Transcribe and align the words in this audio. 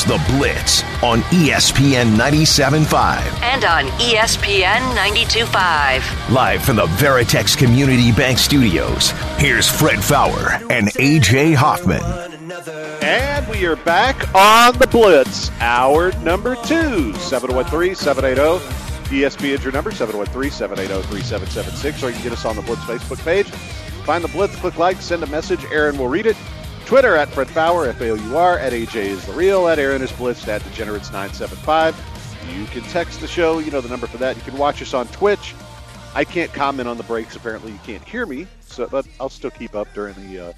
is 0.00 0.04
The 0.04 0.34
Blitz 0.36 0.82
on 1.02 1.20
ESPN 1.30 2.14
97.5. 2.16 3.42
and 3.42 3.64
on 3.64 3.84
ESPN 3.98 4.80
92.5. 4.96 6.30
Live 6.30 6.62
from 6.62 6.76
the 6.76 6.86
Veritex 6.86 7.56
Community 7.56 8.12
Bank 8.12 8.38
Studios, 8.38 9.10
here's 9.38 9.68
Fred 9.68 10.02
Faour 10.02 10.52
and 10.70 10.88
AJ 10.88 11.54
Hoffman. 11.54 12.02
And 13.02 13.48
we 13.48 13.64
are 13.66 13.76
back 13.76 14.34
on 14.34 14.78
the 14.78 14.86
Blitz, 14.86 15.50
hour 15.60 16.12
number 16.18 16.56
two, 16.56 17.14
713 17.14 17.94
780. 17.94 18.64
ESPN 19.10 19.54
is 19.54 19.64
your 19.64 19.72
number, 19.72 19.90
713 19.90 20.50
780 20.50 21.08
3776, 21.08 22.02
or 22.02 22.08
you 22.08 22.14
can 22.14 22.22
get 22.22 22.32
us 22.32 22.44
on 22.44 22.56
the 22.56 22.62
Blitz 22.62 22.82
Facebook 22.82 23.22
page. 23.24 23.48
Find 24.04 24.22
the 24.22 24.28
Blitz, 24.28 24.56
click 24.56 24.78
like, 24.78 24.98
send 24.98 25.22
a 25.22 25.26
message. 25.26 25.64
Aaron 25.66 25.98
will 25.98 26.08
read 26.08 26.26
it. 26.26 26.36
Twitter 26.90 27.14
at 27.14 27.28
Fred 27.28 27.46
Faour, 27.46 27.86
F 27.86 28.00
A 28.00 28.10
O 28.10 28.14
U 28.16 28.36
R, 28.36 28.58
at 28.58 28.72
AJ 28.72 28.96
is 28.96 29.24
the 29.24 29.32
real, 29.32 29.68
at 29.68 29.78
Aaron 29.78 30.02
is 30.02 30.10
Blitzed, 30.10 30.48
at 30.48 30.60
Degenerates975. 30.62 31.94
You 32.52 32.66
can 32.66 32.82
text 32.90 33.20
the 33.20 33.28
show, 33.28 33.60
you 33.60 33.70
know 33.70 33.80
the 33.80 33.88
number 33.88 34.08
for 34.08 34.16
that. 34.16 34.34
You 34.34 34.42
can 34.42 34.58
watch 34.58 34.82
us 34.82 34.92
on 34.92 35.06
Twitch. 35.06 35.54
I 36.16 36.24
can't 36.24 36.52
comment 36.52 36.88
on 36.88 36.96
the 36.96 37.04
breaks. 37.04 37.36
Apparently, 37.36 37.70
you 37.70 37.78
can't 37.84 38.02
hear 38.02 38.26
me, 38.26 38.48
so 38.62 38.88
but 38.88 39.06
I'll 39.20 39.28
still 39.28 39.52
keep 39.52 39.76
up 39.76 39.86
during 39.94 40.16
the 40.16 40.48
uh, 40.48 40.52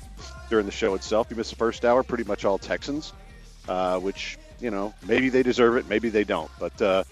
during 0.48 0.64
the 0.64 0.72
show 0.72 0.94
itself. 0.94 1.26
You 1.28 1.36
missed 1.36 1.50
the 1.50 1.56
first 1.56 1.84
hour, 1.84 2.02
pretty 2.02 2.24
much 2.24 2.46
all 2.46 2.56
Texans, 2.56 3.12
uh, 3.68 3.98
which 3.98 4.38
you 4.58 4.70
know 4.70 4.94
maybe 5.06 5.28
they 5.28 5.42
deserve 5.42 5.76
it, 5.76 5.86
maybe 5.86 6.08
they 6.08 6.24
don't. 6.24 6.50
But 6.58 6.80
uh, 6.80 7.04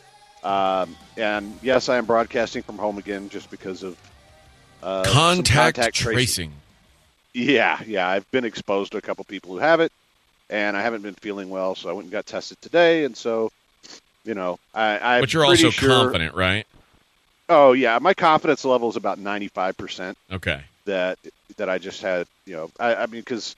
um, 0.42 0.97
and 1.19 1.59
yes, 1.61 1.91
I 1.91 1.98
am 1.98 2.06
broadcasting 2.06 2.62
from 2.62 2.78
home 2.78 2.97
again 2.97 3.28
just 3.28 3.50
because 3.50 3.83
of 3.83 3.98
uh, 4.83 5.05
contact, 5.05 5.77
contact 5.77 5.97
tracing. 5.97 6.55
Yeah, 7.33 7.81
yeah, 7.86 8.09
I've 8.09 8.28
been 8.31 8.45
exposed 8.45 8.92
to 8.92 8.98
a 8.98 9.00
couple 9.00 9.25
people 9.25 9.53
who 9.53 9.59
have 9.59 9.81
it, 9.81 9.92
and 10.48 10.77
I 10.77 10.83
haven't 10.83 11.03
been 11.03 11.14
feeling 11.14 11.48
well, 11.48 11.75
so 11.75 11.89
I 11.89 11.92
went 11.92 12.05
and 12.06 12.12
got 12.12 12.27
tested 12.27 12.61
today, 12.61 13.05
and 13.05 13.17
so 13.17 13.50
you 14.25 14.34
know 14.34 14.59
I. 14.75 14.98
I'm 15.17 15.22
But 15.22 15.33
you're 15.33 15.45
also 15.45 15.70
sure- 15.70 15.89
confident, 15.89 16.34
right? 16.34 16.67
Oh 17.48 17.72
yeah, 17.72 17.98
my 18.00 18.14
confidence 18.14 18.64
level 18.64 18.89
is 18.89 18.97
about 18.97 19.19
ninety 19.19 19.48
five 19.48 19.77
percent 19.77 20.17
Okay. 20.33 20.62
that 20.87 21.19
that 21.56 21.69
I 21.69 21.78
just 21.78 22.03
had. 22.03 22.27
You 22.47 22.56
know, 22.56 22.70
I, 22.81 22.95
I 22.97 23.06
mean, 23.06 23.20
because 23.20 23.55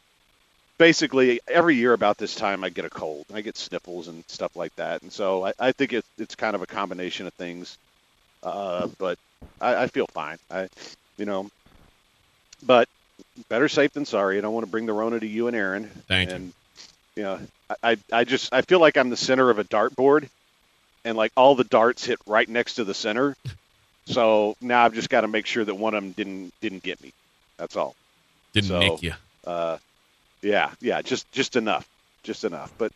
basically 0.79 1.41
every 1.49 1.77
year 1.77 1.93
about 1.95 2.19
this 2.19 2.35
time 2.35 2.65
I 2.65 2.69
get 2.69 2.85
a 2.85 2.91
cold 2.91 3.25
and 3.29 3.39
I 3.39 3.41
get 3.41 3.57
sniffles 3.57 4.09
and 4.09 4.23
stuff 4.29 4.55
like 4.55 4.75
that, 4.77 5.01
and 5.03 5.11
so 5.13 5.47
I, 5.47 5.53
I 5.59 5.73
think 5.73 5.95
it, 5.95 6.05
it's 6.19 6.35
kind 6.35 6.55
of 6.55 6.61
a 6.63 6.67
combination 6.67 7.27
of 7.27 7.33
things. 7.35 7.79
Uh, 8.43 8.89
but 8.99 9.19
I, 9.61 9.85
I 9.85 9.87
feel 9.87 10.07
fine. 10.09 10.37
I, 10.51 10.69
you 11.17 11.25
know, 11.27 11.49
but 12.65 12.89
better 13.49 13.69
safe 13.69 13.93
than 13.93 14.05
sorry. 14.05 14.39
I 14.39 14.41
don't 14.41 14.53
want 14.55 14.67
to 14.67 14.71
bring 14.71 14.87
the 14.87 14.93
Rona 14.93 15.21
to 15.21 15.27
you 15.27 15.47
and 15.49 15.57
Aaron. 15.57 15.91
Thank 16.09 16.31
you. 16.31 16.37
and, 16.37 16.53
you. 17.17 17.23
know, 17.25 17.41
I, 17.83 17.97
I 18.13 18.25
just 18.25 18.53
I 18.53 18.63
feel 18.63 18.81
like 18.81 18.97
I'm 18.97 19.11
the 19.11 19.17
center 19.17 19.51
of 19.51 19.59
a 19.59 19.65
dartboard, 19.65 20.29
and 21.05 21.17
like 21.17 21.33
all 21.37 21.55
the 21.55 21.65
darts 21.65 22.05
hit 22.05 22.19
right 22.27 22.49
next 22.49 22.75
to 22.75 22.85
the 22.85 22.95
center. 22.95 23.37
So 24.05 24.57
now 24.61 24.85
I've 24.85 24.95
just 24.95 25.09
got 25.09 25.21
to 25.21 25.29
make 25.29 25.47
sure 25.47 25.65
that 25.65 25.77
one 25.77 25.95
of 25.95 26.03
them 26.03 26.11
didn't 26.11 26.53
didn't 26.61 26.83
get 26.83 27.01
me. 27.01 27.13
That's 27.57 27.77
all. 27.77 27.95
Didn't 28.53 28.69
So- 28.69 28.79
nick 28.81 29.01
you. 29.01 29.13
Uh, 29.47 29.79
yeah, 30.41 30.73
yeah, 30.81 31.03
just 31.03 31.31
just 31.31 31.55
enough, 31.55 31.89
just 32.25 32.43
enough. 32.43 32.73
But 32.79 32.91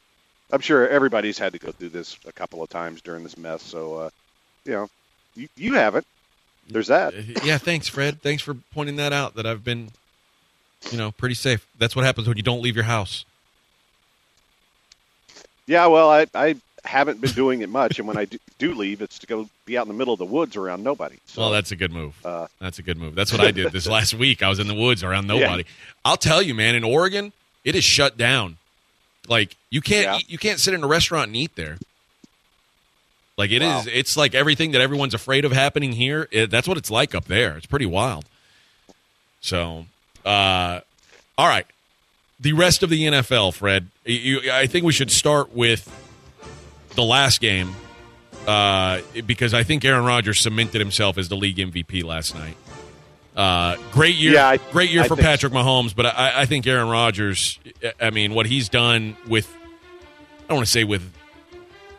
I'm 0.50 0.60
sure 0.60 0.88
everybody's 0.88 1.38
had 1.38 1.52
to 1.52 1.60
go 1.60 1.70
through 1.70 1.90
this 1.90 2.18
a 2.26 2.32
couple 2.32 2.60
of 2.60 2.70
times 2.70 3.02
during 3.02 3.22
this 3.22 3.38
mess. 3.38 3.62
So 3.62 3.94
uh, 3.94 4.10
you 4.64 4.72
know, 4.72 4.90
you 5.36 5.48
you 5.56 5.74
haven't. 5.74 6.04
There's 6.68 6.88
that. 6.88 7.14
Uh, 7.14 7.18
Yeah, 7.44 7.58
thanks, 7.58 7.86
Fred. 7.86 8.20
Thanks 8.20 8.42
for 8.42 8.54
pointing 8.74 8.96
that 8.96 9.12
out. 9.12 9.34
That 9.36 9.46
I've 9.46 9.62
been, 9.62 9.90
you 10.90 10.98
know, 10.98 11.10
pretty 11.12 11.34
safe. 11.34 11.66
That's 11.78 11.94
what 11.96 12.04
happens 12.04 12.28
when 12.28 12.36
you 12.36 12.42
don't 12.42 12.62
leave 12.62 12.74
your 12.76 12.84
house. 12.84 13.24
Yeah, 15.66 15.86
well, 15.86 16.10
I 16.10 16.26
I 16.34 16.56
haven't 16.84 17.20
been 17.20 17.32
doing 17.32 17.62
it 17.62 17.68
much, 17.68 17.98
and 17.98 18.06
when 18.06 18.16
I 18.16 18.26
do, 18.26 18.38
do 18.58 18.72
leave, 18.74 19.02
it's 19.02 19.18
to 19.18 19.26
go 19.26 19.48
be 19.64 19.76
out 19.76 19.86
in 19.86 19.88
the 19.88 19.98
middle 19.98 20.12
of 20.14 20.18
the 20.18 20.24
woods 20.24 20.54
around 20.54 20.84
nobody. 20.84 21.16
So 21.26 21.40
Well, 21.42 21.50
that's 21.50 21.72
a 21.72 21.76
good 21.76 21.92
move. 21.92 22.14
uh, 22.24 22.46
That's 22.60 22.78
a 22.78 22.82
good 22.82 22.96
move. 22.98 23.16
That's 23.16 23.32
what 23.32 23.40
I 23.40 23.50
did 23.50 23.72
this 23.72 23.86
last 23.88 24.14
week. 24.14 24.42
I 24.44 24.48
was 24.48 24.60
in 24.60 24.68
the 24.68 24.74
woods 24.74 25.02
around 25.02 25.26
nobody. 25.26 25.64
I'll 26.04 26.16
tell 26.16 26.40
you, 26.40 26.54
man. 26.54 26.76
In 26.76 26.84
Oregon, 26.84 27.32
it 27.64 27.74
is 27.74 27.82
shut 27.84 28.16
down. 28.16 28.58
Like 29.28 29.56
you 29.70 29.80
can't 29.80 30.04
Yeah. 30.04 30.18
eat, 30.18 30.30
you 30.30 30.38
can't 30.38 30.60
sit 30.60 30.72
in 30.74 30.84
a 30.84 30.86
restaurant 30.86 31.26
and 31.28 31.36
eat 31.36 31.56
there. 31.56 31.78
Like 33.36 33.50
it 33.50 33.60
is. 33.60 33.68
Wow. 33.68 33.82
It's 33.88 34.16
like 34.16 34.36
everything 34.36 34.70
that 34.70 34.80
everyone's 34.80 35.14
afraid 35.14 35.44
of 35.44 35.50
happening 35.50 35.92
here. 35.92 36.28
It, 36.30 36.48
that's 36.50 36.68
what 36.68 36.78
it's 36.78 36.90
like 36.92 37.12
up 37.14 37.24
there. 37.24 37.56
It's 37.56 37.66
pretty 37.66 37.84
wild. 37.86 38.24
So, 39.40 39.86
uh, 40.26 40.80
all 41.38 41.46
right. 41.48 41.66
The 42.40 42.52
rest 42.52 42.82
of 42.82 42.90
the 42.90 43.02
NFL, 43.04 43.54
Fred. 43.54 43.88
You, 44.04 44.50
I 44.52 44.66
think 44.66 44.84
we 44.84 44.92
should 44.92 45.10
start 45.10 45.54
with 45.54 45.88
the 46.94 47.02
last 47.02 47.40
game 47.40 47.74
uh, 48.46 49.00
because 49.26 49.54
I 49.54 49.62
think 49.62 49.84
Aaron 49.84 50.04
Rodgers 50.04 50.40
cemented 50.42 50.78
himself 50.80 51.16
as 51.18 51.28
the 51.28 51.36
league 51.36 51.56
MVP 51.56 52.04
last 52.04 52.34
night. 52.34 52.56
Uh, 53.34 53.76
great 53.92 54.16
year, 54.16 54.32
Yeah, 54.34 54.48
I- 54.48 54.56
great 54.56 54.90
year 54.90 55.02
I 55.02 55.08
for 55.08 55.16
Patrick 55.16 55.52
Mahomes, 55.52 55.94
but 55.94 56.06
I, 56.06 56.42
I 56.42 56.46
think 56.46 56.66
Aaron 56.66 56.88
Rodgers. 56.88 57.58
I 58.00 58.10
mean, 58.10 58.32
what 58.34 58.46
he's 58.46 58.68
done 58.68 59.16
with, 59.28 59.46
I 60.44 60.48
don't 60.48 60.56
want 60.56 60.66
to 60.66 60.72
say 60.72 60.84
with, 60.84 61.02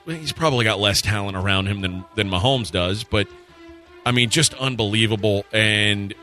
he's 0.05 0.31
probably 0.33 0.65
got 0.65 0.79
less 0.79 1.01
talent 1.01 1.37
around 1.37 1.67
him 1.67 1.81
than 1.81 2.05
than 2.15 2.29
Mahomes 2.29 2.71
does, 2.71 3.03
but 3.03 3.27
I 4.05 4.11
mean, 4.11 4.29
just 4.31 4.53
unbelievable. 4.55 5.45
And 5.51 6.13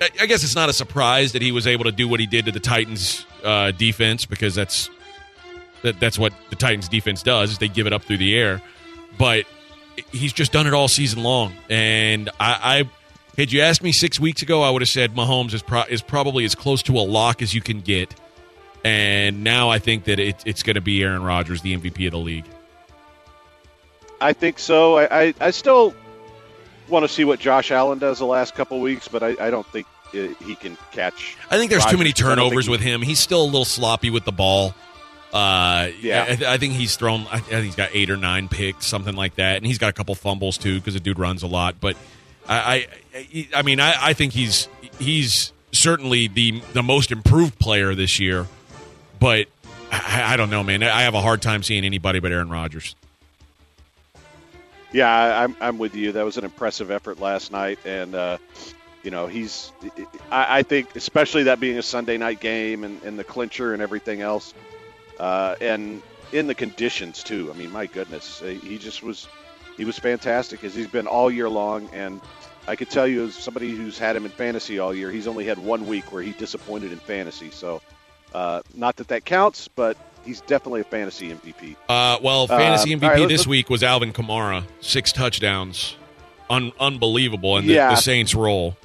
I, 0.00 0.26
guess 0.26 0.44
it's 0.44 0.54
not 0.54 0.68
a 0.68 0.72
surprise 0.72 1.32
that 1.32 1.42
he 1.42 1.52
was 1.52 1.66
able 1.66 1.84
to 1.84 1.92
do 1.92 2.06
what 2.06 2.20
he 2.20 2.26
did 2.26 2.44
to 2.46 2.52
the 2.52 2.60
Titans 2.60 3.26
uh, 3.42 3.72
defense 3.72 4.26
because 4.26 4.54
that's 4.54 4.90
that, 5.82 5.98
that's 6.00 6.18
what 6.18 6.32
the 6.50 6.56
Titans 6.56 6.88
defense 6.88 7.22
does. 7.22 7.52
is 7.52 7.58
They 7.58 7.68
give 7.68 7.86
it 7.86 7.92
up 7.92 8.02
through 8.02 8.18
the 8.18 8.36
air, 8.36 8.62
but 9.16 9.44
he's 10.12 10.32
just 10.32 10.52
done 10.52 10.66
it 10.66 10.74
all 10.74 10.88
season 10.88 11.22
long. 11.22 11.52
And 11.68 12.28
I, 12.40 12.84
I 13.36 13.40
had 13.40 13.52
you 13.52 13.60
asked 13.60 13.82
me 13.82 13.92
six 13.92 14.18
weeks 14.18 14.42
ago, 14.42 14.62
I 14.62 14.70
would 14.70 14.82
have 14.82 14.88
said 14.88 15.14
Mahomes 15.14 15.54
is 15.54 15.62
pro- 15.62 15.84
is 15.84 16.02
probably 16.02 16.44
as 16.44 16.54
close 16.54 16.82
to 16.84 16.96
a 16.96 17.02
lock 17.02 17.42
as 17.42 17.54
you 17.54 17.60
can 17.60 17.80
get. 17.80 18.14
And 18.84 19.42
now 19.42 19.70
I 19.70 19.78
think 19.78 20.04
that 20.04 20.18
it, 20.20 20.42
it's 20.46 20.62
going 20.62 20.74
to 20.74 20.80
be 20.80 21.02
Aaron 21.02 21.22
Rodgers, 21.22 21.62
the 21.62 21.76
MVP 21.76 22.06
of 22.06 22.12
the 22.12 22.18
league. 22.18 22.46
I 24.20 24.32
think 24.32 24.58
so. 24.58 24.98
I, 24.98 25.22
I, 25.22 25.34
I 25.40 25.50
still 25.50 25.94
want 26.88 27.04
to 27.04 27.08
see 27.08 27.24
what 27.24 27.38
Josh 27.40 27.70
Allen 27.70 27.98
does 27.98 28.18
the 28.18 28.26
last 28.26 28.54
couple 28.54 28.80
weeks, 28.80 29.08
but 29.08 29.22
I, 29.22 29.36
I 29.40 29.50
don't 29.50 29.66
think 29.66 29.86
uh 30.14 30.28
he 30.44 30.54
can 30.54 30.76
catch. 30.92 31.36
I 31.50 31.58
think 31.58 31.70
there's 31.70 31.82
too 31.84 31.86
Rodgers, 31.96 31.98
many 31.98 32.12
'cause 32.12 32.22
I 32.22 32.28
don't 32.28 32.36
turnovers 32.38 32.68
with 32.68 32.80
him. 32.80 33.02
He's 33.02 33.20
still 33.20 33.42
a 33.42 33.44
little 33.44 33.64
sloppy 33.64 34.10
with 34.10 34.24
the 34.24 34.32
ball. 34.32 34.74
Uh, 35.32 35.88
Yeah. 36.00 36.24
I, 36.40 36.54
I 36.54 36.58
think 36.58 36.72
he's 36.72 36.96
thrown. 36.96 37.26
I 37.30 37.40
think 37.40 37.64
he's 37.64 37.74
got 37.74 37.90
eight 37.92 38.08
or 38.10 38.16
nine 38.16 38.48
picks, 38.48 38.86
something 38.86 39.14
like 39.14 39.34
that, 39.36 39.58
and 39.58 39.66
he's 39.66 39.76
got 39.78 39.90
a 39.90 39.92
couple 39.92 40.14
fumbles 40.14 40.56
too 40.56 40.78
because 40.78 40.94
the 40.94 41.00
dude 41.00 41.18
runs 41.18 41.42
a 41.42 41.46
lot. 41.46 41.76
But 41.80 41.96
I, 42.48 42.86
I, 43.14 43.48
I 43.56 43.62
mean, 43.62 43.78
I, 43.80 43.94
I 44.00 44.12
think 44.14 44.32
he's 44.32 44.68
he's 44.98 45.52
certainly 45.72 46.28
the 46.28 46.62
the 46.72 46.82
most 46.82 47.12
improved 47.12 47.58
player 47.58 47.94
this 47.94 48.18
year. 48.18 48.46
But 49.20 49.48
I, 49.92 50.32
I 50.32 50.36
don't 50.38 50.48
know, 50.48 50.62
man. 50.62 50.82
I 50.82 51.02
have 51.02 51.14
a 51.14 51.20
hard 51.20 51.42
time 51.42 51.62
seeing 51.62 51.84
anybody 51.84 52.20
but 52.20 52.32
Aaron 52.32 52.48
Rodgers. 52.48 52.94
Yeah, 54.92 55.42
I'm 55.44 55.56
I'm 55.60 55.78
with 55.78 55.94
you. 55.94 56.12
That 56.12 56.24
was 56.24 56.38
an 56.38 56.44
impressive 56.44 56.90
effort 56.90 57.20
last 57.20 57.52
night, 57.52 57.78
and 57.84 58.14
uh, 58.14 58.38
you 59.02 59.10
know 59.10 59.26
he's. 59.26 59.72
I, 60.30 60.58
I 60.58 60.62
think, 60.62 60.96
especially 60.96 61.44
that 61.44 61.60
being 61.60 61.78
a 61.78 61.82
Sunday 61.82 62.16
night 62.16 62.40
game 62.40 62.84
and, 62.84 63.02
and 63.02 63.18
the 63.18 63.24
clincher 63.24 63.74
and 63.74 63.82
everything 63.82 64.22
else, 64.22 64.54
uh, 65.20 65.56
and 65.60 66.02
in 66.32 66.46
the 66.46 66.54
conditions 66.54 67.22
too. 67.22 67.50
I 67.52 67.56
mean, 67.56 67.70
my 67.70 67.86
goodness, 67.86 68.42
uh, 68.42 68.46
he 68.46 68.78
just 68.78 69.02
was. 69.02 69.28
He 69.76 69.84
was 69.84 69.96
fantastic 69.96 70.64
as 70.64 70.74
he's 70.74 70.88
been 70.88 71.06
all 71.06 71.30
year 71.30 71.48
long, 71.48 71.88
and 71.92 72.20
I 72.66 72.74
could 72.74 72.90
tell 72.90 73.06
you, 73.06 73.26
as 73.26 73.36
somebody 73.36 73.74
who's 73.76 73.96
had 73.96 74.16
him 74.16 74.24
in 74.24 74.32
fantasy 74.32 74.80
all 74.80 74.92
year, 74.92 75.10
he's 75.12 75.28
only 75.28 75.44
had 75.44 75.58
one 75.58 75.86
week 75.86 76.10
where 76.12 76.20
he 76.22 76.32
disappointed 76.32 76.90
in 76.90 76.98
fantasy. 76.98 77.50
So, 77.52 77.80
uh, 78.34 78.62
not 78.74 78.96
that 78.96 79.08
that 79.08 79.24
counts, 79.24 79.68
but 79.68 79.96
he's 80.28 80.40
definitely 80.42 80.82
a 80.82 80.84
fantasy 80.84 81.30
MVP. 81.30 81.74
Uh, 81.88 82.18
well, 82.22 82.46
fantasy 82.46 82.94
Um, 82.94 83.00
MVP 83.00 83.08
right, 83.20 83.28
this 83.28 83.46
week 83.46 83.68
was 83.70 83.82
Alvin 83.82 84.12
Kamara, 84.12 84.64
six 84.80 85.10
touchdowns, 85.10 85.96
Un- 86.50 86.72
unbelievable, 86.78 87.56
and 87.56 87.66
Yeah. 87.66 87.88
the, 87.90 87.96
the 87.96 88.00
Saints 88.02 88.34
roll. 88.34 88.76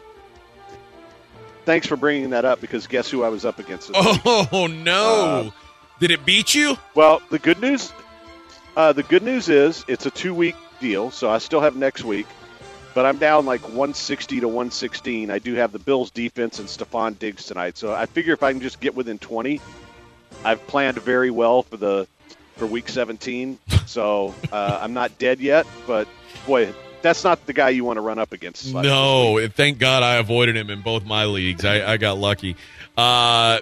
Thanks 1.66 1.88
for 1.88 1.96
bringing 1.96 2.32
that 2.32 2.44
up 2.46 2.60
because 2.60 2.88
guess 2.88 3.10
who 3.10 3.24
I 3.24 3.30
was 3.30 3.46
up 3.46 3.60
against? 3.60 3.92
This 3.94 4.06
week? 4.06 4.22
Oh 4.26 4.68
no! 4.68 5.48
Uh, 5.48 5.52
Did 6.00 6.12
it 6.12 6.26
beat 6.26 6.54
you? 6.54 6.78
Well, 6.96 7.22
the 7.30 7.40
good 7.40 7.62
news, 7.62 7.94
uh, 8.76 8.92
the 8.94 9.04
good 9.04 9.24
news 9.24 9.48
is 9.50 9.86
it's 9.88 10.06
a 10.06 10.12
two 10.12 10.34
week 10.34 10.56
deal, 10.82 11.10
so 11.12 11.30
I 11.30 11.38
still 11.38 11.62
have 11.62 11.76
next 11.76 12.04
week. 12.04 12.26
but 12.96 13.06
I'm 13.08 13.18
down 13.18 13.46
like 13.48 13.62
160 13.62 14.42
to 14.42 14.48
116. 14.48 15.32
I 15.32 15.40
do 15.40 15.56
have 15.56 15.72
the 15.72 15.80
Bills 15.80 16.12
defense 16.12 16.60
and 16.60 16.68
Stefon 16.68 17.18
Diggs 17.18 17.46
tonight, 17.46 17.76
so 17.78 17.92
I 17.94 18.06
figure 18.06 18.34
if 18.34 18.44
I 18.44 18.52
can 18.52 18.62
just 18.62 18.80
get 18.82 18.94
within 18.94 19.18
20, 19.18 19.60
I've 20.44 20.66
planned 20.68 20.98
very 21.00 21.32
well 21.32 21.64
for 21.64 21.78
the 21.78 22.08
for 22.56 22.68
Week 22.68 22.90
17. 22.90 23.58
So 23.86 24.34
uh, 24.52 24.80
I'm 24.82 24.94
not 24.94 25.18
dead 25.18 25.40
yet, 25.40 25.66
but 25.88 26.08
boy, 26.46 26.74
that's 27.02 27.24
not 27.24 27.46
the 27.46 27.54
guy 27.54 27.70
you 27.70 27.84
want 27.84 27.98
to 27.98 28.02
run 28.02 28.20
up 28.20 28.32
against. 28.32 28.74
No, 28.74 29.46
thank 29.50 29.78
God 29.78 30.04
I 30.04 30.16
avoided 30.16 30.56
him 30.56 30.70
in 30.70 30.82
both 30.82 31.06
my 31.06 31.26
leagues. 31.26 31.66
I, 31.66 31.94
I 31.94 31.98
got 31.98 32.18
lucky. 32.18 32.56
Uh, 32.98 33.60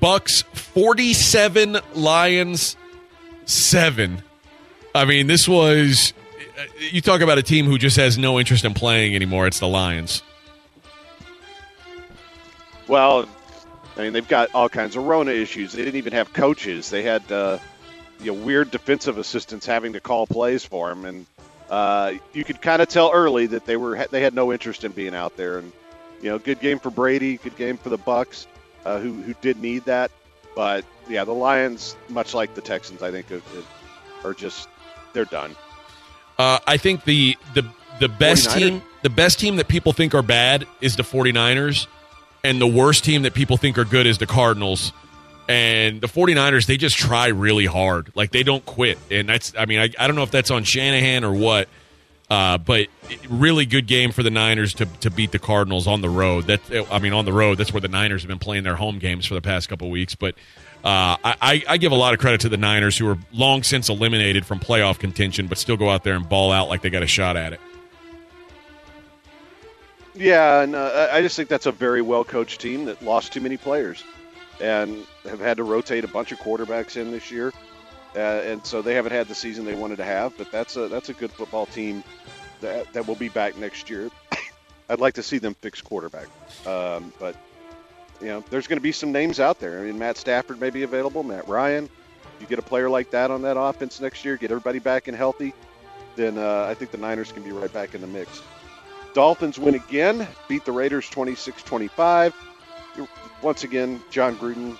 Bucks 0.00 0.42
47, 0.42 1.78
Lions 1.94 2.76
7. 3.46 4.22
I 4.94 5.04
mean, 5.04 5.26
this 5.26 5.48
was. 5.48 6.12
You 6.90 7.00
talk 7.00 7.20
about 7.20 7.38
a 7.38 7.42
team 7.42 7.66
who 7.66 7.78
just 7.78 7.96
has 7.96 8.18
no 8.18 8.38
interest 8.38 8.64
in 8.64 8.74
playing 8.74 9.14
anymore. 9.14 9.46
It's 9.46 9.60
the 9.60 9.68
Lions. 9.68 10.22
Well, 12.88 13.28
I 13.98 14.02
mean, 14.02 14.12
they've 14.12 14.28
got 14.28 14.54
all 14.54 14.68
kinds 14.68 14.94
of 14.94 15.04
Rona 15.04 15.32
issues. 15.32 15.72
They 15.72 15.84
didn't 15.84 15.96
even 15.96 16.12
have 16.12 16.32
coaches. 16.32 16.88
They 16.88 17.02
had 17.02 17.30
uh, 17.32 17.58
you 18.20 18.32
know 18.32 18.44
weird 18.44 18.70
defensive 18.70 19.18
assistants 19.18 19.66
having 19.66 19.94
to 19.94 20.00
call 20.00 20.26
plays 20.26 20.64
for 20.64 20.88
them, 20.88 21.04
and 21.04 21.26
uh, 21.68 22.12
you 22.32 22.44
could 22.44 22.62
kind 22.62 22.80
of 22.80 22.88
tell 22.88 23.10
early 23.12 23.46
that 23.46 23.66
they 23.66 23.76
were 23.76 24.06
they 24.10 24.22
had 24.22 24.34
no 24.34 24.52
interest 24.52 24.84
in 24.84 24.92
being 24.92 25.14
out 25.14 25.36
there. 25.36 25.58
And 25.58 25.72
you 26.22 26.30
know, 26.30 26.38
good 26.38 26.60
game 26.60 26.78
for 26.78 26.90
Brady, 26.90 27.38
good 27.38 27.56
game 27.56 27.76
for 27.76 27.88
the 27.88 27.98
Bucks, 27.98 28.46
uh, 28.84 29.00
who 29.00 29.14
who 29.14 29.34
did 29.40 29.60
need 29.60 29.84
that. 29.86 30.12
But 30.54 30.84
yeah, 31.08 31.24
the 31.24 31.32
Lions, 31.34 31.96
much 32.08 32.34
like 32.34 32.54
the 32.54 32.60
Texans, 32.60 33.02
I 33.02 33.10
think 33.10 33.30
are, 33.32 33.42
are 34.24 34.34
just 34.34 34.68
they're 35.12 35.24
done. 35.24 35.56
Uh, 36.38 36.60
I 36.68 36.76
think 36.76 37.02
the 37.02 37.36
the 37.54 37.68
the 37.98 38.08
best 38.08 38.48
49ers? 38.50 38.54
team 38.54 38.82
the 39.02 39.10
best 39.10 39.40
team 39.40 39.56
that 39.56 39.66
people 39.66 39.92
think 39.92 40.14
are 40.14 40.22
bad 40.22 40.66
is 40.80 40.94
the 40.94 41.02
49ers 41.02 41.88
and 42.44 42.60
the 42.60 42.66
worst 42.66 43.04
team 43.04 43.22
that 43.22 43.34
people 43.34 43.56
think 43.56 43.78
are 43.78 43.84
good 43.84 44.06
is 44.06 44.18
the 44.18 44.26
Cardinals. 44.26 44.92
And 45.48 46.02
the 46.02 46.08
49ers 46.08 46.66
they 46.66 46.76
just 46.76 46.96
try 46.96 47.28
really 47.28 47.64
hard. 47.64 48.12
Like 48.14 48.32
they 48.32 48.42
don't 48.42 48.64
quit. 48.66 48.98
And 49.10 49.28
that's 49.28 49.54
I 49.58 49.64
mean 49.64 49.80
I, 49.80 49.88
I 49.98 50.06
don't 50.06 50.16
know 50.16 50.22
if 50.22 50.30
that's 50.30 50.50
on 50.50 50.64
Shanahan 50.64 51.24
or 51.24 51.32
what. 51.32 51.68
Uh, 52.30 52.58
but 52.58 52.88
really 53.30 53.64
good 53.64 53.86
game 53.86 54.12
for 54.12 54.22
the 54.22 54.30
Niners 54.30 54.74
to, 54.74 54.86
to 55.00 55.10
beat 55.10 55.32
the 55.32 55.38
Cardinals 55.38 55.86
on 55.86 56.02
the 56.02 56.10
road. 56.10 56.44
That 56.48 56.60
I 56.90 56.98
mean, 56.98 57.14
on 57.14 57.24
the 57.24 57.32
road, 57.32 57.56
that's 57.56 57.72
where 57.72 57.80
the 57.80 57.88
Niners 57.88 58.20
have 58.20 58.28
been 58.28 58.38
playing 58.38 58.64
their 58.64 58.76
home 58.76 58.98
games 58.98 59.24
for 59.24 59.32
the 59.32 59.40
past 59.40 59.70
couple 59.70 59.88
weeks. 59.88 60.14
But 60.14 60.34
uh, 60.84 61.16
I, 61.24 61.64
I 61.66 61.78
give 61.78 61.90
a 61.90 61.96
lot 61.96 62.12
of 62.12 62.20
credit 62.20 62.42
to 62.42 62.50
the 62.50 62.58
Niners, 62.58 62.98
who 62.98 63.08
are 63.08 63.18
long 63.32 63.62
since 63.62 63.88
eliminated 63.88 64.44
from 64.44 64.60
playoff 64.60 64.98
contention, 64.98 65.46
but 65.46 65.56
still 65.56 65.78
go 65.78 65.88
out 65.88 66.04
there 66.04 66.14
and 66.14 66.28
ball 66.28 66.52
out 66.52 66.68
like 66.68 66.82
they 66.82 66.90
got 66.90 67.02
a 67.02 67.06
shot 67.06 67.36
at 67.36 67.54
it. 67.54 67.60
Yeah, 70.18 70.62
and 70.62 70.74
uh, 70.74 71.08
I 71.12 71.22
just 71.22 71.36
think 71.36 71.48
that's 71.48 71.66
a 71.66 71.72
very 71.72 72.02
well 72.02 72.24
coached 72.24 72.60
team 72.60 72.86
that 72.86 73.00
lost 73.02 73.32
too 73.32 73.40
many 73.40 73.56
players 73.56 74.02
and 74.60 75.06
have 75.24 75.38
had 75.38 75.58
to 75.58 75.64
rotate 75.64 76.02
a 76.02 76.08
bunch 76.08 76.32
of 76.32 76.40
quarterbacks 76.40 76.96
in 76.96 77.12
this 77.12 77.30
year. 77.30 77.52
Uh, 78.16 78.18
and 78.18 78.66
so 78.66 78.82
they 78.82 78.94
haven't 78.94 79.12
had 79.12 79.28
the 79.28 79.34
season 79.34 79.64
they 79.64 79.76
wanted 79.76 79.96
to 79.96 80.04
have, 80.04 80.36
but 80.36 80.50
that's 80.50 80.76
a 80.76 80.88
that's 80.88 81.08
a 81.08 81.12
good 81.12 81.30
football 81.30 81.66
team 81.66 82.02
that 82.60 82.92
that 82.94 83.06
will 83.06 83.14
be 83.14 83.28
back 83.28 83.56
next 83.56 83.88
year. 83.88 84.10
I'd 84.88 84.98
like 84.98 85.14
to 85.14 85.22
see 85.22 85.38
them 85.38 85.54
fix 85.54 85.80
quarterback, 85.80 86.26
um, 86.66 87.12
but 87.20 87.36
you 88.20 88.26
know, 88.26 88.42
there's 88.50 88.66
going 88.66 88.78
to 88.78 88.82
be 88.82 88.90
some 88.90 89.12
names 89.12 89.38
out 89.38 89.60
there. 89.60 89.78
I 89.78 89.84
mean, 89.84 89.98
Matt 90.00 90.16
Stafford 90.16 90.60
may 90.60 90.70
be 90.70 90.82
available, 90.82 91.22
Matt 91.22 91.46
Ryan. 91.46 91.88
You 92.40 92.46
get 92.46 92.58
a 92.58 92.62
player 92.62 92.90
like 92.90 93.12
that 93.12 93.30
on 93.30 93.42
that 93.42 93.56
offense 93.56 94.00
next 94.00 94.24
year, 94.24 94.36
get 94.36 94.50
everybody 94.50 94.80
back 94.80 95.06
and 95.06 95.16
healthy, 95.16 95.54
then 96.16 96.38
uh, 96.38 96.66
I 96.68 96.74
think 96.74 96.90
the 96.90 96.98
Niners 96.98 97.30
can 97.30 97.44
be 97.44 97.52
right 97.52 97.72
back 97.72 97.94
in 97.94 98.00
the 98.00 98.06
mix. 98.08 98.42
Dolphins 99.18 99.58
win 99.58 99.74
again, 99.74 100.28
beat 100.46 100.64
the 100.64 100.70
Raiders 100.70 101.10
26 101.10 101.64
25. 101.64 102.32
Once 103.42 103.64
again, 103.64 104.00
Jon 104.12 104.36
Gruden, 104.36 104.78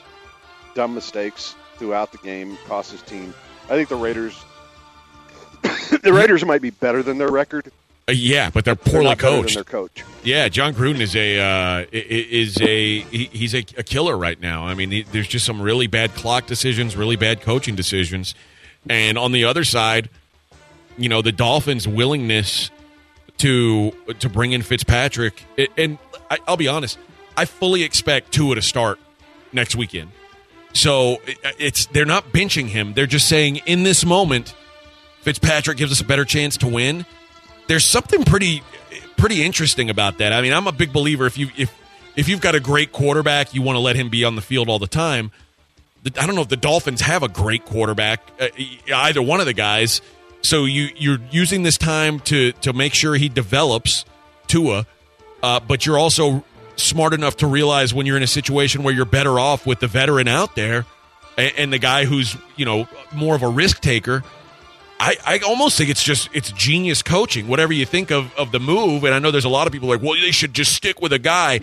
dumb 0.77 0.95
mistakes 0.95 1.57
throughout 1.77 2.13
the 2.13 2.19
game, 2.19 2.57
cost 2.69 2.93
his 2.93 3.03
team. 3.03 3.35
I 3.65 3.71
think 3.71 3.89
the 3.89 3.97
Raiders. 3.97 4.41
the 6.05 6.13
Raiders 6.13 6.45
might 6.45 6.63
be 6.63 6.71
better 6.71 7.03
than 7.03 7.19
their 7.19 7.33
record. 7.33 7.73
Uh, 8.09 8.13
yeah, 8.13 8.49
but 8.49 8.65
they're 8.65 8.77
They're 8.77 8.93
poorly 8.93 9.09
than 9.09 9.17
coached. 9.17 9.55
their 9.57 9.65
coach. 9.65 10.05
Yeah, 10.23 10.49
Jon 10.49 10.73
Gruden 10.73 11.01
is 11.01 11.17
a 11.17 11.41
uh, 11.41 11.87
is 11.91 12.61
a 12.61 13.01
he, 13.01 13.25
he's 13.33 13.57
a, 13.57 13.65
a 13.77 13.83
killer 13.83 14.17
right 14.17 14.41
now. 14.41 14.69
I 14.69 14.75
mean, 14.75 14.93
he, 14.93 15.03
there's 15.03 15.27
just 15.27 15.47
some 15.47 15.61
really 15.61 15.89
bad 15.89 16.15
clock 16.15 16.47
decisions, 16.47 16.97
really 16.97 17.17
bad 17.17 17.41
coaching 17.41 17.75
decisions, 17.75 18.37
and 18.89 19.19
on 19.19 19.33
the 19.33 19.43
other 19.43 19.65
side, 19.65 20.09
you 20.97 21.09
know, 21.09 21.23
the 21.23 21.33
Dolphins' 21.33 21.89
willingness 21.89 22.71
to 23.39 23.93
to 24.19 24.29
bring 24.29 24.53
in 24.53 24.63
Fitzpatrick, 24.63 25.45
and 25.77 25.99
I, 26.31 26.39
I'll 26.47 26.57
be 26.57 26.69
honest, 26.69 26.99
I 27.37 27.45
fully 27.45 27.83
expect 27.83 28.33
Tua 28.33 28.57
to 28.57 28.63
start 28.63 28.99
next 29.53 29.77
weekend. 29.77 30.11
So 30.75 31.19
it's 31.59 31.87
they're 31.87 32.05
not 32.05 32.33
benching 32.33 32.67
him; 32.67 32.95
they're 32.95 33.07
just 33.07 33.29
saying 33.29 33.57
in 33.67 33.83
this 33.83 34.05
moment, 34.05 34.55
Fitzpatrick 35.23 35.79
gives 35.79 35.93
us 35.93 36.01
a 36.01 36.05
better 36.05 36.25
chance 36.25 36.57
to 36.59 36.69
win 36.69 37.07
there's 37.69 37.85
something 37.85 38.25
pretty 38.25 38.63
pretty 39.17 39.45
interesting 39.45 39.91
about 39.91 40.19
that. 40.19 40.33
I 40.33 40.41
mean, 40.41 40.53
I'm 40.53 40.67
a 40.67 40.73
big 40.73 40.93
believer 40.93 41.27
if 41.27 41.39
you 41.39 41.51
if 41.57 41.73
if 42.17 42.29
you've 42.29 42.41
got 42.41 42.57
a 42.57 42.61
great 42.61 42.91
quarterback, 42.91 43.55
you 43.55 43.63
want 43.63 43.77
to 43.77 43.81
let 43.81 43.95
him 43.95 44.09
be 44.09 44.25
on 44.25 44.35
the 44.35 44.43
field 44.43 44.69
all 44.69 44.81
the 44.81 44.89
time. 44.89 45.31
I 46.19 46.27
don't 46.27 46.35
know 46.35 46.43
if 46.43 46.49
the 46.49 46.57
Dolphins 46.57 47.03
have 47.03 47.23
a 47.23 47.29
great 47.29 47.65
quarterback, 47.65 48.23
uh, 48.41 48.49
either 48.93 49.21
one 49.23 49.41
of 49.41 49.47
the 49.47 49.53
guys. 49.53 50.01
So 50.43 50.65
you 50.65 50.89
you're 50.97 51.19
using 51.31 51.63
this 51.63 51.77
time 51.79 52.21
to 52.21 52.53
to 52.53 52.73
make 52.73 52.95
sure 52.95 53.15
he 53.17 53.29
develops 53.29 54.05
Tua, 54.47 54.87
uh, 55.43 55.61
but 55.61 55.85
you're 55.85 55.99
also 55.99 56.45
smart 56.77 57.13
enough 57.13 57.37
to 57.39 57.47
realize 57.47 57.93
when 57.93 58.07
you're 58.07 58.17
in 58.17 58.23
a 58.23 58.29
situation 58.29 58.83
where 58.83 58.95
you're 58.95 59.05
better 59.05 59.39
off 59.39 59.67
with 59.67 59.81
the 59.81 59.89
veteran 59.89 60.29
out 60.29 60.55
there 60.55 60.87
and, 61.37 61.53
and 61.57 61.73
the 61.73 61.79
guy 61.79 62.05
who's 62.05 62.37
you 62.57 62.65
know 62.65 62.87
more 63.15 63.35
of 63.35 63.43
a 63.43 63.49
risk 63.49 63.81
taker. 63.81 64.23
I, 65.01 65.17
I 65.25 65.39
almost 65.47 65.79
think 65.79 65.91
it's 65.91 66.03
just 66.03 66.29
it's 66.33 66.51
genius 66.53 67.03
coaching. 67.03 67.47
Whatever 67.47 67.73
you 67.73 67.87
think 67.87 68.11
of, 68.11 68.35
of 68.35 68.51
the 68.51 68.59
move, 68.59 69.05
and 69.05 69.15
I 69.15 69.21
know 69.21 69.31
there's 69.31 69.45
a 69.45 69.49
lot 69.49 69.69
of 69.69 69.73
people 69.73 69.89
like, 69.89 70.03
well, 70.03 70.15
they 70.21 70.33
should 70.33 70.53
just 70.53 70.75
stick 70.75 71.01
with 71.01 71.13
a 71.13 71.21
guy. 71.21 71.61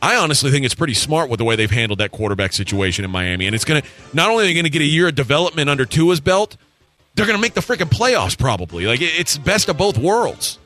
I 0.00 0.16
honestly 0.16 0.52
think 0.52 0.64
it's 0.64 0.74
pretty 0.74 0.94
smart 0.94 1.28
with 1.28 1.38
the 1.38 1.44
way 1.44 1.56
they've 1.56 1.70
handled 1.70 1.98
that 1.98 2.12
quarterback 2.12 2.52
situation 2.52 3.04
in 3.04 3.10
Miami, 3.10 3.46
and 3.46 3.54
it's 3.54 3.64
gonna 3.64 3.82
not 4.12 4.30
only 4.30 4.44
are 4.44 4.46
they 4.46 4.54
gonna 4.54 4.68
get 4.68 4.82
a 4.82 4.86
year 4.86 5.08
of 5.08 5.16
development 5.16 5.68
under 5.68 5.84
Tua's 5.84 6.20
belt, 6.20 6.56
they're 7.16 7.26
gonna 7.26 7.38
make 7.38 7.54
the 7.54 7.60
freaking 7.60 7.90
playoffs 7.90 8.38
probably. 8.38 8.86
Like 8.86 9.00
it's 9.00 9.36
best 9.38 9.68
of 9.68 9.76
both 9.76 9.98
worlds. 9.98 10.58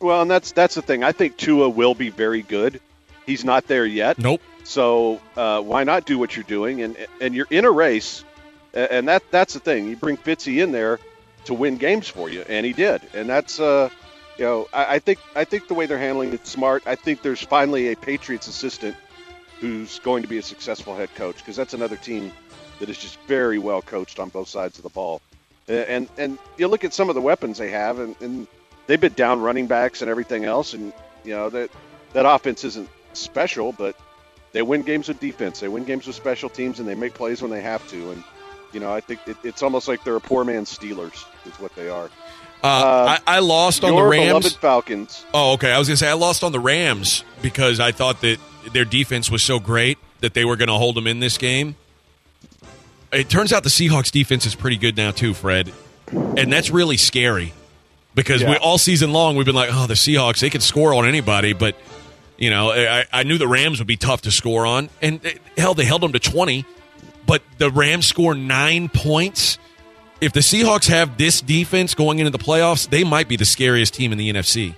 Well, 0.00 0.22
and 0.22 0.30
that's 0.30 0.52
that's 0.52 0.74
the 0.74 0.82
thing. 0.82 1.04
I 1.04 1.12
think 1.12 1.36
Tua 1.36 1.68
will 1.68 1.94
be 1.94 2.10
very 2.10 2.42
good. 2.42 2.80
He's 3.24 3.44
not 3.44 3.68
there 3.68 3.86
yet. 3.86 4.18
Nope. 4.18 4.42
So 4.64 5.20
uh, 5.36 5.60
why 5.62 5.84
not 5.84 6.04
do 6.04 6.18
what 6.18 6.36
you're 6.36 6.44
doing? 6.44 6.82
And 6.82 6.96
and 7.20 7.34
you're 7.34 7.46
in 7.50 7.64
a 7.64 7.70
race, 7.70 8.24
and 8.74 9.08
that 9.08 9.22
that's 9.30 9.54
the 9.54 9.60
thing. 9.60 9.88
You 9.88 9.96
bring 9.96 10.16
Fitzy 10.16 10.62
in 10.62 10.72
there 10.72 10.98
to 11.44 11.54
win 11.54 11.76
games 11.76 12.08
for 12.08 12.28
you, 12.28 12.42
and 12.48 12.66
he 12.66 12.72
did. 12.72 13.02
And 13.14 13.28
that's 13.28 13.60
uh, 13.60 13.88
you 14.36 14.44
know, 14.44 14.68
I, 14.72 14.96
I 14.96 14.98
think 14.98 15.20
I 15.36 15.44
think 15.44 15.68
the 15.68 15.74
way 15.74 15.86
they're 15.86 15.98
handling 15.98 16.32
it's 16.32 16.50
smart. 16.50 16.82
I 16.86 16.96
think 16.96 17.22
there's 17.22 17.40
finally 17.40 17.92
a 17.92 17.96
Patriots 17.96 18.48
assistant 18.48 18.96
who's 19.60 20.00
going 20.00 20.22
to 20.22 20.28
be 20.28 20.38
a 20.38 20.42
successful 20.42 20.96
head 20.96 21.14
coach 21.14 21.36
because 21.36 21.54
that's 21.54 21.74
another 21.74 21.96
team 21.96 22.32
that 22.80 22.88
is 22.88 22.98
just 22.98 23.18
very 23.26 23.58
well 23.58 23.82
coached 23.82 24.18
on 24.18 24.28
both 24.28 24.48
sides 24.48 24.78
of 24.78 24.82
the 24.82 24.90
ball. 24.90 25.20
And 25.68 26.08
and 26.18 26.38
you 26.58 26.68
look 26.68 26.84
at 26.84 26.92
some 26.92 27.08
of 27.08 27.14
the 27.14 27.20
weapons 27.20 27.58
they 27.58 27.70
have, 27.70 27.98
and, 27.98 28.16
and 28.20 28.46
they've 28.86 29.00
been 29.00 29.12
down 29.12 29.40
running 29.40 29.66
backs 29.66 30.02
and 30.02 30.10
everything 30.10 30.44
else, 30.44 30.74
and 30.74 30.92
you 31.24 31.32
know 31.32 31.48
that 31.50 31.70
that 32.12 32.26
offense 32.26 32.64
isn't 32.64 32.88
special, 33.12 33.72
but 33.72 33.96
they 34.52 34.62
win 34.62 34.82
games 34.82 35.08
with 35.08 35.20
defense. 35.20 35.60
They 35.60 35.68
win 35.68 35.84
games 35.84 36.06
with 36.06 36.16
special 36.16 36.48
teams, 36.48 36.80
and 36.80 36.88
they 36.88 36.94
make 36.94 37.14
plays 37.14 37.40
when 37.40 37.50
they 37.50 37.62
have 37.62 37.86
to. 37.88 38.10
And 38.10 38.24
you 38.72 38.80
know, 38.80 38.92
I 38.92 39.00
think 39.00 39.20
it, 39.26 39.36
it's 39.44 39.62
almost 39.62 39.88
like 39.88 40.02
they're 40.04 40.16
a 40.16 40.20
poor 40.20 40.44
man's 40.44 40.76
Steelers, 40.76 41.24
is 41.46 41.58
what 41.60 41.74
they 41.76 41.88
are. 41.88 42.10
Uh, 42.62 43.18
I, 43.26 43.36
I 43.36 43.38
lost 43.40 43.82
on 43.82 43.96
the 43.96 44.02
Rams. 44.02 44.54
Falcons. 44.54 45.26
Oh, 45.34 45.54
okay. 45.54 45.72
I 45.72 45.78
was 45.78 45.88
going 45.88 45.96
to 45.96 45.98
say 46.04 46.08
I 46.08 46.14
lost 46.14 46.44
on 46.44 46.52
the 46.52 46.60
Rams 46.60 47.24
because 47.40 47.80
I 47.80 47.90
thought 47.90 48.20
that 48.20 48.38
their 48.72 48.84
defense 48.84 49.30
was 49.30 49.44
so 49.44 49.58
great 49.58 49.98
that 50.20 50.34
they 50.34 50.44
were 50.44 50.54
going 50.56 50.68
to 50.68 50.74
hold 50.74 50.94
them 50.94 51.08
in 51.08 51.18
this 51.18 51.38
game. 51.38 51.74
It 53.12 53.28
turns 53.28 53.52
out 53.52 53.62
the 53.62 53.68
Seahawks 53.68 54.10
defense 54.10 54.46
is 54.46 54.54
pretty 54.54 54.76
good 54.76 54.96
now 54.96 55.10
too, 55.10 55.34
Fred, 55.34 55.70
and 56.10 56.50
that's 56.52 56.70
really 56.70 56.96
scary 56.96 57.52
because 58.14 58.42
we 58.42 58.56
all 58.56 58.78
season 58.78 59.12
long 59.12 59.36
we've 59.36 59.46
been 59.46 59.54
like, 59.54 59.70
oh, 59.72 59.86
the 59.86 59.94
Seahawks 59.94 60.40
they 60.40 60.50
can 60.50 60.60
score 60.60 60.94
on 60.94 61.06
anybody, 61.06 61.52
but 61.52 61.76
you 62.38 62.50
know 62.50 62.70
I, 62.70 63.04
I 63.12 63.22
knew 63.24 63.38
the 63.38 63.48
Rams 63.48 63.78
would 63.78 63.86
be 63.86 63.96
tough 63.96 64.22
to 64.22 64.30
score 64.30 64.64
on, 64.64 64.88
and 65.00 65.24
eh, 65.26 65.34
hell, 65.56 65.74
they 65.74 65.84
held 65.84 66.02
them 66.02 66.12
to 66.12 66.18
twenty, 66.18 66.64
but 67.26 67.42
the 67.58 67.70
Rams 67.70 68.06
score 68.06 68.34
nine 68.34 68.88
points. 68.88 69.58
If 70.20 70.32
the 70.32 70.40
Seahawks 70.40 70.88
have 70.88 71.18
this 71.18 71.40
defense 71.40 71.94
going 71.94 72.20
into 72.20 72.30
the 72.30 72.38
playoffs, 72.38 72.88
they 72.88 73.02
might 73.04 73.28
be 73.28 73.36
the 73.36 73.44
scariest 73.44 73.92
team 73.92 74.12
in 74.12 74.18
the 74.18 74.32
NFC. 74.32 74.74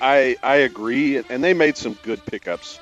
I 0.00 0.36
I 0.42 0.56
agree, 0.56 1.18
and 1.18 1.44
they 1.44 1.54
made 1.54 1.76
some 1.76 1.96
good 2.02 2.24
pickups 2.26 2.80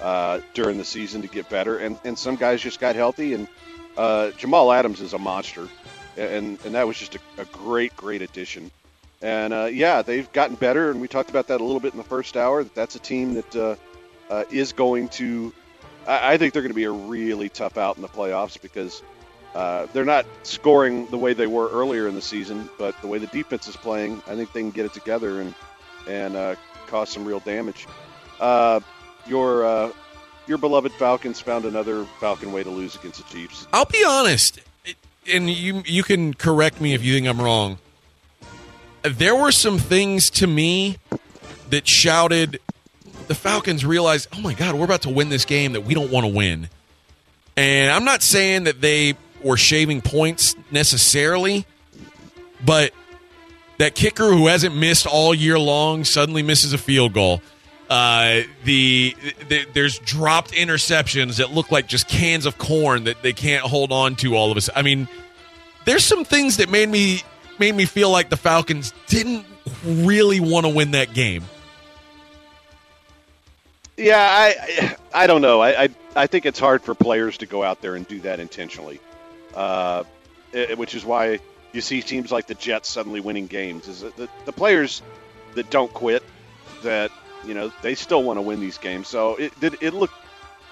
uh, 0.00 0.40
during 0.54 0.78
the 0.78 0.84
season 0.84 1.22
to 1.22 1.28
get 1.28 1.48
better, 1.48 1.78
and 1.78 1.98
and 2.04 2.18
some 2.18 2.36
guys 2.36 2.60
just 2.60 2.80
got 2.80 2.96
healthy, 2.96 3.34
and 3.34 3.48
uh, 3.96 4.30
Jamal 4.32 4.72
Adams 4.72 5.00
is 5.00 5.12
a 5.12 5.18
monster. 5.18 5.68
and 6.16 6.58
and 6.64 6.74
that 6.74 6.86
was 6.86 6.98
just 6.98 7.14
a, 7.14 7.18
a 7.38 7.44
great, 7.46 7.96
great 7.96 8.22
addition. 8.22 8.70
And 9.22 9.52
uh, 9.52 9.64
yeah, 9.66 10.02
they've 10.02 10.30
gotten 10.32 10.56
better, 10.56 10.90
and 10.90 11.00
we 11.00 11.08
talked 11.08 11.30
about 11.30 11.48
that 11.48 11.60
a 11.60 11.64
little 11.64 11.80
bit 11.80 11.92
in 11.92 11.98
the 11.98 12.04
first 12.04 12.36
hour. 12.36 12.64
That 12.64 12.74
that's 12.74 12.96
a 12.96 13.00
team 13.00 13.34
that 13.34 13.56
uh, 13.56 13.76
uh, 14.30 14.44
is 14.50 14.72
going 14.72 15.08
to. 15.10 15.52
I, 16.06 16.32
I 16.34 16.38
think 16.38 16.54
they're 16.54 16.62
going 16.62 16.70
to 16.72 16.76
be 16.76 16.84
a 16.84 16.90
really 16.90 17.48
tough 17.48 17.76
out 17.76 17.96
in 17.96 18.02
the 18.02 18.08
playoffs 18.08 18.60
because 18.60 19.02
uh, 19.54 19.86
they're 19.92 20.04
not 20.06 20.24
scoring 20.42 21.06
the 21.08 21.18
way 21.18 21.34
they 21.34 21.46
were 21.46 21.68
earlier 21.68 22.08
in 22.08 22.14
the 22.14 22.22
season, 22.22 22.70
but 22.78 22.98
the 23.02 23.08
way 23.08 23.18
the 23.18 23.26
defense 23.26 23.68
is 23.68 23.76
playing, 23.76 24.22
I 24.26 24.36
think 24.36 24.52
they 24.52 24.60
can 24.60 24.70
get 24.70 24.86
it 24.86 24.94
together 24.94 25.40
and 25.40 25.54
and 26.08 26.36
uh, 26.36 26.54
cause 26.86 27.10
some 27.10 27.26
real 27.26 27.40
damage. 27.40 27.86
Uh, 28.40 28.80
your 29.26 29.64
uh, 29.64 29.92
your 30.46 30.58
beloved 30.58 30.92
Falcons 30.92 31.40
found 31.40 31.64
another 31.64 32.04
Falcon 32.18 32.52
way 32.52 32.62
to 32.62 32.70
lose 32.70 32.96
against 32.96 33.18
the 33.18 33.32
Chiefs. 33.32 33.66
I'll 33.72 33.84
be 33.84 34.04
honest, 34.04 34.60
and 35.32 35.48
you 35.48 35.82
you 35.86 36.02
can 36.02 36.34
correct 36.34 36.80
me 36.80 36.94
if 36.94 37.04
you 37.04 37.14
think 37.14 37.26
I'm 37.28 37.40
wrong. 37.40 37.78
There 39.02 39.34
were 39.34 39.52
some 39.52 39.78
things 39.78 40.28
to 40.30 40.46
me 40.46 40.98
that 41.70 41.86
shouted 41.88 42.60
the 43.28 43.34
Falcons 43.34 43.84
realized, 43.84 44.28
"Oh 44.36 44.40
my 44.40 44.54
god, 44.54 44.74
we're 44.74 44.84
about 44.84 45.02
to 45.02 45.10
win 45.10 45.28
this 45.28 45.44
game 45.44 45.72
that 45.72 45.82
we 45.82 45.94
don't 45.94 46.10
want 46.10 46.26
to 46.26 46.32
win." 46.32 46.68
And 47.56 47.90
I'm 47.90 48.04
not 48.04 48.22
saying 48.22 48.64
that 48.64 48.80
they 48.80 49.14
were 49.42 49.56
shaving 49.56 50.00
points 50.00 50.54
necessarily, 50.70 51.66
but 52.64 52.92
that 53.78 53.94
kicker 53.94 54.30
who 54.32 54.46
hasn't 54.46 54.76
missed 54.76 55.06
all 55.06 55.34
year 55.34 55.58
long 55.58 56.04
suddenly 56.04 56.42
misses 56.42 56.72
a 56.72 56.78
field 56.78 57.12
goal. 57.12 57.40
Uh, 57.90 58.42
the, 58.62 59.16
the 59.48 59.66
there's 59.74 59.98
dropped 59.98 60.52
interceptions 60.52 61.38
that 61.38 61.50
look 61.50 61.72
like 61.72 61.88
just 61.88 62.06
cans 62.06 62.46
of 62.46 62.56
corn 62.56 63.04
that 63.04 63.20
they 63.22 63.32
can't 63.32 63.64
hold 63.64 63.90
on 63.90 64.14
to 64.14 64.36
all 64.36 64.52
of 64.52 64.56
us. 64.56 64.70
I 64.76 64.82
mean, 64.82 65.08
there's 65.86 66.04
some 66.04 66.24
things 66.24 66.58
that 66.58 66.70
made 66.70 66.88
me 66.88 67.22
made 67.58 67.74
me 67.74 67.84
feel 67.84 68.08
like 68.10 68.30
the 68.30 68.36
Falcons 68.36 68.94
didn't 69.08 69.44
really 69.84 70.38
want 70.38 70.66
to 70.66 70.72
win 70.72 70.92
that 70.92 71.14
game. 71.14 71.44
Yeah, 73.96 74.24
I 74.24 74.96
I 75.12 75.26
don't 75.26 75.42
know. 75.42 75.60
I, 75.60 75.84
I 75.84 75.88
I 76.14 76.26
think 76.28 76.46
it's 76.46 76.60
hard 76.60 76.82
for 76.82 76.94
players 76.94 77.38
to 77.38 77.46
go 77.46 77.64
out 77.64 77.82
there 77.82 77.96
and 77.96 78.06
do 78.06 78.20
that 78.20 78.38
intentionally, 78.38 79.00
uh, 79.54 80.04
eh, 80.54 80.74
which 80.74 80.94
is 80.94 81.04
why 81.04 81.40
you 81.72 81.80
see 81.80 82.02
teams 82.02 82.30
like 82.30 82.46
the 82.46 82.54
Jets 82.54 82.88
suddenly 82.88 83.20
winning 83.20 83.46
games. 83.46 83.88
Is 83.88 84.00
the, 84.00 84.28
the 84.44 84.52
players 84.52 85.02
that 85.54 85.70
don't 85.70 85.92
quit, 85.92 86.22
that 86.82 87.10
you 87.44 87.54
know 87.54 87.72
they 87.82 87.94
still 87.94 88.22
want 88.22 88.36
to 88.36 88.42
win 88.42 88.60
these 88.60 88.78
games. 88.78 89.08
So 89.08 89.36
it 89.36 89.58
did 89.60 89.76
it 89.80 89.94
look. 89.94 90.10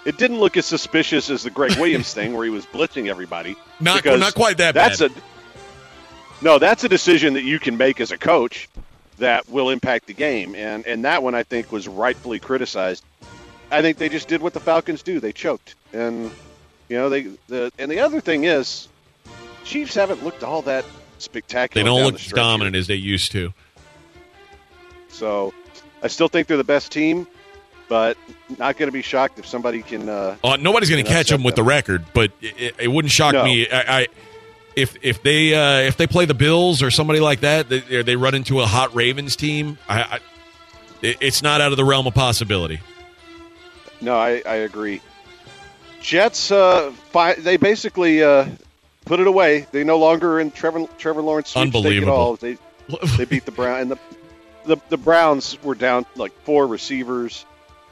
It 0.05 0.17
didn't 0.17 0.39
look 0.39 0.57
as 0.57 0.65
suspicious 0.65 1.29
as 1.29 1.43
the 1.43 1.51
Gregg 1.51 1.77
Williams 1.79 2.15
thing, 2.15 2.35
where 2.35 2.45
he 2.45 2.51
was 2.51 2.65
blitzing 2.67 3.09
everybody. 3.09 3.57
Not 3.81 4.05
not 4.05 4.35
quite 4.35 4.59
that 4.59 4.75
that's 4.75 5.01
bad. 5.01 5.11
a 5.11 6.45
no. 6.45 6.59
That's 6.59 6.85
a 6.85 6.89
decision 6.89 7.35
that 7.35 7.43
you 7.43 7.59
can 7.59 7.77
make 7.77 8.01
as 8.01 8.11
a 8.13 8.19
coach 8.19 8.69
that 9.19 9.49
will 9.49 9.71
impact 9.71 10.07
the 10.07 10.15
game, 10.15 10.55
and 10.55 10.87
and 10.87 11.05
that 11.05 11.23
one 11.23 11.35
I 11.35 11.43
think 11.43 11.73
was 11.73 11.89
rightfully 11.89 12.39
criticized. 12.39 13.05
I 13.71 13.83
think 13.83 13.99
they 13.99 14.09
just 14.09 14.29
did 14.29 14.41
what 14.41 14.55
the 14.55 14.61
Falcons 14.61 15.03
do. 15.03 15.21
They 15.21 15.33
choked, 15.33 15.75
and 15.93 16.31
you 16.89 16.97
know 16.97 17.09
they 17.09 17.23
the 17.49 17.73
and 17.79 17.91
the 17.91 18.01
other 18.01 18.21
thing 18.21 18.45
is, 18.45 18.89
Chiefs 19.65 19.95
haven't 19.95 20.25
looked 20.25 20.43
all 20.45 20.63
that 20.63 20.85
spectacular. 21.19 21.83
they 21.83 21.87
don't 21.87 22.03
look 22.03 22.15
the 22.15 22.21
as 22.21 22.23
stretch 22.27 22.39
here. 22.39 22.45
dominant 22.45 22.77
as 22.77 22.87
they 22.87 22.95
used 22.95 23.33
to. 23.33 23.53
So 25.09 25.53
I 26.03 26.09
still 26.09 26.29
think 26.29 26.47
they're 26.49 26.57
the 26.57 26.65
best 26.65 26.93
team, 26.93 27.27
but 27.89 28.17
not 28.59 28.77
going 28.77 28.89
to 28.89 28.93
be 28.93 29.03
shocked 29.03 29.39
if 29.39 29.47
somebody 29.47 29.83
can. 29.83 30.09
Uh, 30.09 30.37
Uh, 30.45 30.57
nobody's 30.57 30.91
going 30.91 31.05
to 31.05 31.11
catch 31.11 31.29
them 31.29 31.43
with 31.43 31.55
the 31.57 31.63
record, 31.63 32.05
but 32.15 32.31
it, 32.41 32.75
it 32.79 32.89
wouldn't 32.89 33.13
shock 33.13 33.33
No. 33.35 33.45
me. 33.45 33.69
I, 33.71 34.01
I 34.03 34.07
if 34.77 34.97
if 35.03 35.23
they 35.23 35.55
uh, 35.55 35.81
if 35.81 35.97
they 35.97 36.07
play 36.07 36.25
the 36.25 36.35
Bills 36.35 36.83
or 36.83 36.91
somebody 36.91 37.19
like 37.21 37.41
that, 37.41 37.69
they, 37.69 37.81
they 38.03 38.15
run 38.17 38.35
into 38.35 38.61
a 38.61 38.67
hot 38.67 38.95
Ravens 38.95 39.35
team. 39.37 39.77
I, 39.89 40.03
I 40.03 40.19
it, 41.03 41.17
it's 41.21 41.43
not 41.43 41.61
out 41.61 41.73
of 41.73 41.77
the 41.77 41.85
realm 41.85 42.07
of 42.07 42.15
possibility. 42.15 42.81
No, 44.01 44.17
I, 44.17 44.41
I 44.47 44.55
agree. 44.57 45.01
Jets, 46.01 46.53
uh, 46.53 46.93
fi- 47.11 47.35
they 47.35 47.57
basically 47.57 48.23
uh, 48.23 48.47
put 49.05 49.19
it 49.19 49.27
away. 49.27 49.67
They 49.73 49.83
no 49.83 49.99
longer 49.99 50.39
in 50.39 50.53
Trevor 50.53 50.87
Trevor 50.99 51.23
Lawrence 51.23 51.57
Unbelievable. 51.57 52.13
all. 52.13 52.37
They 52.37 52.57
they 53.17 53.25
beat 53.25 53.45
the 53.45 53.51
Brown 53.51 53.81
and 53.81 53.91
the, 53.91 53.99
the 54.69 54.77
the 54.91 54.97
Browns 54.97 55.61
were 55.63 55.75
down 55.75 56.07
like 56.15 56.33
four 56.45 56.67
receivers, 56.67 57.45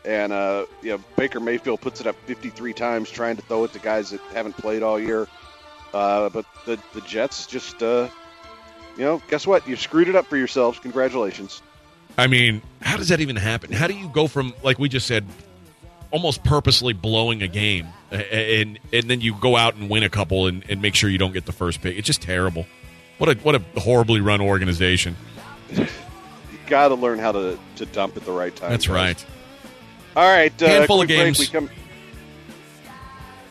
and 0.04 0.32
uh, 0.32 0.66
you 0.82 0.90
know 0.90 1.02
Baker 1.16 1.40
Mayfield 1.40 1.80
puts 1.80 2.00
it 2.00 2.06
up 2.06 2.14
53 2.26 2.72
times 2.74 3.10
trying 3.10 3.36
to 3.36 3.42
throw 3.42 3.64
it 3.64 3.72
to 3.72 3.80
guys 3.80 4.10
that 4.10 4.20
haven't 4.32 4.56
played 4.56 4.82
all 4.82 5.00
year. 5.00 5.26
Uh, 5.92 6.28
but 6.28 6.44
the 6.66 6.78
the 6.94 7.00
Jets 7.00 7.46
just 7.46 7.82
uh, 7.82 8.08
you 8.96 9.04
know 9.04 9.20
guess 9.28 9.46
what? 9.46 9.66
You 9.66 9.74
screwed 9.74 10.08
it 10.08 10.14
up 10.14 10.26
for 10.26 10.36
yourselves. 10.36 10.78
Congratulations. 10.78 11.62
I 12.18 12.28
mean, 12.28 12.62
how 12.80 12.96
does 12.96 13.08
that 13.08 13.20
even 13.20 13.36
happen? 13.36 13.72
How 13.72 13.86
do 13.86 13.94
you 13.94 14.08
go 14.08 14.28
from 14.28 14.54
like 14.62 14.78
we 14.78 14.88
just 14.88 15.06
said, 15.06 15.26
almost 16.10 16.44
purposely 16.44 16.92
blowing 16.92 17.42
a 17.42 17.48
game, 17.48 17.88
and 18.10 18.78
and 18.92 19.04
then 19.10 19.22
you 19.22 19.34
go 19.34 19.56
out 19.56 19.74
and 19.76 19.88
win 19.88 20.02
a 20.02 20.10
couple 20.10 20.46
and, 20.46 20.62
and 20.68 20.82
make 20.82 20.94
sure 20.94 21.08
you 21.08 21.18
don't 21.18 21.32
get 21.32 21.46
the 21.46 21.52
first 21.52 21.80
pick? 21.80 21.96
It's 21.96 22.06
just 22.06 22.20
terrible. 22.20 22.66
What 23.16 23.30
a 23.30 23.34
what 23.42 23.54
a 23.54 23.80
horribly 23.80 24.20
run 24.20 24.42
organization. 24.42 25.16
You 26.66 26.70
got 26.70 26.88
to 26.88 26.96
learn 26.96 27.18
how 27.20 27.30
to, 27.32 27.56
to 27.76 27.86
dump 27.86 28.16
at 28.16 28.24
the 28.24 28.32
right 28.32 28.54
time. 28.54 28.70
That's 28.70 28.88
guys. 28.88 28.94
right. 28.96 29.26
All 30.16 30.24
right, 30.28 30.62
uh, 30.62 30.66
Handful 30.66 31.00
of 31.00 31.06
quick 31.06 31.16
break. 31.18 31.26
games. 31.26 31.38
We 31.38 31.46
come. 31.46 31.70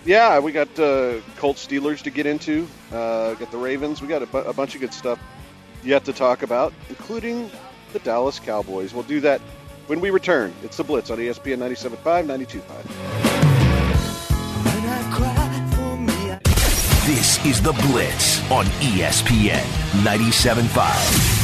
Yeah, 0.04 0.40
we 0.40 0.52
got 0.52 0.68
uh, 0.78 1.20
Colts 1.38 1.66
Steelers 1.66 2.02
to 2.04 2.10
get 2.10 2.26
into. 2.26 2.68
Uh, 2.92 3.36
got 3.36 3.52
the 3.52 3.58
Ravens. 3.58 4.02
We 4.02 4.08
got 4.10 4.22
a, 4.22 4.26
bu- 4.28 4.40
a 4.40 4.52
bunch 4.54 4.76
of 4.76 4.82
good 4.82 4.94
stuff 4.94 5.18
yet 5.84 6.04
to 6.06 6.14
talk 6.14 6.44
about, 6.44 6.74
including 6.90 7.50
the 7.94 8.00
Dallas 8.00 8.38
Cowboys. 8.40 8.94
We'll 8.94 9.04
do 9.04 9.20
that 9.22 9.40
when 9.88 10.02
we 10.02 10.10
return. 10.10 10.54
It's 10.64 10.76
the 10.78 10.84
Blitz 10.84 11.10
on 11.10 11.18
ESPN 11.20 11.58
97.5, 11.60 12.26
92.5. 12.26 12.62
When 14.66 14.86
I 14.86 15.12
cry 15.16 15.70
for 15.76 15.96
me, 15.98 16.32
I- 16.32 16.40
This 17.08 17.44
is 17.46 17.62
The 17.62 17.74
Blitz 17.74 18.42
on 18.52 18.66
ESPN 18.82 19.62
97.5. 20.04 21.35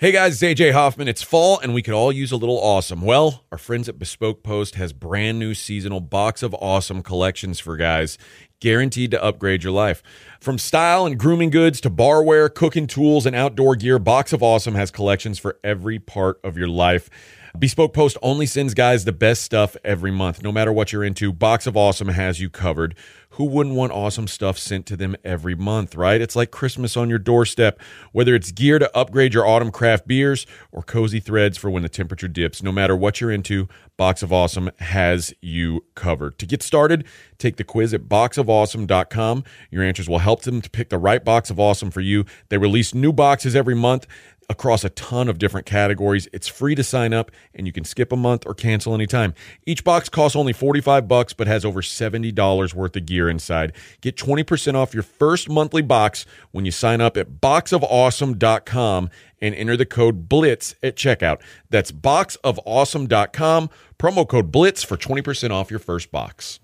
Hey 0.00 0.12
guys, 0.12 0.40
it's 0.40 0.60
AJ 0.60 0.74
Hoffman. 0.74 1.08
It's 1.08 1.24
fall 1.24 1.58
and 1.58 1.74
we 1.74 1.82
could 1.82 1.92
all 1.92 2.12
use 2.12 2.30
a 2.30 2.36
little 2.36 2.60
awesome. 2.60 3.02
Well, 3.02 3.42
our 3.50 3.58
friends 3.58 3.88
at 3.88 3.98
Bespoke 3.98 4.44
Post 4.44 4.76
has 4.76 4.92
brand 4.92 5.40
new 5.40 5.54
seasonal 5.54 5.98
box 5.98 6.44
of 6.44 6.54
awesome 6.60 7.02
collections 7.02 7.58
for 7.58 7.76
guys, 7.76 8.16
guaranteed 8.60 9.10
to 9.10 9.20
upgrade 9.20 9.64
your 9.64 9.72
life. 9.72 10.04
From 10.38 10.56
style 10.56 11.04
and 11.04 11.18
grooming 11.18 11.50
goods 11.50 11.80
to 11.80 11.90
barware, 11.90 12.54
cooking 12.54 12.86
tools, 12.86 13.26
and 13.26 13.34
outdoor 13.34 13.74
gear, 13.74 13.98
Box 13.98 14.32
of 14.32 14.40
Awesome 14.40 14.76
has 14.76 14.92
collections 14.92 15.40
for 15.40 15.58
every 15.64 15.98
part 15.98 16.38
of 16.44 16.56
your 16.56 16.68
life. 16.68 17.10
Bespoke 17.58 17.92
Post 17.92 18.16
only 18.22 18.46
sends 18.46 18.72
guys 18.72 19.04
the 19.04 19.10
best 19.10 19.42
stuff 19.42 19.76
every 19.82 20.12
month. 20.12 20.44
No 20.44 20.52
matter 20.52 20.72
what 20.72 20.92
you're 20.92 21.02
into, 21.02 21.32
Box 21.32 21.66
of 21.66 21.76
Awesome 21.76 22.08
has 22.08 22.40
you 22.40 22.48
covered. 22.48 22.94
Who 23.30 23.46
wouldn't 23.46 23.74
want 23.74 23.90
awesome 23.90 24.28
stuff 24.28 24.58
sent 24.58 24.86
to 24.86 24.96
them 24.96 25.16
every 25.24 25.56
month, 25.56 25.96
right? 25.96 26.20
It's 26.20 26.36
like 26.36 26.52
Christmas 26.52 26.96
on 26.96 27.08
your 27.08 27.18
doorstep. 27.18 27.80
Whether 28.12 28.36
it's 28.36 28.52
gear 28.52 28.78
to 28.78 28.96
upgrade 28.96 29.34
your 29.34 29.46
autumn 29.46 29.72
craft 29.72 30.06
beers 30.06 30.46
or 30.70 30.82
cozy 30.82 31.18
threads 31.18 31.58
for 31.58 31.68
when 31.68 31.82
the 31.82 31.88
temperature 31.88 32.28
dips, 32.28 32.62
no 32.62 32.70
matter 32.70 32.94
what 32.94 33.20
you're 33.20 33.30
into, 33.30 33.68
Box 33.96 34.22
of 34.22 34.32
Awesome 34.32 34.70
has 34.78 35.34
you 35.40 35.84
covered. 35.96 36.38
To 36.38 36.46
get 36.46 36.62
started, 36.62 37.04
take 37.38 37.56
the 37.56 37.64
quiz 37.64 37.92
at 37.92 38.02
boxofawesome.com. 38.02 39.44
Your 39.70 39.82
answers 39.82 40.08
will 40.08 40.20
help 40.20 40.42
them 40.42 40.60
to 40.60 40.70
pick 40.70 40.90
the 40.90 40.98
right 40.98 41.24
box 41.24 41.50
of 41.50 41.58
awesome 41.58 41.90
for 41.90 42.00
you. 42.00 42.24
They 42.50 42.58
release 42.58 42.94
new 42.94 43.12
boxes 43.12 43.56
every 43.56 43.74
month 43.74 44.06
across 44.48 44.84
a 44.84 44.90
ton 44.90 45.28
of 45.28 45.38
different 45.38 45.66
categories. 45.66 46.28
It's 46.32 46.48
free 46.48 46.74
to 46.74 46.82
sign 46.82 47.12
up 47.12 47.30
and 47.54 47.66
you 47.66 47.72
can 47.72 47.84
skip 47.84 48.12
a 48.12 48.16
month 48.16 48.44
or 48.46 48.54
cancel 48.54 48.94
anytime. 48.94 49.34
Each 49.66 49.84
box 49.84 50.08
costs 50.08 50.36
only 50.36 50.52
45 50.52 51.06
bucks 51.06 51.32
but 51.32 51.46
has 51.46 51.64
over 51.64 51.82
$70 51.82 52.74
worth 52.74 52.96
of 52.96 53.06
gear 53.06 53.28
inside. 53.28 53.72
Get 54.00 54.16
20% 54.16 54.74
off 54.74 54.94
your 54.94 55.02
first 55.02 55.48
monthly 55.48 55.82
box 55.82 56.24
when 56.52 56.64
you 56.64 56.70
sign 56.70 57.00
up 57.00 57.16
at 57.16 57.40
boxofawesome.com 57.40 59.10
and 59.40 59.54
enter 59.54 59.76
the 59.76 59.86
code 59.86 60.28
BLITZ 60.28 60.74
at 60.82 60.96
checkout. 60.96 61.40
That's 61.70 61.92
boxofawesome.com, 61.92 63.70
promo 63.98 64.28
code 64.28 64.52
BLITZ 64.52 64.84
for 64.86 64.96
20% 64.96 65.50
off 65.50 65.70
your 65.70 65.80
first 65.80 66.10
box. 66.10 66.60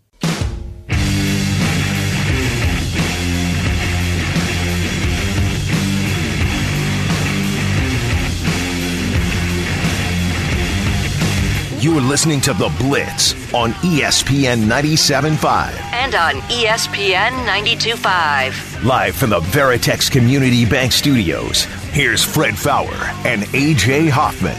You're 11.85 12.01
listening 12.01 12.41
to 12.41 12.55
The 12.55 12.75
Blitz 12.79 13.35
on 13.53 13.73
ESPN 13.73 14.63
97.5. 14.65 15.79
And 15.93 16.15
on 16.15 16.33
ESPN 16.49 17.29
92.5. 17.45 18.85
Live 18.85 19.15
from 19.15 19.29
the 19.29 19.41
Veritex 19.41 20.11
Community 20.11 20.65
Bank 20.65 20.93
Studios, 20.93 21.65
here's 21.93 22.25
Fred 22.25 22.55
Faour 22.55 22.91
and 23.27 23.43
AJ 23.43 24.09
Hoffman. 24.09 24.57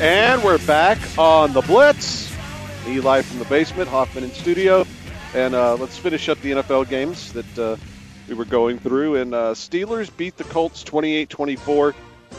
And 0.00 0.44
we're 0.44 0.64
back 0.68 1.00
on 1.18 1.52
the 1.52 1.62
Blitz. 1.62 2.32
Eli 2.86 3.22
from 3.22 3.40
the 3.40 3.44
basement, 3.46 3.88
Hoffman 3.88 4.22
in 4.22 4.30
studio, 4.30 4.86
and 5.34 5.56
uh, 5.56 5.74
let's 5.74 5.98
finish 5.98 6.28
up 6.28 6.40
the 6.42 6.52
NFL 6.52 6.88
games 6.90 7.32
that 7.32 7.58
uh, 7.58 7.76
we 8.28 8.34
were 8.34 8.44
going 8.44 8.78
through, 8.78 9.16
and 9.16 9.34
uh, 9.34 9.52
Steelers 9.54 10.16
beat 10.16 10.36
the 10.36 10.44
Colts 10.44 10.84
28-24. 10.84 11.92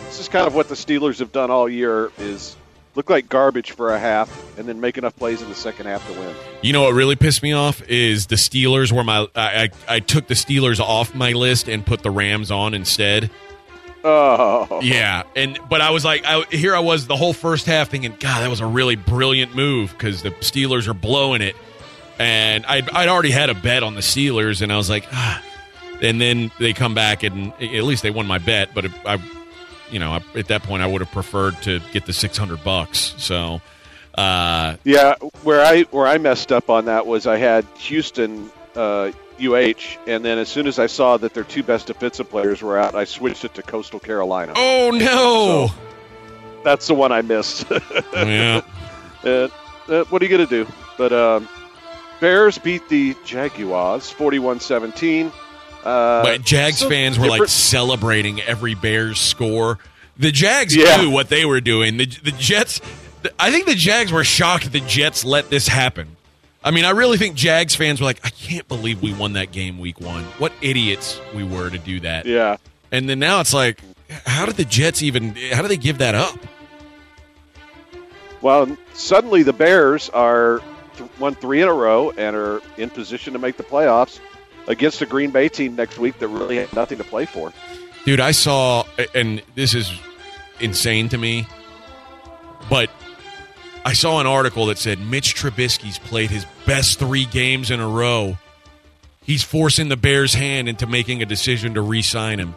This 0.06 0.22
is 0.22 0.30
kind 0.30 0.48
of 0.48 0.56
what 0.56 0.70
the 0.70 0.76
Steelers 0.76 1.20
have 1.20 1.34
done 1.34 1.52
all 1.52 1.68
year: 1.68 2.10
is 2.18 2.56
look 2.96 3.10
like 3.10 3.30
garbage 3.30 3.72
for 3.72 3.94
a 3.94 4.00
half, 4.00 4.58
and 4.58 4.68
then 4.68 4.80
make 4.80 4.98
enough 4.98 5.16
plays 5.16 5.42
in 5.42 5.50
the 5.50 5.56
second 5.56 5.88
half 5.88 6.06
to 6.08 6.20
win. 6.20 6.36
You 6.62 6.74
know 6.74 6.84
what 6.84 6.94
really 6.94 7.16
pissed 7.16 7.44
me 7.44 7.54
off 7.54 7.82
is 7.90 8.28
the 8.28 8.36
Steelers 8.36 8.92
were 8.92 9.04
my 9.04 9.28
I, 9.36 9.64
I, 9.64 9.70
I 9.88 10.00
took 10.00 10.28
the 10.28 10.36
Steelers 10.36 10.80
off 10.80 11.16
my 11.16 11.32
list 11.32 11.68
and 11.68 11.86
put 11.86 12.04
the 12.04 12.12
Rams 12.12 12.52
on 12.52 12.74
instead. 12.74 13.30
Oh, 14.06 14.82
Yeah, 14.82 15.24
and 15.36 15.58
but 15.70 15.80
I 15.80 15.92
was 15.92 16.04
like, 16.04 16.26
I, 16.26 16.44
here 16.52 16.76
I 16.76 16.80
was 16.80 17.08
the 17.08 17.16
whole 17.16 17.32
first 17.32 17.66
half 17.66 17.90
thinking, 17.90 18.14
God, 18.20 18.42
that 18.42 18.50
was 18.50 18.60
a 18.60 18.66
really 18.66 18.98
brilliant 18.98 19.56
move 19.56 19.92
because 19.92 20.24
the 20.24 20.32
Steelers 20.32 20.90
are 20.90 20.94
blowing 20.94 21.42
it, 21.42 21.56
and 22.20 22.66
I'd, 22.66 22.90
I'd 22.90 23.08
already 23.08 23.32
had 23.32 23.50
a 23.50 23.54
bet 23.54 23.82
on 23.82 23.96
the 23.96 24.02
Steelers, 24.02 24.62
and 24.62 24.74
I 24.74 24.78
was 24.78 24.90
like, 24.90 25.06
ah. 25.14 25.42
and 26.02 26.20
then 26.20 26.52
they 26.60 26.74
come 26.74 26.94
back 26.94 27.24
and 27.24 27.54
at 27.54 27.84
least 27.84 28.04
they 28.04 28.12
won 28.12 28.28
my 28.28 28.40
bet, 28.40 28.74
but 28.74 28.88
I, 29.06 29.22
you 29.94 30.00
know, 30.00 30.20
at 30.36 30.48
that 30.48 30.64
point 30.64 30.82
I 30.84 30.88
would 30.88 31.02
have 31.02 31.12
preferred 31.12 31.62
to 31.62 31.80
get 31.92 32.06
the 32.06 32.14
six 32.14 32.38
hundred 32.38 32.64
bucks. 32.64 33.14
So, 33.18 33.62
uh, 34.16 34.76
Yeah, 34.84 35.16
where 35.44 35.62
I 35.62 35.84
where 35.84 36.08
I 36.08 36.18
messed 36.18 36.52
up 36.52 36.70
on 36.70 36.86
that 36.86 37.06
was 37.06 37.28
I 37.28 37.38
had 37.38 37.66
Houston 37.78 38.50
uh, 38.76 39.12
UH, 39.40 39.98
and 40.08 40.26
then 40.26 40.38
as 40.40 40.50
soon 40.50 40.68
as 40.68 40.80
I 40.80 40.88
saw 40.88 41.18
that 41.18 41.34
their 41.34 41.44
two 41.44 41.64
best 41.64 41.88
defensive 41.88 42.30
players 42.30 42.62
were 42.62 42.78
out, 42.78 42.96
I 42.96 43.04
switched 43.06 43.46
it 43.46 43.54
to 43.54 43.62
Coastal 43.62 44.00
Carolina. 44.00 44.54
oh 44.56 44.92
no, 44.92 45.70
That's 46.64 46.88
the 46.88 46.96
one 46.96 47.12
I 47.12 47.22
missed. 47.22 47.66
yeah, 48.14 48.62
Uh, 49.24 49.48
what 50.10 50.22
are 50.22 50.26
you 50.26 50.30
going 50.38 50.48
to 50.48 50.64
do? 50.66 50.72
But 50.98 51.12
um, 51.14 51.48
Bears 52.20 52.58
beat 52.58 52.88
the 52.90 53.16
Jaguars 53.26 54.14
41-17. 54.14 55.32
Uh, 55.84 56.24
but 56.24 56.44
Jags 56.44 56.80
so 56.80 56.90
fans 56.90 57.20
were 57.20 57.28
like 57.28 57.48
celebrating 57.48 58.42
every 58.42 58.74
Bears 58.76 59.20
score. 59.20 59.80
The 60.18 60.32
Jags 60.32 60.76
Yeah. 60.76 60.98
knew 60.98 61.10
what 61.10 61.30
they 61.30 61.46
were 61.46 61.60
doing. 61.62 61.98
The, 61.98 62.06
the 62.06 62.32
Jets, 62.32 62.80
I 63.40 63.52
think 63.52 63.66
the 63.66 63.76
Jags 63.76 64.12
were 64.12 64.24
shocked 64.24 64.72
the 64.72 64.80
Jets 64.82 65.26
let 65.26 65.50
this 65.50 65.68
happen. 65.68 66.16
I 66.64 66.72
mean, 66.72 66.86
I 66.86 66.92
really 66.92 67.18
think 67.18 67.36
Jags 67.36 67.76
fans 67.76 68.00
were 68.00 68.06
like, 68.06 68.22
I 68.26 68.30
can't 68.30 68.68
believe 68.70 69.02
we 69.02 69.14
won 69.14 69.34
that 69.34 69.52
game 69.52 69.80
week 69.80 70.00
one. 70.00 70.24
What 70.38 70.54
idiots 70.62 71.20
we 71.36 71.44
were 71.44 71.70
to 71.70 71.78
do 71.78 72.00
that. 72.02 72.26
yeah. 72.26 72.58
And 72.92 73.10
then 73.10 73.20
now 73.20 73.42
it's 73.42 73.54
like, 73.54 73.82
how 74.26 74.46
did 74.46 74.56
the 74.56 74.64
Jets 74.66 75.02
even, 75.02 75.36
how 75.52 75.62
do 75.64 75.68
they 75.68 75.76
give 75.78 75.98
that 75.98 76.16
up? 76.16 76.38
Well, 78.42 78.78
suddenly 78.94 79.44
the 79.44 79.54
Bears 79.54 80.10
are 80.10 80.62
th- 80.98 81.10
won 81.20 81.36
three 81.36 81.62
in 81.62 81.68
a 81.68 81.74
row 81.74 82.12
and 82.12 82.36
are 82.36 82.62
in 82.78 82.90
position 82.90 83.34
to 83.34 83.40
make 83.40 83.58
the 83.58 83.64
playoffs 83.64 84.20
against 84.68 85.02
a 85.02 85.06
Green 85.06 85.32
Bay 85.32 85.50
team 85.50 85.76
next 85.76 85.98
week 86.00 86.20
that 86.20 86.28
really 86.28 86.58
had 86.58 86.72
nothing 86.74 86.98
to 86.98 87.04
play 87.04 87.26
for. 87.26 87.52
Dude, 88.06 88.20
I 88.20 88.32
saw, 88.32 88.84
and 89.16 89.42
this 89.56 89.74
is 89.74 89.92
insane 90.60 91.10
to 91.10 91.18
me, 91.18 91.48
but 92.70 92.90
I 93.86 93.94
saw 93.94 94.20
an 94.20 94.28
article 94.28 94.66
that 94.68 94.78
said 94.78 95.00
Mitch 95.00 95.36
Trubisky's 95.36 96.00
played 96.00 96.30
his 96.30 96.46
best 96.66 97.00
three 97.00 97.26
games 97.26 97.72
in 97.72 97.80
a 97.80 97.88
row. 97.88 98.38
He's 99.26 99.44
forcing 99.44 99.88
the 99.90 99.98
Bears' 99.98 100.34
hand 100.34 100.68
into 100.68 100.86
making 100.86 101.22
a 101.22 101.26
decision 101.26 101.74
to 101.76 101.82
re 101.82 102.02
sign 102.02 102.40
him. 102.40 102.56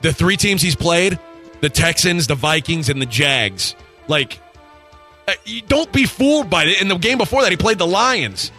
The 0.00 0.12
three 0.12 0.36
teams 0.36 0.62
he's 0.62 0.76
played 0.76 1.18
the 1.60 1.68
Texans, 1.68 2.26
the 2.26 2.34
Vikings, 2.34 2.88
and 2.88 3.02
the 3.02 3.06
Jags. 3.06 3.74
Like, 4.08 4.40
uh, 5.28 5.32
don't 5.68 5.92
be 5.92 6.06
fooled 6.06 6.48
by 6.48 6.64
it. 6.64 6.80
In 6.80 6.88
the 6.88 6.96
game 6.96 7.18
before 7.18 7.42
that, 7.42 7.50
he 7.50 7.56
played 7.56 7.78
the 7.78 7.86
Lions. 7.86 8.50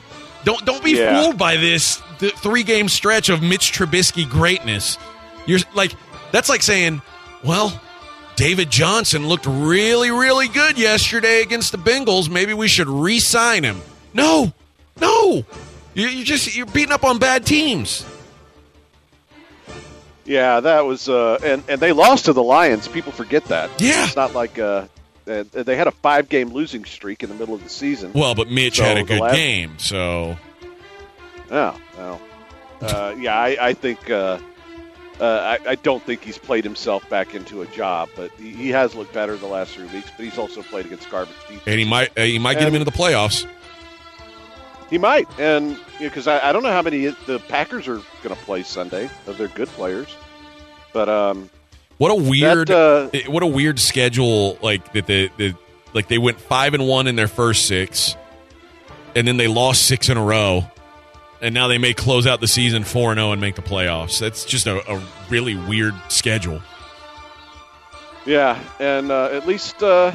Don't 0.46 0.64
don't 0.66 0.84
be 0.84 0.92
Yeah. 0.92 1.22
fooled 1.22 1.38
by 1.38 1.58
this 1.58 2.02
th- 2.22 2.34
three 2.36 2.64
game 2.64 2.88
stretch 2.88 3.28
of 3.28 3.42
Mitch 3.44 3.74
Trubisky 3.74 4.28
greatness. 4.30 4.98
You're 5.46 5.60
like 5.74 5.92
that's 6.32 6.48
like 6.48 6.62
saying, 6.62 7.02
well, 7.44 7.78
David 8.38 8.70
Johnson 8.72 9.28
looked 9.28 9.46
really 9.46 10.10
really 10.12 10.48
good 10.48 10.80
yesterday 10.80 11.42
against 11.42 11.74
the 11.74 11.78
Bengals. 11.78 12.30
Maybe 12.30 12.54
we 12.54 12.70
should 12.70 12.88
re-sign 12.88 13.64
him. 13.66 13.82
No, 14.14 14.54
no, 15.02 15.44
you, 15.94 16.08
you 16.08 16.24
just 16.24 16.56
you're 16.56 16.66
beating 16.66 16.94
up 16.94 17.04
on 17.04 17.20
bad 17.20 17.46
teams. 17.46 18.06
Yeah, 20.24 20.60
that 20.60 20.86
was, 20.86 21.10
uh, 21.10 21.40
and 21.44 21.64
and 21.68 21.82
they 21.82 21.92
lost 21.94 22.26
to 22.26 22.34
the 22.34 22.44
Lions. 22.44 22.88
People 22.88 23.12
forget 23.12 23.44
that. 23.46 23.70
Yeah. 23.82 24.06
it's 24.06 24.16
not 24.16 24.34
like 24.34 24.60
uh, 24.60 24.86
they 25.26 25.42
they 25.44 25.76
had 25.76 25.88
a 25.88 25.92
five 25.92 26.30
game 26.30 26.50
losing 26.50 26.86
streak 26.86 27.24
in 27.24 27.30
the 27.30 27.36
middle 27.36 27.56
of 27.56 27.64
the 27.64 27.70
season. 27.70 28.14
Well, 28.14 28.36
but 28.36 28.48
Mitch 28.50 28.78
So 28.78 28.84
had 28.84 28.98
a 28.98 29.04
good 29.04 29.20
last- 29.20 29.36
game, 29.36 29.80
so 29.80 30.38
Oh, 31.52 31.80
well, 31.98 32.22
uh, 32.82 33.14
yeah, 33.18 33.38
I, 33.38 33.58
I 33.70 33.74
think. 33.74 34.10
Uh, 34.10 34.40
uh, 35.20 35.58
I, 35.64 35.72
I 35.72 35.76
don't 35.76 36.02
think 36.02 36.24
he's 36.24 36.40
played 36.40 36.64
himself 36.64 37.08
back 37.08 37.36
into 37.36 37.62
a 37.62 37.68
job, 37.68 38.10
but 38.16 38.32
he, 38.40 38.52
he 38.54 38.70
has 38.70 38.96
looked 38.96 39.14
better 39.14 39.38
the 39.38 39.46
last 39.46 39.76
three 39.76 39.86
weeks. 39.88 40.10
But 40.18 40.26
he's 40.26 40.38
also 40.40 40.64
played 40.64 40.88
against 40.88 41.12
garbage 41.12 41.36
defense. 41.42 41.62
and 41.68 41.78
he 41.80 41.86
might 41.86 42.18
uh, 42.18 42.24
he 42.24 42.40
might 42.40 42.56
get 42.58 42.68
him 42.68 42.74
into 42.74 42.86
the 42.86 42.98
playoffs. 42.98 43.46
He 44.90 44.98
might, 44.98 45.28
and 45.40 45.78
because 46.00 46.28
I, 46.28 46.50
I 46.50 46.52
don't 46.52 46.64
know 46.64 46.72
how 46.72 46.82
many 46.82 47.06
the 47.28 47.40
Packers 47.48 47.88
are 47.88 48.02
going 48.24 48.36
to 48.36 48.42
play 48.44 48.64
Sunday 48.64 49.10
of 49.28 49.38
their 49.38 49.48
good 49.50 49.68
players, 49.70 50.08
but 50.92 51.08
um, 51.08 51.50
What 51.98 52.10
a 52.12 52.16
weird, 52.16 52.72
uh, 52.72 53.10
eh, 53.14 53.28
what 53.28 53.44
a 53.44 53.48
weird 53.48 53.80
schedule. 53.80 54.58
Like 54.62 54.92
that, 54.94 55.06
the, 55.06 55.30
the 55.38 55.56
like 55.94 56.08
they 56.08 56.18
went 56.18 56.42
five 56.42 56.74
and 56.74 56.88
one 56.88 57.06
in 57.08 57.16
their 57.16 57.28
first 57.30 57.68
six, 57.68 58.16
and 59.16 59.28
then 59.28 59.38
they 59.38 59.48
lost 59.48 59.86
six 59.86 60.10
in 60.10 60.18
a 60.18 60.24
row, 60.24 60.66
and 61.42 61.54
now 61.54 61.68
they 61.68 61.78
may 61.78 61.94
close 61.94 62.28
out 62.28 62.40
the 62.40 62.48
season 62.48 62.84
four 62.84 63.12
and 63.12 63.20
zero 63.20 63.32
and 63.32 63.42
make 63.42 63.56
the 63.56 63.62
playoffs. 63.62 64.20
That's 64.20 64.46
just 64.46 64.68
a, 64.68 64.78
a 64.92 65.02
really 65.30 65.56
weird 65.56 65.94
schedule. 66.10 66.62
yeah, 68.26 68.60
and 68.80 69.12
uh, 69.12 69.30
at 69.32 69.48
least, 69.48 69.82
uh, 69.82 70.12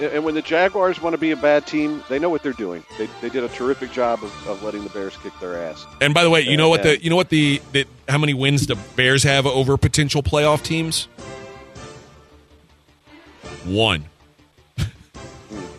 and 0.00 0.24
when 0.24 0.34
the 0.34 0.42
Jaguars 0.42 1.00
want 1.00 1.14
to 1.14 1.18
be 1.18 1.30
a 1.30 1.36
bad 1.36 1.66
team, 1.66 2.02
they 2.10 2.18
know 2.18 2.28
what 2.28 2.42
they're 2.42 2.52
doing. 2.52 2.84
They, 2.98 3.08
they 3.22 3.30
did 3.30 3.44
a 3.44 3.48
terrific 3.48 3.90
job 3.92 4.22
of, 4.22 4.48
of 4.48 4.62
letting 4.62 4.84
the 4.84 4.90
Bears 4.90 5.16
kick 5.16 5.32
their 5.40 5.56
ass. 5.56 5.86
And 6.02 6.12
by 6.12 6.22
the 6.22 6.30
way, 6.30 6.42
you 6.42 6.56
know 6.56 6.68
what 6.68 6.82
the 6.82 7.02
you 7.02 7.08
know 7.08 7.16
what 7.16 7.30
the, 7.30 7.62
the 7.72 7.86
how 8.08 8.18
many 8.18 8.34
wins 8.34 8.66
the 8.66 8.76
Bears 8.94 9.22
have 9.22 9.46
over 9.46 9.76
potential 9.76 10.22
playoff 10.22 10.62
teams? 10.62 11.08
One. 13.64 14.04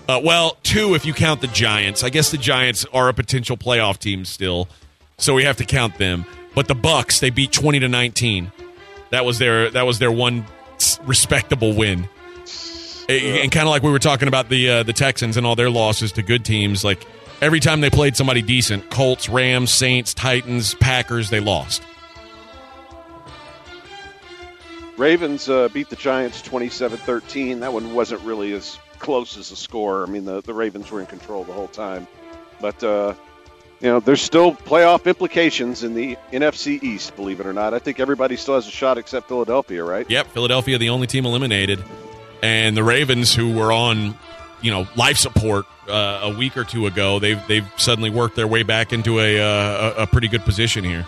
Uh, 0.08 0.22
well, 0.24 0.58
two 0.63 0.96
if 0.96 1.06
you 1.06 1.13
count 1.13 1.41
the 1.41 1.48
Giants. 1.48 2.04
I 2.04 2.10
guess 2.10 2.32
the 2.32 2.38
Giants 2.38 2.86
are 2.93 3.10
a 3.10 3.13
potential 3.13 3.58
playoff 3.58 3.98
team 3.98 4.26
still, 4.26 4.67
so 5.17 5.34
we 5.34 5.43
have 5.43 5.58
to 5.58 5.65
count 5.65 5.98
them. 5.98 6.26
But 6.56 6.67
the 6.67 6.76
Bucks, 6.76 7.20
they 7.20 7.30
beat 7.30 7.52
twenty 7.52 7.80
to 7.80 7.88
nineteen. 7.88 8.52
That 9.10 9.26
was 9.26 9.39
their 9.39 9.70
that 9.72 9.86
was 9.86 10.00
their 10.00 10.12
one 10.12 10.46
respectable 11.04 11.74
win. 11.74 12.08
And 13.10 13.52
kind 13.52 13.65
of 13.65 13.70
like 13.70 13.84
we 13.84 13.91
were 13.91 14.00
talking 14.00 14.28
about 14.28 14.50
the 14.50 14.70
uh, 14.70 14.84
the 14.84 14.93
Texans 14.93 15.38
and 15.38 15.46
all 15.46 15.56
their 15.56 15.70
losses 15.70 16.12
to 16.13 16.22
good 16.22 16.43
teams, 16.43 16.84
like 16.84 17.06
every 17.41 17.60
time 17.60 17.82
they 17.82 17.89
played 17.89 18.17
somebody 18.17 18.41
decent, 18.41 18.89
Colts, 18.89 19.30
Rams, 19.30 19.72
Saints, 19.72 20.13
Titans, 20.13 20.74
Packers, 20.76 21.30
they 21.30 21.39
lost. 21.39 21.82
Ravens 24.98 25.48
uh, 25.48 25.70
beat 25.70 25.89
the 25.89 25.96
Giants 25.96 26.41
27-13. 26.41 27.60
That 27.60 27.72
one 27.72 27.93
wasn't 27.93 28.20
really 28.22 28.52
as 28.54 28.80
close 28.99 29.38
as 29.38 29.51
a 29.51 29.55
score. 29.55 30.03
I 30.03 30.07
mean, 30.07 30.25
the, 30.25 30.41
the 30.41 30.53
Ravens 30.53 30.89
were 30.91 30.99
in 30.99 31.05
control 31.05 31.43
the 31.43 31.53
whole 31.53 31.67
time. 31.67 32.07
But, 32.60 32.83
uh, 32.83 33.13
you 33.79 33.88
know, 33.88 33.99
there's 33.99 34.21
still 34.21 34.53
playoff 34.53 35.05
implications 35.05 35.83
in 35.83 35.93
the 35.93 36.17
NFC 36.31 36.81
East, 36.81 37.15
believe 37.15 37.39
it 37.39 37.45
or 37.45 37.53
not. 37.53 37.73
I 37.73 37.79
think 37.79 37.99
everybody 37.99 38.36
still 38.36 38.55
has 38.55 38.67
a 38.67 38.71
shot 38.71 38.97
except 38.97 39.27
Philadelphia, 39.27 39.83
right? 39.83 40.10
Yep, 40.10 40.27
Philadelphia, 40.27 40.77
the 40.77 40.89
only 40.89 41.07
team 41.07 41.25
eliminated, 41.25 41.83
and 42.41 42.75
the 42.75 42.83
Ravens, 42.83 43.36
who 43.36 43.53
were 43.53 43.71
on, 43.71 44.17
you 44.62 44.71
know, 44.71 44.88
life 44.95 45.17
support 45.17 45.65
uh, 45.88 46.21
a 46.23 46.36
week 46.36 46.57
or 46.57 46.63
two 46.63 46.88
ago, 46.88 47.19
they've 47.19 47.39
they've 47.47 47.67
suddenly 47.77 48.10
worked 48.10 48.36
their 48.36 48.47
way 48.47 48.63
back 48.63 48.93
into 48.93 49.19
a 49.19 49.39
uh, 49.39 49.93
a, 49.97 50.03
a 50.03 50.07
pretty 50.07 50.27
good 50.27 50.41
position 50.41 50.83
here. 50.83 51.05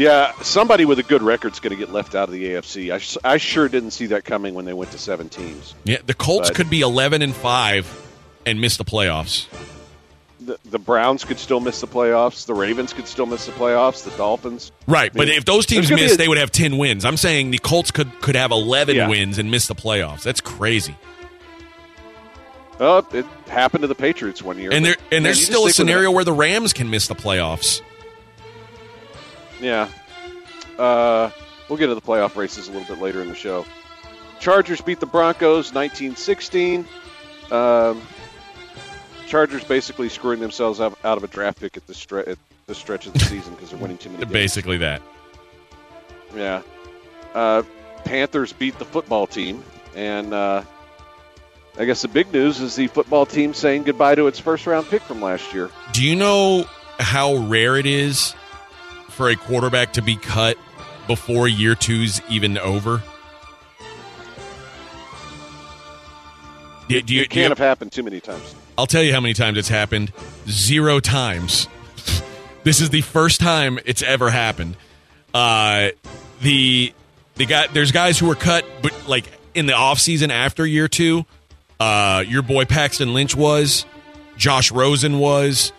Yeah, 0.00 0.32
somebody 0.40 0.86
with 0.86 0.98
a 0.98 1.02
good 1.02 1.20
record's 1.22 1.60
going 1.60 1.70
to 1.72 1.76
get 1.76 1.92
left 1.92 2.14
out 2.14 2.28
of 2.28 2.32
the 2.32 2.44
AFC. 2.54 3.18
I 3.22 3.36
sure 3.36 3.68
didn't 3.68 3.90
see 3.90 4.06
that 4.06 4.24
coming 4.24 4.54
when 4.54 4.64
they 4.64 4.72
went 4.72 4.92
to 4.92 4.98
seven 4.98 5.28
teams. 5.28 5.74
Yeah, 5.84 5.98
the 6.06 6.14
Colts 6.14 6.48
But- 6.48 6.56
could 6.56 6.70
be 6.70 6.80
eleven 6.80 7.20
and 7.20 7.34
five 7.36 7.86
and 8.46 8.60
miss 8.60 8.78
the 8.78 8.84
playoffs. 8.84 9.46
The, 10.40 10.58
the 10.64 10.78
Browns 10.78 11.26
could 11.26 11.38
still 11.38 11.60
miss 11.60 11.82
the 11.82 11.86
playoffs. 11.86 12.46
The 12.46 12.54
Ravens 12.54 12.94
could 12.94 13.06
still 13.06 13.26
miss 13.26 13.44
the 13.44 13.52
playoffs. 13.52 14.02
The 14.04 14.10
Dolphins. 14.16 14.72
Right, 14.86 15.12
but 15.12 15.28
mean, 15.28 15.36
if 15.36 15.44
those 15.44 15.66
teams 15.66 15.80
there's 15.88 15.90
gonna 15.90 16.00
be 16.00 16.04
miss, 16.06 16.14
a- 16.14 16.16
they 16.16 16.28
would 16.28 16.38
have 16.38 16.50
ten 16.50 16.78
wins. 16.78 17.04
I'm 17.04 17.18
saying 17.18 17.50
the 17.50 17.58
Colts 17.58 17.90
could 17.90 18.10
could 18.22 18.36
have 18.36 18.50
eleven 18.52 18.96
Yeah. 18.96 19.08
wins 19.10 19.36
and 19.36 19.50
miss 19.50 19.66
the 19.66 19.74
playoffs. 19.74 20.22
That's 20.22 20.40
crazy. 20.40 20.96
Oh, 22.82 23.06
it 23.12 23.26
happened 23.48 23.82
to 23.82 23.88
the 23.88 23.94
Patriots 23.94 24.42
one 24.42 24.58
year. 24.58 24.70
And 24.72 24.82
there 24.82 24.96
and 25.12 25.26
there's 25.26 25.44
still 25.44 25.66
a 25.66 25.70
stick 25.70 25.84
with 25.84 25.88
it. 25.88 25.90
scenario 25.92 26.10
where 26.10 26.24
the 26.24 26.32
Rams 26.32 26.72
can 26.72 26.88
miss 26.88 27.06
the 27.08 27.14
playoffs. 27.14 27.82
Yeah. 29.60 29.88
Uh, 30.78 31.30
we'll 31.68 31.78
get 31.78 31.86
to 31.86 31.94
the 31.94 32.00
playoff 32.00 32.36
races 32.36 32.68
a 32.68 32.72
little 32.72 32.86
bit 32.88 33.02
later 33.02 33.20
in 33.22 33.28
the 33.28 33.34
show. 33.34 33.64
Chargers 34.38 34.80
beat 34.80 35.00
the 35.00 35.06
Broncos 35.06 35.72
19-16. 35.72 36.86
Um, 37.52 38.00
Chargers 39.26 39.62
basically 39.64 40.08
screwing 40.08 40.40
themselves 40.40 40.80
out, 40.80 40.98
out 41.04 41.18
of 41.18 41.24
a 41.24 41.28
draft 41.28 41.60
pick 41.60 41.76
at 41.76 41.86
the 41.86 41.92
stre- 41.92 42.26
at 42.26 42.38
this 42.66 42.78
stretch 42.78 43.06
of 43.06 43.12
the 43.12 43.20
season 43.20 43.54
because 43.54 43.70
they're 43.70 43.78
winning 43.78 43.98
too 43.98 44.08
many 44.08 44.22
games. 44.24 44.32
Basically 44.32 44.78
that. 44.78 45.02
Yeah. 46.34 46.62
Uh, 47.34 47.62
Panthers 48.04 48.52
beat 48.52 48.78
the 48.78 48.84
football 48.84 49.26
team, 49.26 49.62
and 49.94 50.32
uh, 50.32 50.62
I 51.78 51.84
guess 51.84 52.02
the 52.02 52.08
big 52.08 52.32
news 52.32 52.60
is 52.60 52.74
the 52.74 52.86
football 52.86 53.26
team 53.26 53.54
saying 53.54 53.84
goodbye 53.84 54.14
to 54.14 54.26
its 54.26 54.38
first 54.38 54.66
round 54.66 54.88
pick 54.88 55.02
from 55.02 55.20
last 55.20 55.52
year. 55.52 55.70
Do 55.92 56.02
you 56.04 56.16
know 56.16 56.64
how 56.98 57.36
rare 57.36 57.76
it 57.76 57.86
is 57.86 58.34
for 59.10 59.28
a 59.28 59.36
quarterback 59.36 59.92
to 59.94 60.02
be 60.02 60.16
cut 60.16 60.56
before 61.06 61.48
year 61.48 61.74
two's 61.74 62.20
even 62.28 62.58
over? 62.58 63.02
Do, 66.88 67.00
do 67.02 67.14
you, 67.14 67.22
it 67.22 67.30
do 67.30 67.38
you- 67.38 67.42
can't 67.42 67.50
have 67.50 67.58
happened 67.58 67.92
too 67.92 68.02
many 68.02 68.20
times. 68.20 68.54
I'll 68.76 68.86
tell 68.86 69.02
you 69.02 69.12
how 69.12 69.20
many 69.20 69.34
times 69.34 69.58
it's 69.58 69.68
happened. 69.68 70.12
Zero 70.48 71.00
times. 71.00 71.68
this 72.64 72.80
is 72.80 72.90
the 72.90 73.02
first 73.02 73.40
time 73.40 73.78
it's 73.84 74.02
ever 74.02 74.30
happened. 74.30 74.76
Uh, 75.34 75.90
the 76.40 76.92
the 77.36 77.46
guy 77.46 77.66
there's 77.68 77.92
guys 77.92 78.18
who 78.18 78.26
were 78.26 78.34
cut, 78.34 78.64
but 78.82 78.92
like 79.06 79.26
in 79.54 79.66
the 79.66 79.72
offseason 79.72 80.30
after 80.30 80.66
year 80.66 80.88
two. 80.88 81.26
Uh, 81.78 82.22
your 82.26 82.42
boy 82.42 82.66
Paxton 82.66 83.14
Lynch 83.14 83.34
was, 83.34 83.86
Josh 84.36 84.70
Rosen 84.70 85.18
was, 85.18 85.72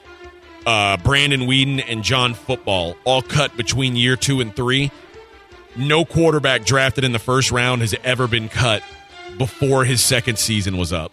uh, 0.66 0.98
Brandon 0.98 1.42
Weeden 1.42 1.84
and 1.88 2.04
John 2.04 2.34
Football 2.34 2.96
all 3.04 3.22
cut 3.22 3.56
between 3.58 3.96
year 3.96 4.16
two 4.16 4.42
and 4.42 4.56
three. 4.56 4.92
No 5.76 6.04
quarterback 6.06 6.66
drafted 6.66 7.04
in 7.04 7.12
the 7.12 7.20
first 7.20 7.52
round 7.52 7.82
has 7.82 7.96
ever 8.04 8.28
been 8.28 8.50
cut 8.50 8.84
before 9.38 9.86
his 9.86 10.04
second 10.04 10.38
season 10.38 10.78
was 10.78 10.92
up. 10.92 11.12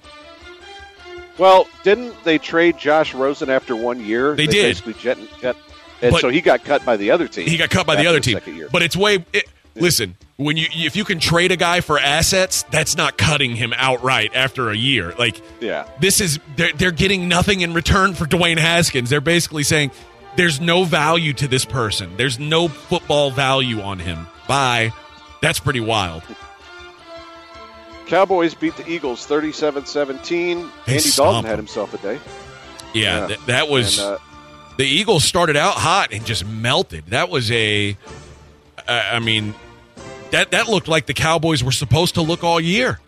Well, 1.38 1.68
didn't 1.84 2.24
they 2.24 2.38
trade 2.38 2.78
Josh 2.78 3.14
Rosen 3.14 3.48
after 3.48 3.76
one 3.76 4.04
year? 4.04 4.34
They 4.34 4.46
did. 4.46 4.70
Basically, 4.70 4.94
jet, 4.94 5.18
jet, 5.40 5.56
and 6.02 6.12
But- 6.12 6.20
so 6.20 6.28
he 6.28 6.40
got 6.40 6.64
cut 6.64 6.84
by 6.84 6.96
the 6.96 7.12
other 7.12 7.28
team. 7.28 7.46
He 7.46 7.56
got 7.56 7.70
cut 7.70 7.86
by 7.86 7.94
the 7.96 8.06
other 8.08 8.20
team. 8.20 8.40
year. 8.46 8.68
But 8.72 8.82
it's 8.82 8.96
way. 8.96 9.24
It, 9.32 9.44
listen, 9.80 10.16
when 10.36 10.56
you 10.56 10.66
if 10.70 10.96
you 10.96 11.04
can 11.04 11.18
trade 11.20 11.52
a 11.52 11.56
guy 11.56 11.80
for 11.80 11.98
assets, 11.98 12.64
that's 12.70 12.96
not 12.96 13.16
cutting 13.18 13.56
him 13.56 13.72
outright 13.76 14.32
after 14.34 14.70
a 14.70 14.76
year. 14.76 15.14
Like 15.18 15.40
yeah, 15.60 15.88
this 16.00 16.20
is 16.20 16.38
they're, 16.56 16.72
they're 16.72 16.90
getting 16.90 17.28
nothing 17.28 17.60
in 17.60 17.74
return 17.74 18.14
for 18.14 18.24
Dwayne 18.26 18.58
Haskins. 18.58 19.10
They're 19.10 19.20
basically 19.20 19.62
saying 19.64 19.90
there's 20.36 20.60
no 20.60 20.84
value 20.84 21.32
to 21.34 21.48
this 21.48 21.64
person. 21.64 22.16
There's 22.16 22.38
no 22.38 22.68
football 22.68 23.30
value 23.30 23.80
on 23.80 23.98
him. 23.98 24.26
Bye. 24.46 24.92
That's 25.42 25.58
pretty 25.60 25.80
wild. 25.80 26.22
Cowboys 28.06 28.54
beat 28.54 28.76
the 28.76 28.88
Eagles 28.88 29.26
37-17. 29.26 30.70
They 30.86 30.94
Andy 30.96 31.10
Dalton 31.10 31.44
had 31.44 31.58
himself 31.58 31.92
a 31.92 31.98
day. 31.98 32.18
Yeah, 32.94 33.20
Yeah. 33.20 33.26
th- 33.26 33.40
that 33.46 33.68
was 33.68 33.98
And, 33.98 34.14
uh, 34.14 34.18
the 34.78 34.86
Eagles 34.86 35.24
started 35.24 35.56
out 35.56 35.74
hot 35.74 36.12
and 36.12 36.24
just 36.24 36.46
melted. 36.46 37.06
That 37.08 37.28
was 37.28 37.50
a, 37.50 37.96
I 38.88 39.16
I 39.16 39.18
mean, 39.18 39.54
that 40.30 40.50
that 40.50 40.68
looked 40.68 40.88
like 40.88 41.06
the 41.06 41.14
Cowboys 41.14 41.62
were 41.62 41.72
supposed 41.72 42.14
to 42.14 42.22
look 42.22 42.44
all 42.44 42.60
year. 42.60 42.98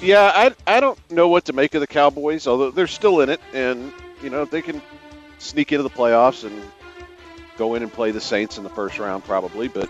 Yeah, 0.00 0.30
I 0.34 0.54
I 0.66 0.80
don't 0.80 0.98
know 1.10 1.28
what 1.28 1.46
to 1.46 1.52
make 1.52 1.74
of 1.74 1.80
the 1.80 1.86
Cowboys, 1.86 2.46
although 2.46 2.70
they're 2.70 2.86
still 2.86 3.20
in 3.20 3.28
it, 3.28 3.40
and 3.52 3.92
you 4.22 4.30
know 4.30 4.44
they 4.44 4.62
can 4.62 4.80
sneak 5.38 5.72
into 5.72 5.82
the 5.82 5.90
playoffs 5.90 6.44
and 6.44 6.62
go 7.56 7.74
in 7.74 7.82
and 7.82 7.92
play 7.92 8.10
the 8.10 8.20
Saints 8.20 8.58
in 8.58 8.64
the 8.64 8.70
first 8.70 8.98
round 8.98 9.24
probably. 9.24 9.68
But 9.68 9.88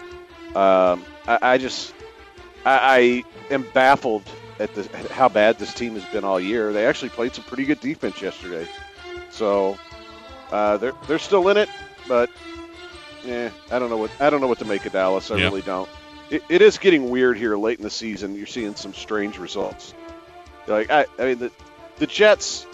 um, 0.57 1.05
I, 1.27 1.39
I 1.43 1.59
just 1.59 1.93
I, 2.65 3.25
I 3.51 3.53
am 3.55 3.67
baffled 3.75 4.23
at, 4.59 4.75
the, 4.75 4.83
at 4.97 5.11
how 5.11 5.29
bad 5.29 5.59
this 5.59 5.75
team 5.75 5.95
has 5.95 6.05
been 6.07 6.25
all 6.25 6.41
year. 6.41 6.73
They 6.73 6.87
actually 6.87 7.11
played 7.11 7.35
some 7.35 7.45
pretty 7.45 7.65
good 7.65 7.81
defense 7.81 8.23
yesterday, 8.23 8.67
so 9.31 9.77
uh, 10.51 10.77
they're 10.79 10.95
they're 11.09 11.19
still 11.19 11.49
in 11.49 11.57
it, 11.57 11.69
but 12.09 12.31
yeah, 13.27 13.51
I 13.71 13.79
don't 13.79 13.91
know 13.91 13.97
what 13.97 14.11
I 14.21 14.31
don't 14.31 14.41
know 14.41 14.47
what 14.47 14.59
to 14.61 14.65
make 14.65 14.87
of 14.87 14.93
Dallas. 14.93 15.31
I 15.31 15.37
Yeah. 15.37 15.45
really 15.45 15.62
don't. 15.62 15.89
It, 16.31 16.43
it 16.49 16.62
is 16.62 16.79
getting 16.79 17.11
weird 17.11 17.37
here 17.37 17.57
late 17.57 17.79
in 17.79 17.85
the 17.85 17.91
season. 17.91 18.35
You're 18.37 18.47
seeing 18.47 18.75
some 18.75 18.95
strange 18.95 19.39
results. 19.39 19.95
Like 20.67 20.91
I, 20.91 21.07
I 21.19 21.25
mean, 21.27 21.39
the 21.39 21.53
the 21.99 22.07
Jets 22.07 22.67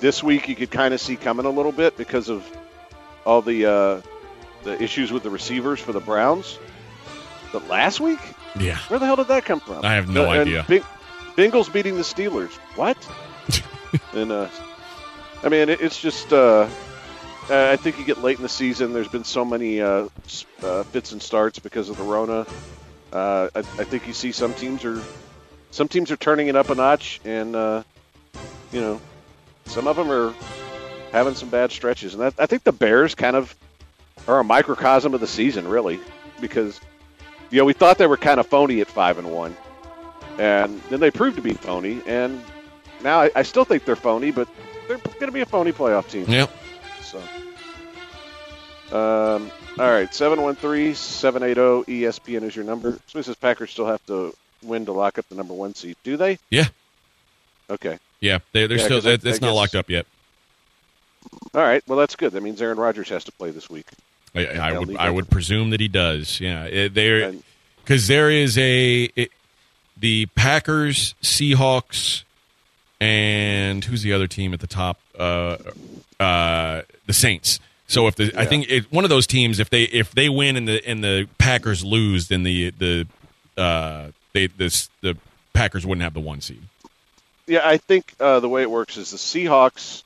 this 0.00 0.22
week 0.22 0.48
you 0.48 0.54
could 0.54 0.70
kind 0.70 0.92
of 0.94 1.00
see 1.00 1.16
coming 1.16 1.46
a 1.46 1.50
little 1.50 1.72
bit 1.72 1.96
because 1.96 2.28
of 2.28 2.44
all 3.24 3.42
the 3.42 3.66
uh, 3.66 4.00
the 4.64 4.82
issues 4.82 5.10
with 5.12 5.22
the 5.22 5.30
receivers 5.30 5.80
for 5.80 5.92
the 5.92 6.00
Browns. 6.00 6.58
But 7.52 7.66
last 7.68 7.98
week, 8.00 8.20
Yeah, 8.60 8.76
where 8.88 8.98
the 9.00 9.06
hell 9.06 9.16
did 9.16 9.28
that 9.28 9.44
come 9.46 9.60
from? 9.60 9.84
I 9.84 9.94
have 9.94 10.08
no 10.08 10.26
Uh, 10.26 10.40
idea. 10.40 10.64
Bing- 10.68 10.84
Bengals 11.36 11.72
beating 11.72 11.94
the 11.96 12.02
Steelers. 12.02 12.50
What? 12.76 12.96
and 14.12 14.30
uh, 14.30 14.48
I 15.42 15.48
mean, 15.48 15.68
it, 15.70 15.80
it's 15.80 15.98
just. 16.00 16.32
Uh, 16.32 16.68
I 17.50 17.76
think 17.76 17.98
you 17.98 18.04
get 18.04 18.22
late 18.22 18.36
in 18.36 18.42
the 18.42 18.48
season. 18.48 18.92
There's 18.92 19.08
been 19.08 19.24
so 19.24 19.44
many 19.44 19.80
uh, 19.80 20.08
uh, 20.62 20.82
fits 20.84 21.12
and 21.12 21.22
starts 21.22 21.58
because 21.58 21.88
of 21.88 21.96
the 21.96 22.02
Rona. 22.02 22.46
Uh, 23.12 23.48
I, 23.54 23.58
I 23.58 23.62
think 23.62 24.06
you 24.06 24.12
see 24.12 24.32
some 24.32 24.52
teams 24.54 24.84
are 24.84 25.02
some 25.70 25.88
teams 25.88 26.10
are 26.10 26.16
turning 26.16 26.48
it 26.48 26.56
up 26.56 26.70
a 26.70 26.74
notch, 26.74 27.20
and 27.24 27.56
uh, 27.56 27.82
you 28.72 28.80
know, 28.80 29.00
some 29.66 29.86
of 29.86 29.96
them 29.96 30.10
are 30.10 30.34
having 31.12 31.34
some 31.34 31.48
bad 31.48 31.72
stretches. 31.72 32.14
And 32.14 32.22
I 32.22 32.46
think 32.46 32.64
the 32.64 32.72
Bears 32.72 33.14
kind 33.14 33.36
of 33.36 33.54
are 34.26 34.40
a 34.40 34.44
microcosm 34.44 35.14
of 35.14 35.20
the 35.20 35.26
season, 35.26 35.66
really, 35.68 36.00
because 36.40 36.80
you 37.50 37.58
know 37.58 37.64
we 37.64 37.72
thought 37.72 37.98
they 37.98 38.06
were 38.06 38.16
kind 38.16 38.40
of 38.40 38.46
phony 38.46 38.80
at 38.80 38.88
five 38.88 39.18
and 39.18 39.32
one, 39.32 39.56
and 40.38 40.80
then 40.90 41.00
they 41.00 41.10
proved 41.10 41.36
to 41.36 41.42
be 41.42 41.54
phony, 41.54 42.02
and 42.06 42.42
now 43.02 43.22
I, 43.22 43.30
I 43.34 43.42
still 43.42 43.64
think 43.64 43.84
they're 43.84 43.96
phony, 43.96 44.32
but 44.32 44.48
they're 44.86 44.98
going 44.98 45.26
to 45.26 45.32
be 45.32 45.40
a 45.40 45.46
phony 45.46 45.72
playoff 45.72 46.10
team. 46.10 46.26
Yep. 46.28 46.50
So, 47.08 47.18
um, 48.96 49.50
all 49.78 49.90
right, 49.90 50.10
713-780 50.10 51.84
ESPN 51.86 52.42
is 52.42 52.54
your 52.56 52.64
number. 52.64 52.98
So 53.06 53.20
says 53.22 53.36
Packers 53.36 53.70
still 53.70 53.86
have 53.86 54.04
to 54.06 54.34
win 54.62 54.86
to 54.86 54.92
lock 54.92 55.18
up 55.18 55.28
the 55.28 55.34
number 55.34 55.54
one 55.54 55.74
seed. 55.74 55.96
Do 56.04 56.16
they? 56.16 56.38
Yeah. 56.50 56.66
Okay. 57.70 57.98
Yeah, 58.20 58.38
they, 58.52 58.66
they're 58.66 58.78
Yeah, 58.78 58.84
still. 58.84 58.98
It's 59.06 59.06
I 59.06 59.30
not 59.30 59.40
guess- 59.40 59.42
locked 59.54 59.74
up 59.74 59.88
yet. 59.90 60.06
All 61.54 61.62
right. 61.62 61.82
Well, 61.86 61.98
that's 61.98 62.16
good. 62.16 62.32
That 62.32 62.42
means 62.42 62.60
Aaron 62.62 62.78
Rodgers 62.78 63.08
has 63.10 63.24
to 63.24 63.32
play 63.32 63.50
this 63.50 63.68
week. 63.68 63.86
I, 64.34 64.46
I 64.46 64.78
would. 64.78 64.96
I 64.96 65.10
would 65.10 65.28
presume 65.30 65.70
that 65.70 65.80
he 65.80 65.88
does. 65.88 66.40
Yeah, 66.40 66.88
there 66.88 67.32
because 67.84 68.06
there 68.08 68.30
is 68.30 68.56
a 68.58 69.04
it, 69.16 69.32
the 69.96 70.26
Packers, 70.34 71.14
Seahawks, 71.22 72.22
and 73.00 73.84
who's 73.84 74.02
the 74.02 74.12
other 74.12 74.26
team 74.26 74.52
at 74.54 74.60
the 74.60 74.66
top? 74.66 75.00
Uh, 75.18 75.56
uh, 76.18 76.82
the 77.06 77.12
Saints. 77.12 77.60
So 77.86 78.06
if 78.06 78.16
the 78.16 78.32
I 78.36 78.44
think 78.44 78.66
it, 78.68 78.92
one 78.92 79.04
of 79.04 79.10
those 79.10 79.26
teams, 79.26 79.60
if 79.60 79.70
they 79.70 79.84
if 79.84 80.12
they 80.12 80.28
win 80.28 80.56
and 80.56 80.68
the 80.68 80.86
and 80.86 81.02
the 81.02 81.28
Packers 81.38 81.84
lose, 81.84 82.28
then 82.28 82.42
the 82.42 82.70
the 82.70 83.06
uh, 83.56 84.08
they 84.34 84.48
this 84.48 84.90
the 85.00 85.16
Packers 85.54 85.86
wouldn't 85.86 86.02
have 86.02 86.14
the 86.14 86.20
one 86.20 86.40
seed. 86.40 86.62
Yeah, 87.46 87.66
I 87.66 87.78
think 87.78 88.14
uh, 88.20 88.40
the 88.40 88.48
way 88.48 88.60
it 88.60 88.70
works 88.70 88.98
is 88.98 89.10
the 89.10 89.16
Seahawks 89.16 90.02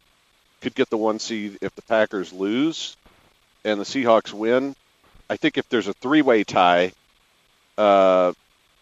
could 0.61 0.76
get 0.76 0.90
the 0.90 0.96
one 0.96 1.18
seed 1.18 1.59
if 1.61 1.74
the 1.74 1.83
Packers 1.83 2.33
lose, 2.33 2.96
and 3.64 3.81
the 3.81 3.85
Seahawks 3.85 4.33
win. 4.33 4.76
I 5.28 5.37
think 5.37 5.59
if 5.59 5.68
there's 5.68 5.88
a 5.88 5.92
three-way 5.94 6.44
tie 6.44 6.92
uh, 7.76 8.33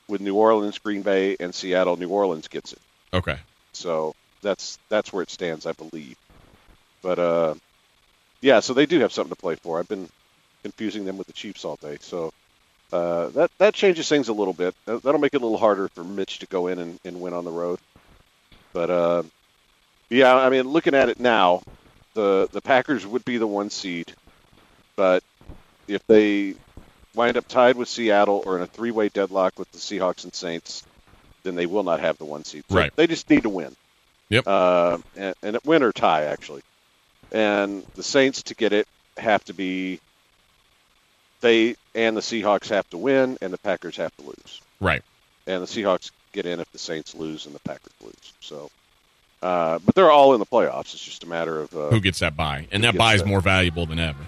with 0.08 0.20
New 0.20 0.34
Orleans, 0.34 0.78
Green 0.78 1.00
Bay, 1.00 1.36
and 1.40 1.54
Seattle, 1.54 1.96
New 1.96 2.10
Orleans 2.10 2.48
gets 2.48 2.74
it. 2.74 2.80
Okay. 3.14 3.38
So 3.80 4.12
that's 4.42 4.78
that's 4.90 5.12
where 5.12 5.24
it 5.24 5.30
stands, 5.30 5.66
I 5.66 5.72
believe. 5.74 6.16
But 7.02 7.18
uh, 7.18 7.54
yeah, 8.42 8.60
so 8.60 8.74
they 8.74 8.86
do 8.86 9.00
have 9.00 9.12
something 9.12 9.30
to 9.32 9.36
play 9.36 9.56
for. 9.62 9.78
I've 9.80 9.88
been 9.88 10.08
confusing 10.64 11.04
them 11.04 11.18
with 11.18 11.26
the 11.28 11.34
Chiefs 11.34 11.64
all 11.64 11.76
day, 11.80 11.98
so 12.00 12.30
uh, 12.92 13.28
that 13.30 13.50
that 13.58 13.74
changes 13.74 14.08
things 14.08 14.28
a 14.28 14.32
little 14.34 14.54
bit. 14.54 14.74
That- 14.86 15.02
That'll 15.04 15.20
make 15.20 15.34
it 15.34 15.42
a 15.42 15.46
little 15.46 15.58
harder 15.58 15.88
for 15.94 16.04
Mitch 16.04 16.40
to 16.40 16.46
go 16.48 16.68
in 16.68 16.78
and, 16.80 16.98
and 17.04 17.20
win 17.20 17.34
on 17.34 17.44
the 17.44 17.52
road. 17.52 17.80
But 18.74 18.90
uh, 18.90 19.22
yeah, 20.10 20.34
I 20.36 20.50
mean, 20.50 20.68
looking 20.68 20.94
at 20.94 21.08
it 21.10 21.20
now, 21.20 21.62
the 22.14 22.48
the 22.52 22.62
Packers 22.62 23.06
would 23.06 23.24
be 23.24 23.38
the 23.38 23.46
one 23.48 23.70
seed, 23.70 24.14
but 24.96 25.22
if 25.88 26.02
they 26.08 26.56
wind 27.14 27.36
up 27.36 27.48
tied 27.48 27.76
with 27.76 27.88
Seattle 27.88 28.42
or 28.46 28.56
in 28.56 28.62
a 28.62 28.68
three-way 28.68 29.08
deadlock 29.10 29.58
with 29.58 29.70
the 29.72 29.78
Seahawks 29.78 30.24
and 30.24 30.34
Saints, 30.34 30.84
then 31.42 31.54
they 31.54 31.66
will 31.66 31.82
not 31.82 32.00
have 32.00 32.18
the 32.18 32.24
one 32.24 32.44
seed. 32.44 32.64
So 32.68 32.76
Right. 32.76 32.94
They 32.96 33.06
just 33.06 33.28
need 33.30 33.42
to 33.44 33.48
win. 33.48 33.74
Yep. 34.28 34.46
Uh, 34.46 34.98
and, 35.16 35.34
and 35.42 35.58
win 35.64 35.82
or 35.82 35.92
tie 35.92 36.24
actually, 36.24 36.62
and 37.32 37.84
the 37.96 38.02
Saints 38.02 38.44
to 38.44 38.54
get 38.54 38.72
it 38.72 38.86
have 39.16 39.44
to 39.46 39.52
be 39.54 39.98
they 41.40 41.74
and 41.94 42.16
the 42.16 42.20
Seahawks 42.20 42.68
have 42.68 42.88
to 42.90 42.98
win, 42.98 43.38
and 43.40 43.52
the 43.52 43.58
Packers 43.58 43.96
have 43.96 44.14
to 44.16 44.22
lose 44.22 44.60
Right. 44.80 45.02
and 45.46 45.62
the 45.62 45.66
Seahawks 45.66 46.10
get 46.32 46.46
in 46.46 46.60
if 46.60 46.70
the 46.70 46.78
Saints 46.78 47.14
lose 47.14 47.46
and 47.46 47.54
the 47.54 47.58
Packers 47.60 47.92
lose. 48.02 48.32
So, 48.40 48.70
uh, 49.42 49.80
but 49.84 49.94
they're 49.96 50.12
all 50.12 50.34
in 50.34 50.38
the 50.38 50.46
playoffs. 50.46 50.94
It's 50.94 51.04
just 51.04 51.24
a 51.24 51.26
matter 51.26 51.58
of 51.60 51.74
uh, 51.76 51.88
Who 51.90 52.00
gets 52.00 52.20
that 52.20 52.36
buy? 52.36 52.68
And 52.70 52.84
that 52.84 52.96
buy 52.96 53.14
is 53.14 53.22
that? 53.22 53.28
more 53.28 53.40
valuable 53.40 53.86
than 53.86 53.98
ever. 53.98 54.24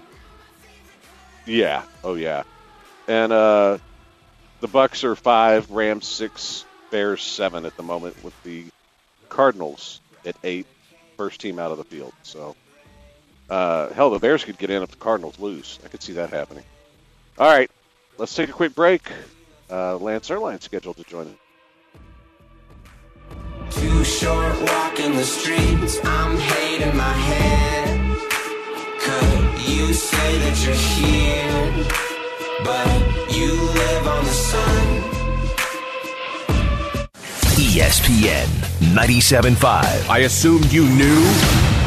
yeah, 1.47 1.83
oh 2.03 2.15
yeah, 2.15 2.43
and 3.07 3.33
uh, 3.33 3.79
the 4.61 4.69
Bucks 4.69 5.05
are 5.05 5.15
five, 5.15 5.71
Rams 5.71 6.07
six, 6.07 6.65
Bears 6.93 7.23
seven 7.23 7.65
at 7.65 7.77
the 7.77 7.83
moment, 7.83 8.23
with 8.23 8.41
the 8.45 8.67
Cardinals 9.31 10.01
at 10.27 10.37
eight, 10.45 10.67
first 11.17 11.41
team 11.41 11.59
out 11.59 11.73
of 11.73 11.79
the 11.79 11.85
field. 11.85 12.13
So, 12.23 12.55
uh, 13.49 13.89
hell, 13.95 14.11
the 14.11 14.19
Bears 14.19 14.45
could 14.45 14.59
get 14.59 14.71
in 14.71 14.83
if 14.83 14.91
the 14.91 14.97
Cardinals 14.97 15.39
lose. 15.41 15.79
I 15.85 15.89
could 15.89 16.03
see 16.03 16.13
that 16.13 16.29
happening. 16.31 16.65
All 17.39 17.49
right, 17.49 17.71
let's 18.19 18.35
take 18.35 18.51
a 18.51 18.53
quick 18.53 18.75
break. 18.75 19.11
Uh, 19.71 19.97
Lance 19.97 20.29
Zierlein's 20.29 20.65
scheduled 20.65 20.99
to 20.99 21.05
join 21.05 21.29
us. 21.29 21.35
Too 23.75 24.05
short 24.05 24.61
walking 24.61 25.17
the 25.17 25.25
streets, 25.25 25.99
I'm 26.05 26.37
hating 26.37 26.95
my 26.95 27.13
head. 27.13 28.19
Could 29.01 29.63
you 29.67 29.95
say 29.95 30.39
that 30.41 30.63
you're 30.63 30.75
here? 30.75 31.73
But 32.63 33.35
you 33.35 33.51
live 33.55 34.07
on 34.07 34.25
the 34.25 34.31
sun. 34.31 35.22
ESPN 37.73 38.49
97.5. 38.93 40.07
I 40.11 40.19
assumed 40.19 40.71
you 40.71 40.87
knew. 40.91 41.82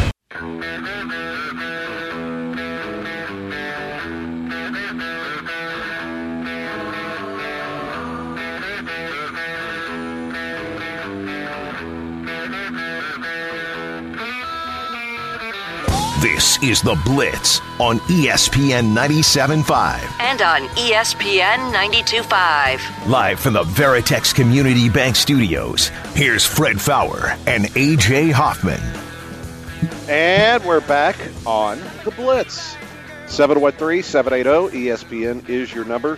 This 16.56 16.70
is 16.70 16.82
The 16.82 16.96
Blitz 17.04 17.60
on 17.80 18.00
ESPN 18.02 18.96
97.5. 18.96 20.22
And 20.22 20.42
on 20.42 20.62
ESPN 20.78 21.74
92.5. 21.74 23.08
Live 23.10 23.40
from 23.42 23.54
the 23.54 23.64
Veritex 23.64 24.34
Community 24.34 24.88
Bank 24.88 25.18
Studios, 25.18 25.88
here's 26.14 26.46
Fred 26.46 26.80
Faour 26.80 27.36
and 27.46 27.66
AJ 27.66 28.32
Hoffman. 28.32 28.80
And 30.08 30.64
we're 30.64 30.80
back 30.82 31.18
on 31.46 31.82
the 32.06 32.12
Blitz. 32.12 32.78
713 33.28 34.04
780 34.04 34.78
ESPN 34.78 35.50
is 35.50 35.74
your 35.74 35.84
number. 35.84 36.18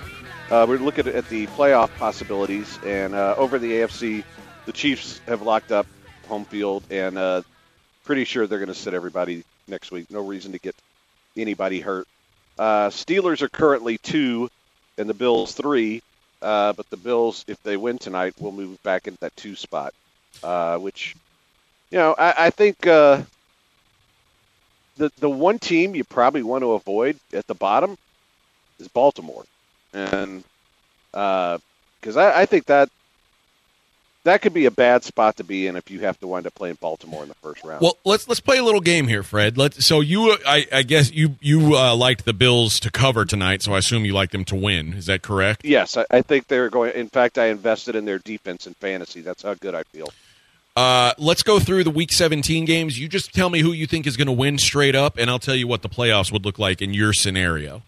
Uh, 0.51 0.67
we're 0.69 0.77
looking 0.77 1.07
at 1.07 1.27
the 1.29 1.47
playoff 1.47 1.89
possibilities, 1.97 2.77
and 2.85 3.15
uh, 3.15 3.33
over 3.37 3.57
the 3.57 3.71
AFC, 3.71 4.23
the 4.65 4.71
Chiefs 4.71 5.19
have 5.25 5.41
locked 5.41 5.71
up 5.71 5.87
home 6.27 6.45
field, 6.45 6.83
and 6.91 7.17
uh, 7.17 7.41
pretty 8.03 8.23
sure 8.23 8.45
they're 8.45 8.59
going 8.59 8.67
to 8.67 8.75
sit 8.75 8.93
everybody 8.93 9.43
next 9.67 9.91
week. 9.91 10.09
No 10.09 10.25
reason 10.25 10.51
to 10.53 10.59
get 10.59 10.75
anybody 11.35 11.79
hurt. 11.79 12.07
Uh, 12.57 12.89
Steelers 12.89 13.41
are 13.41 13.49
currently 13.49 13.97
two, 13.97 14.49
and 14.97 15.09
the 15.09 15.13
Bills 15.13 15.53
three. 15.53 16.01
Uh, 16.41 16.73
but 16.73 16.89
the 16.89 16.97
Bills, 16.97 17.43
if 17.47 17.61
they 17.63 17.77
win 17.77 17.97
tonight, 17.97 18.33
will 18.39 18.51
move 18.51 18.81
back 18.83 19.07
into 19.07 19.19
that 19.21 19.35
two 19.35 19.55
spot, 19.55 19.93
uh, 20.43 20.77
which, 20.77 21.15
you 21.89 21.97
know, 21.97 22.13
I, 22.17 22.33
I 22.37 22.49
think 22.51 22.85
uh, 22.85 23.23
the 24.97 25.11
the 25.19 25.29
one 25.29 25.57
team 25.57 25.95
you 25.95 26.03
probably 26.03 26.43
want 26.43 26.61
to 26.61 26.73
avoid 26.73 27.17
at 27.33 27.47
the 27.47 27.55
bottom 27.55 27.97
is 28.79 28.87
Baltimore, 28.87 29.45
and 29.93 30.43
because 31.11 32.17
I, 32.17 32.41
I 32.41 32.45
think 32.45 32.65
that 32.65 32.89
that 34.27 34.41
could 34.41 34.53
be 34.53 34.65
a 34.65 34.71
bad 34.71 35.03
spot 35.05 35.37
to 35.37 35.43
be 35.43 35.67
in 35.67 35.75
if 35.77 35.89
you 35.89 36.01
have 36.01 36.19
to 36.19 36.27
wind 36.27 36.45
up 36.45 36.53
playing 36.53 36.77
Baltimore 36.81 37.23
in 37.23 37.29
the 37.29 37.35
first 37.35 37.63
round. 37.63 37.81
Well, 37.81 37.97
let's 38.03 38.27
let's 38.27 38.41
play 38.41 38.57
a 38.57 38.63
little 38.63 38.81
game 38.81 39.07
here, 39.07 39.23
Fred. 39.23 39.57
Let's, 39.57 39.85
so 39.85 40.01
you 40.01 40.37
I, 40.45 40.67
I 40.71 40.83
guess 40.83 41.11
you 41.11 41.37
you 41.39 41.75
uh, 41.75 41.95
liked 41.95 42.25
the 42.25 42.33
Bills 42.33 42.79
to 42.81 42.91
cover 42.91 43.23
tonight, 43.23 43.61
so 43.61 43.73
I 43.73 43.77
assume 43.79 44.03
you 44.05 44.13
like 44.13 44.31
them 44.31 44.43
to 44.45 44.55
win. 44.55 44.93
Is 44.93 45.05
that 45.05 45.21
correct? 45.21 45.63
yes, 45.65 45.95
I, 45.95 46.05
I 46.11 46.21
think 46.21 46.47
they're 46.47 46.69
going. 46.69 46.93
In 46.93 47.07
fact, 47.07 47.37
I 47.37 47.47
invested 47.47 47.95
in 47.95 48.05
their 48.05 48.19
defense 48.19 48.67
in 48.67 48.73
fantasy. 48.73 49.21
That's 49.21 49.43
how 49.43 49.53
good 49.53 49.73
I 49.73 49.83
feel. 49.83 50.09
Uh, 50.75 51.13
let's 51.17 51.41
go 51.41 51.59
through 51.59 51.83
the 51.83 51.89
Week 51.89 52.11
17 52.11 52.65
games. 52.65 52.99
You 52.99 53.07
just 53.07 53.33
tell 53.33 53.49
me 53.49 53.61
who 53.61 53.71
you 53.71 53.87
think 53.87 54.05
is 54.05 54.15
going 54.15 54.27
to 54.27 54.33
win 54.33 54.59
straight 54.59 54.93
up, 54.93 55.17
and 55.17 55.27
I'll 55.29 55.39
tell 55.39 55.55
you 55.55 55.67
what 55.67 55.81
the 55.81 55.89
playoffs 55.89 56.31
would 56.31 56.45
look 56.45 56.59
like 56.59 56.83
in 56.83 56.93
your 56.93 57.13
scenario. 57.13 57.81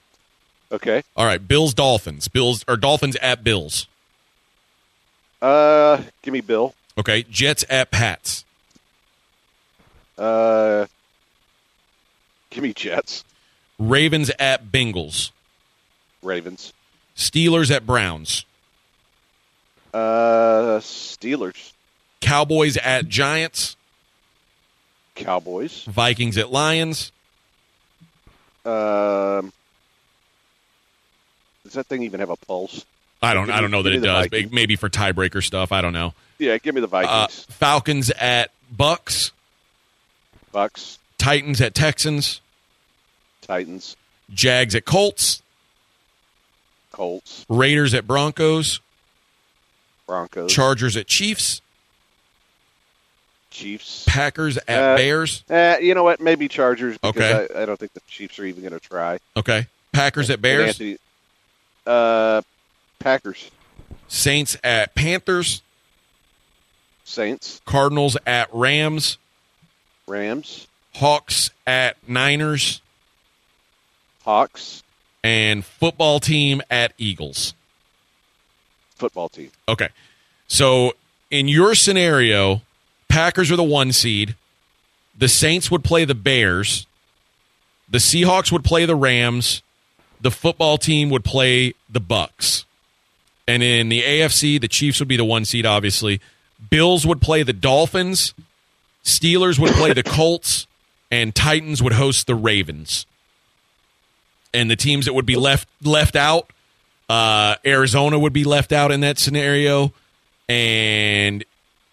Okay. 0.72 1.04
All 1.16 1.26
right, 1.26 1.46
Bills 1.46 1.74
Dolphins. 1.74 2.28
Bills 2.30 2.64
or 2.68 2.78
Dolphins 2.78 3.16
at 3.18 3.44
Bills. 3.44 3.88
Uh, 5.42 6.02
give 6.22 6.34
me 6.34 6.42
Bill. 6.42 6.74
Okay, 6.98 7.24
Jets 7.24 7.64
at 7.70 7.92
Pats. 7.92 8.44
Uh, 10.18 10.86
give 12.50 12.64
me 12.64 12.74
Jets. 12.74 13.24
Ravens 13.78 14.30
at 14.38 14.72
Bengals. 14.72 15.32
Ravens. 16.22 16.74
Steelers 17.16 17.72
at 17.72 17.86
Browns. 17.86 18.46
Uh, 19.94 20.80
Steelers. 20.80 21.72
Cowboys 22.20 22.76
at 22.78 23.08
Giants. 23.08 23.78
Cowboys. 25.16 25.84
Vikings 25.86 26.38
at 26.38 26.52
Lions. 26.52 27.12
Um, 28.66 29.54
does 31.64 31.74
that 31.74 31.88
thing 31.88 32.04
even 32.04 32.20
have 32.20 32.30
a 32.30 32.36
pulse? 32.36 32.86
I 33.22 33.34
don't. 33.34 33.48
Give 33.48 33.56
I 33.56 33.62
don't 33.62 33.72
know 33.72 33.82
that 33.84 33.94
it 33.94 34.00
does. 34.00 34.28
Vikings. 34.28 34.52
Maybe 34.52 34.76
for 34.76 34.90
tiebreaker 34.90 35.44
stuff. 35.44 35.72
I 35.72 35.82
don't 35.82 35.94
know. 35.94 36.14
Yeah, 36.38 36.58
give 36.58 36.74
me 36.76 36.82
the 36.82 36.88
Uh, 36.88 36.90
Vikings. 37.28 37.44
Falcons 37.50 38.10
at 38.12 38.52
Bucks. 38.72 39.32
Bucks. 40.52 40.98
Titans 41.18 41.60
at 41.62 41.76
Texans. 41.76 42.40
Titans. 43.42 43.98
Jags 44.34 44.74
at 44.76 44.86
Colts. 44.86 45.42
Colts. 46.92 47.46
Raiders 47.50 47.94
at 47.94 48.08
Broncos. 48.08 48.80
Broncos. 50.08 50.52
Chargers 50.52 50.96
at 50.96 51.08
Chiefs. 51.08 51.62
Chiefs. 53.52 54.06
Packers 54.08 54.58
at 54.68 54.80
Uh, 54.82 54.96
Bears. 54.96 55.44
Uh, 55.50 55.76
you 55.82 55.94
know 55.94 56.04
what? 56.04 56.20
Maybe 56.22 56.48
Chargers 56.48 56.98
because 56.98 57.16
Okay. 57.22 57.48
I, 57.56 57.64
I 57.64 57.66
don't 57.66 57.80
think 57.80 57.94
the 57.94 58.02
Chiefs 58.08 58.40
are 58.40 58.46
even 58.46 58.62
going 58.62 58.74
to 58.74 58.80
try. 58.80 59.20
Okay. 59.36 59.68
Packers 59.92 60.30
at 60.30 60.42
Bears. 60.42 60.68
Anthony, 60.70 60.98
uh, 61.86 62.42
Packers. 63.00 63.50
Saints 64.08 64.58
at 64.64 64.96
Panthers. 64.96 65.62
Saints. 67.04 67.62
Cardinals 67.66 68.18
at 68.26 68.50
Rams. 68.54 69.18
Rams. 70.08 70.68
Hawks 70.96 71.52
at 71.66 71.98
Niners. 72.08 72.82
Hawks. 74.24 74.84
And 75.24 75.66
football 75.66 76.20
team 76.20 76.62
at 76.70 76.94
Eagles. 76.98 77.54
Football 78.96 79.30
team. 79.30 79.52
Okay. 79.68 79.90
So 80.48 80.94
in 81.32 81.48
your 81.48 81.76
scenario, 81.76 82.62
Packers 83.08 83.52
are 83.52 83.56
the 83.56 83.64
one 83.64 83.92
seed. 83.92 84.36
The 85.18 85.28
Saints 85.28 85.72
would 85.72 85.84
play 85.84 86.06
the 86.06 86.16
Bears. 86.16 86.86
The 87.90 87.98
Seahawks 87.98 88.52
would 88.52 88.64
play 88.64 88.86
the 88.86 88.96
Rams. 88.96 89.62
The 90.22 90.32
football 90.32 90.78
team 90.78 91.10
would 91.10 91.24
play 91.24 91.74
the 91.90 92.00
Bucks. 92.00 92.66
And 93.50 93.64
in 93.64 93.90
the 93.90 94.02
AFC, 94.02 94.60
the 94.62 94.68
Chiefs 94.68 95.00
would 95.00 95.08
be 95.08 95.18
the 95.18 95.26
one 95.26 95.44
seed, 95.46 95.66
obviously. 95.66 96.22
Bills 96.70 97.06
would 97.08 97.22
play 97.22 97.44
the 97.44 97.54
Dolphins. 97.54 98.34
Steelers 99.04 99.58
would 99.58 99.72
play 99.74 99.94
the 99.94 100.04
Colts. 100.04 100.68
And 101.10 101.34
Titans 101.34 101.82
would 101.82 101.94
host 101.94 102.28
the 102.28 102.36
Ravens. 102.36 103.06
And 104.54 104.70
the 104.70 104.76
teams 104.76 105.06
that 105.06 105.14
would 105.14 105.26
be 105.26 105.36
left 105.36 105.68
left 105.84 106.16
out 106.16 106.52
uh, 107.10 107.56
Arizona 107.66 108.20
would 108.20 108.34
be 108.34 108.44
left 108.44 108.72
out 108.72 108.92
in 108.92 109.00
that 109.02 109.18
scenario, 109.18 109.92
and 110.48 111.44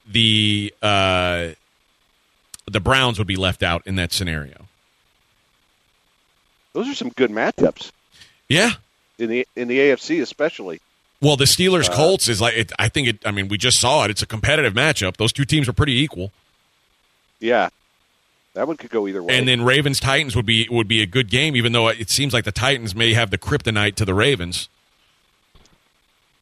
the 0.07 0.73
uh, 0.83 1.49
the 2.71 2.81
Browns 2.81 3.19
would 3.19 3.27
be 3.27 3.37
left 3.37 3.63
out 3.63 3.83
in 3.87 3.97
that 3.97 4.13
scenario. 4.13 4.67
Those 6.75 6.89
are 6.89 6.95
some 6.95 7.09
good 7.17 7.31
matchups 7.31 7.93
Yeah. 8.49 8.73
in 9.19 9.31
the 9.31 9.49
in 9.57 9.69
the 9.69 9.79
AFC, 9.79 10.21
especially. 10.21 10.81
Well, 11.21 11.37
the 11.37 11.45
Steelers 11.45 11.91
Colts 11.91 12.29
is 12.29 12.41
like 12.41 12.55
it, 12.55 12.73
I 12.79 12.89
think 12.89 13.09
it. 13.09 13.27
I 13.27 13.31
mean, 13.31 13.49
we 13.49 13.57
just 13.57 13.81
saw 13.81 14.05
it. 14.05 14.11
It's 14.11 14.23
a 14.23 14.27
competitive 14.27 14.75
matchup. 14.75 15.17
Those 15.17 15.33
two 15.33 15.45
teams 15.45 15.69
are 15.69 15.73
pretty 15.73 15.99
equal. 15.99 16.31
Yeah, 17.41 17.71
that 18.55 18.67
one 18.67 18.77
could 18.77 18.91
go 18.91 19.09
either 19.09 19.23
way. 19.23 19.37
And 19.37 19.49
then 19.49 19.63
Ravens 19.65 19.99
Titans 19.99 20.37
would 20.37 20.47
be 20.47 20.69
would 20.71 20.89
be 20.89 21.03
a 21.03 21.07
good 21.07 21.31
game, 21.31 21.57
even 21.57 21.73
though 21.73 21.89
it 21.89 22.11
seems 22.11 22.33
like 22.35 22.45
the 22.45 22.53
Titans 22.53 22.95
may 22.95 23.15
have 23.15 23.31
the 23.31 23.39
kryptonite 23.39 23.95
to 23.97 24.05
the 24.05 24.15
Ravens. 24.15 24.69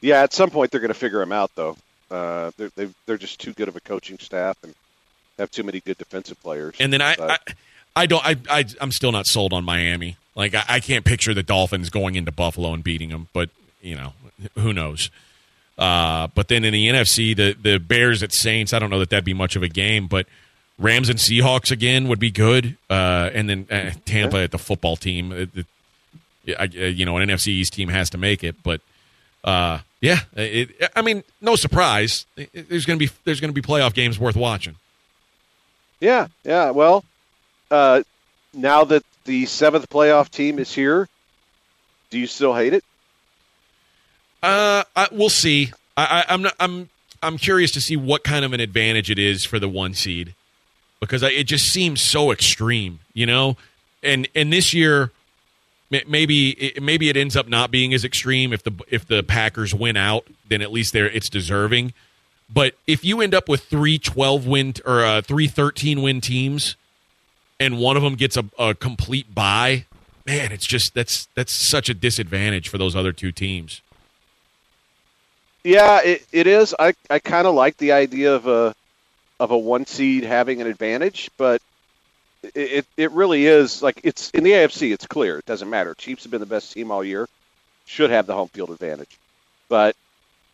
yeah, 0.01 0.23
at 0.23 0.33
some 0.33 0.51
point 0.51 0.71
they're 0.71 0.81
going 0.81 0.89
to 0.89 0.95
figure 0.95 1.21
them 1.21 1.33
out, 1.33 1.51
though. 1.55 1.77
Uh, 2.11 2.51
they're 2.57 2.71
they've, 2.77 2.95
they're 3.07 3.17
just 3.17 3.41
too 3.41 3.53
good 3.53 3.69
of 3.69 3.77
a 3.77 3.81
coaching 3.81 4.19
staff 4.19 4.57
and 4.63 4.75
have 5.39 5.51
too 5.51 5.63
many 5.63 5.81
good 5.81 5.99
defensive 5.99 6.41
players. 6.43 6.75
And 6.79 6.93
then 6.93 7.01
I, 7.01 7.17
I, 7.19 7.39
I 7.97 8.07
don't, 8.07 8.25
I, 8.25 8.37
I, 8.51 8.65
I'm 8.81 8.93
still 8.93 9.13
not 9.13 9.27
sold 9.27 9.53
on 9.53 9.65
Miami. 9.65 10.17
Like 10.37 10.55
I, 10.55 10.65
I 10.69 10.81
can't 10.81 11.05
picture 11.05 11.33
the 11.33 11.43
Dolphins 11.43 11.91
going 11.91 12.15
into 12.17 12.31
Buffalo 12.33 12.73
and 12.75 12.85
beating 12.85 13.09
them, 13.09 13.29
but 13.33 13.51
you 13.85 13.95
know, 13.97 14.13
who 14.57 14.73
knows? 14.73 15.11
Uh, 15.79 16.29
but 16.35 16.49
then 16.49 16.65
in 16.65 16.73
the 16.73 16.89
NFC, 16.89 17.37
the 17.37 17.57
the 17.61 17.79
Bears 17.79 18.23
at 18.23 18.33
Saints, 18.33 18.73
I 18.73 18.79
don't 18.79 18.91
know 18.91 18.99
that 19.01 19.11
that'd 19.11 19.25
be 19.25 19.35
much 19.35 19.57
of 19.57 19.63
a 19.63 19.69
game, 19.69 20.07
but 20.07 20.27
Rams 20.79 21.09
and 21.09 21.19
Seahawks 21.19 21.71
again 21.71 22.09
would 22.09 22.19
be 22.21 22.31
good. 22.31 22.77
Uh, 22.91 23.31
and 23.35 23.49
then 23.49 23.67
uh, 23.71 23.91
Tampa 24.05 24.39
at 24.39 24.51
the 24.51 24.59
football 24.59 24.97
team, 24.97 25.31
uh, 25.33 25.47
the- 25.55 25.67
yeah, 26.45 26.57
I, 26.59 26.65
uh, 26.65 26.87
you 26.87 27.07
know, 27.07 27.17
an 27.17 27.29
NFC 27.29 27.49
East 27.49 27.73
team 27.75 27.89
has 27.89 28.11
to 28.11 28.19
make 28.19 28.43
it, 28.45 28.57
but. 28.63 28.81
Uh, 29.43 29.81
yeah, 30.01 30.21
it, 30.37 30.71
I 30.97 31.03
mean, 31.03 31.23
no 31.43 31.55
surprise. 31.55 32.25
It- 32.35 32.49
it- 32.55 32.69
There's 32.71 32.87
going 32.87 32.99
to 32.99 33.07
be 33.07 33.13
there's 33.25 33.41
going 33.41 33.53
to 33.53 33.61
be 33.61 33.61
playoff 33.67 33.93
games 33.93 34.19
worth 34.19 34.37
watching. 34.37 34.77
Yeah, 36.01 36.29
yeah. 36.45 36.71
Well, 36.71 37.05
uh, 37.71 38.05
now 38.55 38.85
that 38.85 39.03
the 39.25 39.45
seventh 39.45 39.91
playoff 39.91 40.31
team 40.31 40.59
is 40.59 40.73
here, 40.75 41.09
do 42.09 42.19
you 42.19 42.27
still 42.27 42.55
hate 42.55 42.73
it? 42.73 42.85
Uh, 44.45 44.85
I, 44.95 45.09
we'll 45.11 45.31
see. 45.31 45.73
I, 45.97 46.25
I, 46.29 46.35
I'm 46.35 46.47
I'm 46.61 46.91
I'm 47.23 47.39
curious 47.39 47.71
to 47.73 47.81
see 47.81 47.97
what 47.97 48.25
kind 48.25 48.45
of 48.45 48.53
an 48.53 48.61
advantage 48.61 49.11
it 49.11 49.19
is 49.19 49.43
for 49.43 49.59
the 49.59 49.71
one 49.71 49.95
seed 49.95 50.35
because 51.01 51.23
I, 51.23 51.31
it 51.31 51.45
just 51.45 51.65
seems 51.73 52.03
so 52.03 52.31
extreme, 52.31 53.01
you 53.15 53.25
know. 53.25 53.57
And 54.03 54.29
and 54.35 54.53
this 54.53 54.75
year, 54.75 55.13
maybe 55.91 56.51
it, 56.51 56.83
maybe 56.83 57.09
it 57.09 57.17
ends 57.17 57.37
up 57.37 57.49
not 57.49 57.71
being 57.71 57.95
as 57.95 58.05
extreme 58.05 58.53
if 58.53 58.63
the 58.63 58.73
if 58.91 59.07
the 59.07 59.23
Packers 59.23 59.75
win 59.75 59.97
out, 59.97 60.27
then 60.47 60.61
at 60.61 60.71
least 60.71 60.93
there 60.93 61.09
it's 61.09 61.31
deserving. 61.31 61.95
But 62.53 62.75
if 62.87 63.03
you 63.03 63.23
end 63.23 63.33
up 63.33 63.49
with 63.49 63.65
three 63.65 63.99
12 63.99 64.47
win 64.47 64.75
or 64.85 65.03
uh, 65.03 65.23
three 65.23 65.49
13 65.49 66.03
win 66.03 66.21
teams, 66.21 66.77
and 67.59 67.79
one 67.79 67.97
of 67.97 68.03
them 68.03 68.15
gets 68.15 68.37
a, 68.37 68.45
a 68.59 68.75
complete 68.75 69.35
buy, 69.35 69.87
man, 70.27 70.53
it's 70.53 70.67
just 70.67 70.93
that's 70.93 71.29
that's 71.35 71.53
such 71.53 71.89
a 71.89 71.95
disadvantage 71.95 72.69
for 72.69 72.77
those 72.77 72.95
other 72.95 73.13
two 73.13 73.33
teams. 73.33 73.81
Yeah, 75.65 76.01
it, 76.03 76.27
it 76.31 76.47
is. 76.47 76.75
I, 76.79 76.95
I 77.09 77.19
kind 77.19 77.47
of 77.47 77.55
like 77.55 77.79
the 77.79 77.93
idea 77.93 78.35
of 78.35 78.47
a 78.47 78.75
of 79.41 79.51
a 79.51 79.59
one 79.59 79.87
seed 79.87 80.25
having 80.25 80.61
an 80.61 80.67
advantage, 80.67 81.31
but 81.37 81.61
it, 82.55 82.87
it 82.97 83.11
really 83.13 83.47
is 83.47 83.83
like 83.83 84.01
it's 84.05 84.31
in 84.31 84.45
the 84.45 84.53
AFC. 84.53 84.93
It's 84.93 85.07
clear. 85.07 85.39
It 85.39 85.47
doesn't 85.47 85.71
matter. 85.71 85.95
Chiefs 85.95 86.25
have 86.25 86.31
been 86.31 86.41
the 86.41 86.47
best 86.47 86.73
team 86.73 86.91
all 86.91 87.03
year. 87.03 87.29
Should 87.87 88.11
have 88.11 88.27
the 88.27 88.35
home 88.35 88.49
field 88.49 88.71
advantage, 88.71 89.19
but 89.69 89.97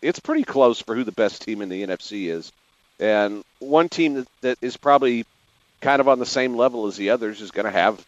it's 0.00 0.20
pretty 0.20 0.44
close 0.44 0.80
for 0.80 0.94
who 0.94 1.04
the 1.04 1.12
best 1.12 1.42
team 1.42 1.60
in 1.60 1.68
the 1.68 1.82
NFC 1.82 2.28
is. 2.28 2.52
And 2.98 3.44
one 3.58 3.88
team 3.88 4.14
that, 4.14 4.28
that 4.40 4.58
is 4.60 4.76
probably 4.76 5.26
kind 5.80 6.00
of 6.00 6.08
on 6.08 6.18
the 6.18 6.26
same 6.26 6.56
level 6.56 6.86
as 6.86 6.96
the 6.96 7.10
others 7.10 7.40
is 7.40 7.50
going 7.50 7.66
to 7.66 7.70
have 7.72 8.04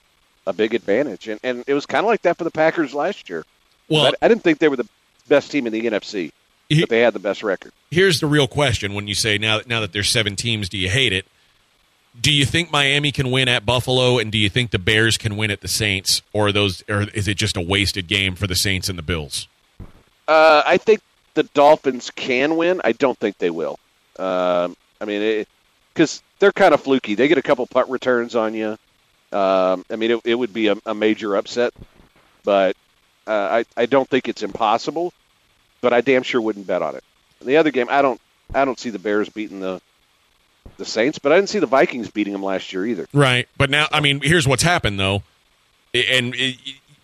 a 0.46 0.52
big 0.52 0.74
advantage. 0.74 1.28
And 1.28 1.40
and 1.42 1.64
it 1.66 1.74
was 1.74 1.86
kind 1.86 2.04
of 2.04 2.08
like 2.08 2.22
that 2.22 2.38
for 2.38 2.44
the 2.44 2.50
Packers 2.50 2.94
last 2.94 3.28
year. 3.28 3.44
Well, 3.88 4.06
I, 4.06 4.12
I 4.24 4.28
didn't 4.28 4.42
think 4.42 4.58
they 4.58 4.68
were 4.68 4.76
the 4.76 4.88
best 5.28 5.50
team 5.50 5.66
in 5.66 5.72
the 5.72 5.84
NFC, 5.84 6.32
but 6.80 6.88
they 6.88 7.00
had 7.00 7.12
the 7.14 7.18
best 7.18 7.42
record. 7.42 7.72
here's 7.90 8.20
the 8.20 8.26
real 8.26 8.46
question 8.48 8.94
when 8.94 9.06
you 9.06 9.14
say 9.14 9.38
now 9.38 9.58
that 9.58 9.66
now 9.68 9.80
that 9.80 9.92
there's 9.92 10.11
seven 10.11 10.37
teams 10.37 10.68
do 10.68 10.78
you 10.78 10.88
hate 10.88 11.12
it 11.12 11.26
do 12.20 12.32
you 12.32 12.44
think 12.44 12.70
miami 12.72 13.11
can 13.12 13.30
win 13.30 13.48
at 13.48 13.64
buffalo 13.64 14.18
and 14.18 14.30
do 14.32 14.38
you 14.38 14.48
think 14.48 14.70
the 14.70 14.78
bears 14.78 15.16
can 15.16 15.37
win 15.37 15.50
at 15.50 15.61
the 15.61 15.68
saints 15.68 16.22
or 16.32 16.52
those 16.52 16.82
or 16.88 17.02
is 17.14 17.26
it 17.28 17.35
just 17.37 17.56
a 17.56 17.61
wasted 17.61 18.06
game 18.06 18.35
for 18.35 18.46
the 18.46 18.54
saints 18.56 18.88
and 18.88 18.98
the 18.98 19.02
bills 19.02 19.48
Uh, 20.28 20.62
I 20.64 20.76
think 20.78 21.00
the 21.35 21.42
Dolphins 21.42 22.11
can 22.11 22.56
win. 22.56 22.80
I 22.85 22.92
don't 22.92 23.18
think 23.18 23.38
they 23.38 23.50
will. 23.50 23.78
Um, 24.18 24.76
I 25.00 25.04
mean, 25.06 25.44
because 25.92 26.22
they're 26.38 26.52
kind 26.52 26.72
of 26.74 26.80
fluky. 26.80 27.14
They 27.16 27.26
get 27.26 27.38
a 27.38 27.42
couple 27.42 27.66
punt 27.66 27.88
returns 27.88 28.37
on 28.37 28.54
you. 28.54 28.78
Um, 29.32 29.85
I 29.90 29.96
mean, 29.96 30.11
it, 30.12 30.20
it 30.24 30.35
would 30.35 30.52
be 30.52 30.68
a, 30.68 30.76
a 30.87 30.94
major 30.94 31.35
upset, 31.37 31.72
but 32.44 32.76
uh, 33.26 33.32
I 33.32 33.64
I 33.82 33.87
don't 33.87 34.08
think 34.08 34.28
it's 34.28 34.42
impossible. 34.42 35.12
But 35.83 35.92
I 35.92 36.01
damn 36.01 36.23
sure 36.23 36.40
wouldn't 36.40 36.66
bet 36.66 36.81
on 36.81 36.95
it. 36.97 37.05
And 37.40 37.49
the 37.49 37.59
other 37.59 37.71
game, 37.71 37.88
I 37.90 38.01
don't 38.01 38.21
I 38.55 38.64
don't 38.64 38.79
see 38.81 38.88
the 38.90 38.99
Bears 38.99 39.29
beating 39.29 39.61
the 39.61 39.81
the 40.79 40.85
Saints, 40.87 41.18
but 41.18 41.33
I 41.33 41.37
didn't 41.37 41.51
see 41.51 41.59
the 41.59 41.66
Vikings 41.66 42.11
beating 42.11 42.33
them 42.33 42.42
last 42.42 42.73
year 42.73 42.87
either. 42.87 43.07
right 43.12 43.49
but 43.59 43.68
now 43.68 43.87
i 43.92 44.01
mean 44.01 44.21
here's 44.23 44.47
what's 44.49 44.62
happened 44.62 44.99
though 44.99 45.23
and 45.92 46.35
it, 46.37 46.57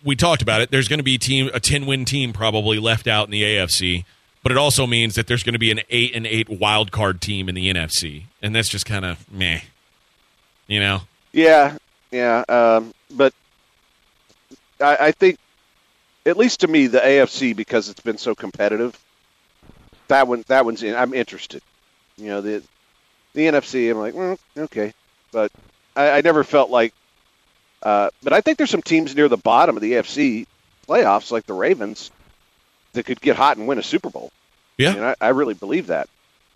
we 0.03 0.15
talked 0.15 0.41
about 0.41 0.61
it 0.61 0.71
there's 0.71 0.87
going 0.87 0.99
to 0.99 1.03
be 1.03 1.15
a 1.15 1.19
team 1.19 1.49
a 1.53 1.59
10 1.59 1.85
win 1.85 2.05
team 2.05 2.31
probably 2.33 2.79
left 2.79 3.05
out 3.05 3.25
in 3.27 3.31
the 3.31 3.43
afc 3.43 4.05
but 4.43 4.51
it 4.53 4.57
also 4.57 4.87
means 4.87 5.15
that 5.15 5.27
there's 5.27 5.43
going 5.43 5.53
to 5.53 5.59
be 5.59 5.71
an 5.71 5.81
8 5.89 6.15
and 6.15 6.25
8 6.25 6.49
wild 6.49 6.91
card 6.93 7.19
team 7.21 7.49
in 7.49 7.55
the 7.55 7.71
nfc 7.73 8.23
and 8.41 8.55
that's 8.55 8.69
just 8.69 8.85
kind 8.85 9.03
of 9.05 9.29
meh 9.31 9.59
you 10.67 10.79
know 10.79 11.01
Yeah, 11.33 11.77
yeah. 12.11 12.43
Um, 12.47 12.93
but 13.11 13.33
I, 14.81 14.97
I 15.07 15.11
think, 15.11 15.37
at 16.25 16.37
least 16.37 16.61
to 16.61 16.67
me, 16.67 16.87
the 16.87 16.99
AFC 16.99 17.55
because 17.55 17.89
it's 17.89 18.01
been 18.01 18.17
so 18.17 18.35
competitive. 18.35 18.97
That 20.07 20.27
one, 20.27 20.43
that 20.47 20.65
one's 20.65 20.83
in. 20.83 20.95
I'm 20.95 21.13
interested. 21.13 21.61
You 22.17 22.27
know 22.27 22.41
the 22.41 22.63
the 23.33 23.41
NFC. 23.41 23.89
I'm 23.91 23.97
like, 23.97 24.13
mm, 24.13 24.37
okay, 24.57 24.93
but 25.31 25.51
I, 25.95 26.11
I 26.11 26.21
never 26.21 26.43
felt 26.43 26.69
like. 26.69 26.93
Uh, 27.81 28.09
but 28.21 28.33
I 28.33 28.41
think 28.41 28.57
there's 28.57 28.69
some 28.69 28.81
teams 28.81 29.15
near 29.15 29.29
the 29.29 29.37
bottom 29.37 29.77
of 29.77 29.81
the 29.81 29.93
AFC 29.93 30.45
playoffs, 30.87 31.31
like 31.31 31.45
the 31.45 31.53
Ravens, 31.53 32.11
that 32.93 33.05
could 33.05 33.21
get 33.21 33.37
hot 33.37 33.55
and 33.57 33.67
win 33.67 33.77
a 33.77 33.83
Super 33.83 34.09
Bowl. 34.09 34.31
Yeah. 34.77 34.93
And 34.95 35.05
I, 35.05 35.15
I 35.21 35.29
really 35.29 35.53
believe 35.53 35.87
that. 35.87 36.09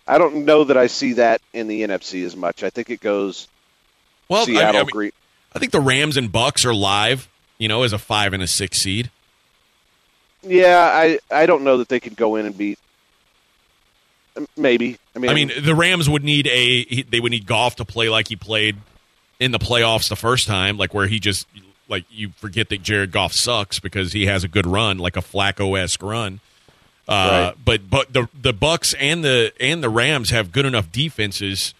I 0.06 0.18
don't 0.18 0.44
know 0.44 0.64
that 0.64 0.76
I 0.76 0.86
see 0.88 1.14
that 1.14 1.40
in 1.54 1.66
the 1.66 1.82
NFC 1.82 2.26
as 2.26 2.36
much. 2.36 2.62
I 2.62 2.68
think 2.68 2.90
it 2.90 3.00
goes 3.00 3.48
well 4.28 4.42
I- 4.42 4.44
Seattle, 4.44 4.80
I 4.80 4.84
mean- 4.84 4.90
Green. 4.90 5.12
I 5.54 5.60
think 5.60 5.70
the 5.72 5.80
Rams 5.80 6.16
and 6.16 6.32
Bucks 6.32 6.64
are 6.64 6.74
live, 6.74 7.28
you 7.58 7.68
know, 7.68 7.84
as 7.84 7.92
a 7.92 7.98
five 7.98 8.32
and 8.32 8.42
a 8.42 8.46
six 8.48 8.80
seed. 8.80 9.10
Yeah, 10.44 10.78
I 10.92 11.18
I 11.30 11.46
don't 11.46 11.64
know 11.64 11.78
that 11.78 11.88
they 11.88 12.00
could 12.00 12.16
go 12.16 12.36
in 12.36 12.46
and 12.46 12.56
beat. 12.56 12.78
Maybe. 14.56 14.98
I 15.14 15.18
mean, 15.20 15.30
I 15.30 15.34
mean, 15.34 15.52
the 15.62 15.74
Rams 15.74 16.08
would 16.08 16.24
need 16.24 16.46
a 16.48 17.02
they 17.02 17.20
would 17.20 17.30
need 17.30 17.46
Goff 17.46 17.76
to 17.76 17.84
play 17.84 18.08
like 18.08 18.28
he 18.28 18.36
played 18.36 18.76
in 19.38 19.52
the 19.52 19.58
playoffs 19.58 20.08
the 20.08 20.16
first 20.16 20.46
time, 20.46 20.76
like 20.76 20.92
where 20.92 21.06
he 21.06 21.20
just 21.20 21.46
like 21.88 22.04
you 22.10 22.30
forget 22.36 22.68
that 22.70 22.82
Jared 22.82 23.12
Goff 23.12 23.32
sucks 23.32 23.78
because 23.78 24.12
he 24.12 24.26
has 24.26 24.44
a 24.44 24.48
good 24.48 24.66
run, 24.66 24.98
like 24.98 25.16
a 25.16 25.20
Flacco 25.20 25.78
esque 25.78 26.02
run. 26.02 26.40
Uh, 27.06 27.52
Right. 27.54 27.64
But 27.64 27.90
but 27.90 28.12
the 28.12 28.28
the 28.34 28.52
Bucks 28.52 28.94
and 28.94 29.22
the 29.22 29.52
and 29.60 29.82
the 29.82 29.88
Rams 29.90 30.30
have 30.30 30.52
good 30.52 30.64
enough 30.66 30.90
defenses 30.90 31.74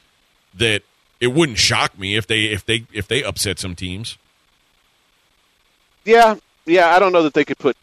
that 0.55 0.83
it 1.21 1.29
wouldn't 1.29 1.59
shock 1.59 1.99
me 1.99 2.17
if 2.17 2.27
they 2.27 2.45
if 2.45 2.65
they 2.65 2.87
if 2.93 3.09
they 3.09 3.25
upset 3.25 3.59
some 3.59 3.75
teams. 3.75 4.19
yeah, 6.05 6.37
yeah. 6.67 6.95
I 6.95 6.99
don't 6.99 7.13
know 7.13 7.23
that 7.23 7.35
they 7.35 7.45
could 7.45 7.59
put 7.59 7.77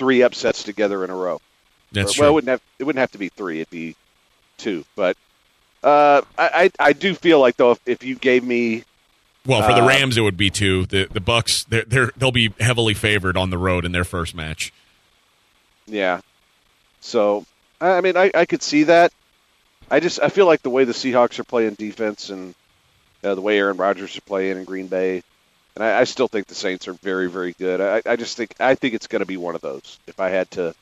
three 0.00 0.22
upsets 0.22 0.62
together 0.62 1.04
in 1.04 1.10
a 1.10 1.14
row. 1.14 1.42
That's 1.92 2.18
well, 2.18 2.24
true. 2.24 2.26
it 2.28 2.32
wouldn't 2.32 2.48
have 2.48 2.62
it 2.78 2.84
wouldn't 2.84 3.00
have 3.00 3.12
to 3.12 3.18
be 3.18 3.28
three. 3.28 3.60
It'd 3.60 3.68
be 3.68 3.96
two. 4.56 4.86
But 4.96 5.18
uh, 5.84 6.22
I, 6.38 6.70
I 6.78 6.94
do 6.94 7.14
feel 7.14 7.38
like 7.38 7.56
though 7.58 7.72
if, 7.72 7.80
if 7.84 8.02
you 8.02 8.14
gave 8.14 8.42
me 8.42 8.84
well, 9.44 9.62
for 9.62 9.74
the 9.74 9.82
uh, 9.82 9.86
Rams, 9.86 10.16
it 10.16 10.22
would 10.22 10.38
be 10.38 10.48
two. 10.48 10.86
The 10.86 11.06
the 11.10 11.20
Bucks 11.20 11.64
they're, 11.64 11.84
they're 11.86 12.10
they'll 12.16 12.32
be 12.32 12.54
heavily 12.58 12.94
favored 12.94 13.36
on 13.36 13.50
the 13.50 13.58
road 13.58 13.84
in 13.84 13.92
their 13.92 14.04
first 14.04 14.34
match. 14.34 14.72
yeah, 15.86 16.22
so 17.00 17.44
I 17.80 17.98
I 17.98 18.00
mean 18.00 18.16
I, 18.16 18.30
I 18.34 18.46
could 18.46 18.62
see 18.62 18.84
that. 18.84 19.12
I 19.90 20.00
just 20.00 20.18
I 20.22 20.30
feel 20.30 20.46
like 20.46 20.62
the 20.62 20.70
way 20.70 20.84
the 20.84 20.92
Seahawks 20.92 21.38
are 21.38 21.44
playing 21.44 21.74
defense 21.74 22.30
and 22.30 22.54
uh, 23.22 23.34
the 23.34 23.42
way 23.42 23.58
Aaron 23.58 23.76
Rodgers 23.76 24.14
is 24.14 24.20
playing 24.20 24.56
in 24.56 24.64
Green 24.64 24.86
Bay, 24.86 25.22
and 25.76 25.84
I, 25.84 26.00
I 26.00 26.04
still 26.04 26.28
think 26.28 26.46
the 26.46 26.54
Saints 26.54 26.88
are 26.88 26.94
very 26.94 27.30
very 27.30 27.54
good. 27.58 27.80
I, 27.80 28.02
I 28.12 28.16
just 28.16 28.36
think 28.36 28.54
I 28.60 28.74
think 28.74 28.94
it's 28.94 29.06
going 29.08 29.20
to 29.20 29.26
be 29.26 29.36
one 29.38 29.54
of 29.54 29.60
those. 29.62 29.98
If 30.06 30.20
I 30.20 30.30
had 30.30 30.50
to, 30.52 30.74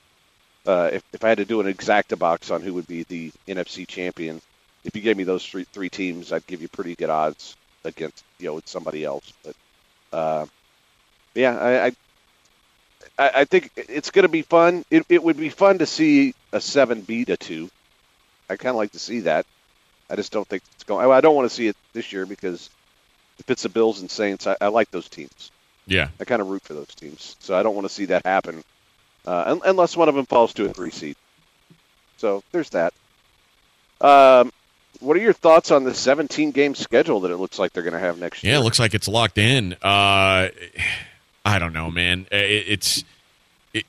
uh, 0.66 0.90
if 0.92 1.02
if 1.12 1.24
I 1.24 1.30
had 1.30 1.38
to 1.38 1.44
do 1.46 1.60
an 1.60 1.72
exacta 1.72 2.18
box 2.18 2.50
on 2.50 2.62
who 2.62 2.74
would 2.74 2.86
be 2.88 3.04
the 3.04 3.32
NFC 3.48 3.86
champion, 3.86 4.40
if 4.84 4.96
you 4.96 5.02
gave 5.02 5.16
me 5.16 5.24
those 5.24 5.46
three 5.46 5.64
three 5.72 5.90
teams, 5.90 6.32
I'd 6.32 6.46
give 6.46 6.62
you 6.62 6.68
pretty 6.68 6.96
good 6.96 7.10
odds 7.10 7.56
against 7.84 8.24
you 8.40 8.48
know 8.48 8.54
with 8.54 8.68
somebody 8.68 9.04
else. 9.04 9.32
But 9.44 9.56
uh, 10.12 10.46
yeah, 11.34 11.56
I. 11.58 11.86
I 11.86 11.92
I 13.18 13.30
think 13.44 13.70
it's 13.76 14.10
going 14.10 14.24
to 14.24 14.28
be 14.28 14.42
fun. 14.42 14.84
It, 14.90 15.04
it 15.08 15.22
would 15.22 15.36
be 15.36 15.48
fun 15.50 15.78
to 15.78 15.86
see 15.86 16.34
a 16.52 16.60
seven 16.60 17.02
beat 17.02 17.30
a 17.30 17.36
two. 17.36 17.70
I 18.50 18.56
kind 18.56 18.70
of 18.70 18.76
like 18.76 18.92
to 18.92 18.98
see 18.98 19.20
that. 19.20 19.46
I 20.10 20.16
just 20.16 20.32
don't 20.32 20.48
think 20.48 20.62
it's 20.74 20.84
going. 20.84 21.10
I 21.10 21.20
don't 21.20 21.34
want 21.36 21.48
to 21.50 21.54
see 21.54 21.68
it 21.68 21.76
this 21.92 22.12
year 22.12 22.26
because 22.26 22.70
if 23.38 23.50
it's 23.50 23.62
the 23.62 23.68
Bills 23.68 24.00
and 24.00 24.10
Saints, 24.10 24.46
I, 24.46 24.56
I 24.60 24.68
like 24.68 24.90
those 24.90 25.08
teams. 25.08 25.50
Yeah. 25.86 26.08
I 26.20 26.24
kind 26.24 26.42
of 26.42 26.48
root 26.48 26.62
for 26.62 26.74
those 26.74 26.94
teams, 26.94 27.36
so 27.40 27.56
I 27.56 27.62
don't 27.62 27.74
want 27.74 27.86
to 27.86 27.92
see 27.92 28.06
that 28.06 28.26
happen 28.26 28.62
uh, 29.28 29.58
unless 29.64 29.96
one 29.96 30.08
of 30.08 30.14
them 30.14 30.26
falls 30.26 30.54
to 30.54 30.64
a 30.64 30.72
three 30.72 30.90
seed. 30.90 31.16
So 32.16 32.42
there's 32.50 32.70
that. 32.70 32.94
Um, 34.00 34.52
what 35.00 35.16
are 35.16 35.20
your 35.20 35.32
thoughts 35.32 35.70
on 35.70 35.84
the 35.84 35.94
17 35.94 36.50
game 36.50 36.74
schedule 36.74 37.20
that 37.20 37.30
it 37.30 37.36
looks 37.36 37.58
like 37.58 37.72
they're 37.72 37.82
going 37.82 37.92
to 37.92 37.98
have 37.98 38.18
next 38.18 38.42
year? 38.42 38.54
Yeah, 38.54 38.60
it 38.60 38.62
looks 38.62 38.78
like 38.78 38.94
it's 38.94 39.06
locked 39.06 39.38
in. 39.38 39.74
Uh, 39.74 40.48
I 41.44 41.58
don't 41.58 41.72
know, 41.72 41.90
man. 41.90 42.26
It, 42.32 42.64
it's 42.68 43.04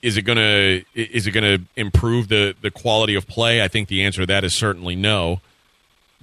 is 0.02 0.18
it 0.18 0.24
gonna 0.24 0.82
is 0.94 1.26
it 1.26 1.32
gonna 1.32 1.60
improve 1.76 2.28
the 2.28 2.54
the 2.62 2.70
quality 2.70 3.16
of 3.16 3.28
play? 3.28 3.62
I 3.64 3.70
think 3.70 3.88
the 3.88 4.04
answer 4.04 4.22
to 4.22 4.26
that 4.28 4.44
is 4.44 4.54
certainly 4.54 4.96
no. 4.96 5.42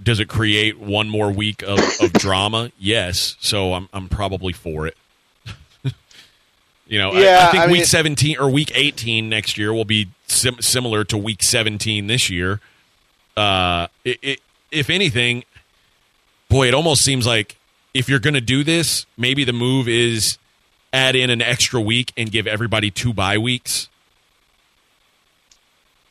Does 0.03 0.21
it 0.21 0.27
create 0.29 0.79
one 0.79 1.09
more 1.09 1.31
week 1.33 1.63
of, 1.63 1.79
of 2.01 2.13
drama? 2.15 2.71
Yes. 2.79 3.37
So 3.41 3.73
I'm 3.75 3.89
I'm 3.93 4.09
probably 4.09 4.53
for 4.53 4.87
it. 4.87 4.97
you 6.87 6.99
know, 6.99 7.13
I- 7.13 7.49
I, 7.49 7.51
think 7.51 7.63
I 7.65 7.67
week 7.67 7.75
mean- 7.81 7.85
17 7.87 8.39
or 8.39 8.51
week 8.51 8.73
18 8.75 9.29
next 9.29 9.57
year 9.57 9.73
will 9.73 9.85
be 9.87 10.09
sim- 10.27 10.61
similar 10.61 11.05
to 11.05 11.17
week 11.17 11.43
17 11.43 12.07
this 12.09 12.29
year. 12.31 12.61
Uh, 13.37 13.87
it, 14.05 14.19
it, 14.23 14.41
if 14.71 14.91
anything, 14.91 15.45
boy, 16.49 16.69
it 16.69 16.75
almost 16.75 17.03
seems 17.03 17.27
like 17.27 17.57
if 17.95 18.09
you're 18.09 18.19
going 18.19 18.35
to 18.35 18.41
do 18.41 18.65
this, 18.65 19.07
maybe 19.17 19.45
the 19.45 19.53
move 19.53 19.89
is 19.89 20.39
add 20.93 21.15
in 21.17 21.31
an 21.31 21.41
extra 21.43 21.81
week 21.81 22.13
and 22.17 22.31
give 22.31 22.47
everybody 22.47 22.91
two 22.91 23.13
bye 23.13 23.39
weeks. 23.39 23.89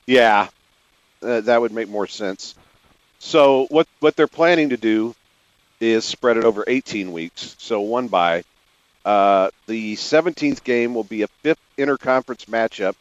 Yeah, 0.08 0.50
uh, 1.24 1.42
that 1.42 1.62
would 1.62 1.72
make 1.72 1.90
more 1.90 2.06
sense. 2.08 2.54
So 3.26 3.66
what 3.70 3.88
what 4.02 4.16
they're 4.16 4.28
planning 4.28 4.70
to 4.70 4.78
do 4.78 5.16
is 5.82 6.06
spread 6.06 6.38
it 6.38 6.46
over 6.46 6.64
18 6.68 7.12
weeks, 7.12 7.56
so 7.58 7.82
one 7.82 8.08
bye. 8.08 8.44
Uh, 9.04 9.50
the 9.66 9.96
17th 9.96 10.64
game 10.64 10.94
will 10.94 11.04
be 11.04 11.24
a 11.24 11.28
fifth 11.28 11.60
interconference 11.76 12.46
matchup 12.46 12.94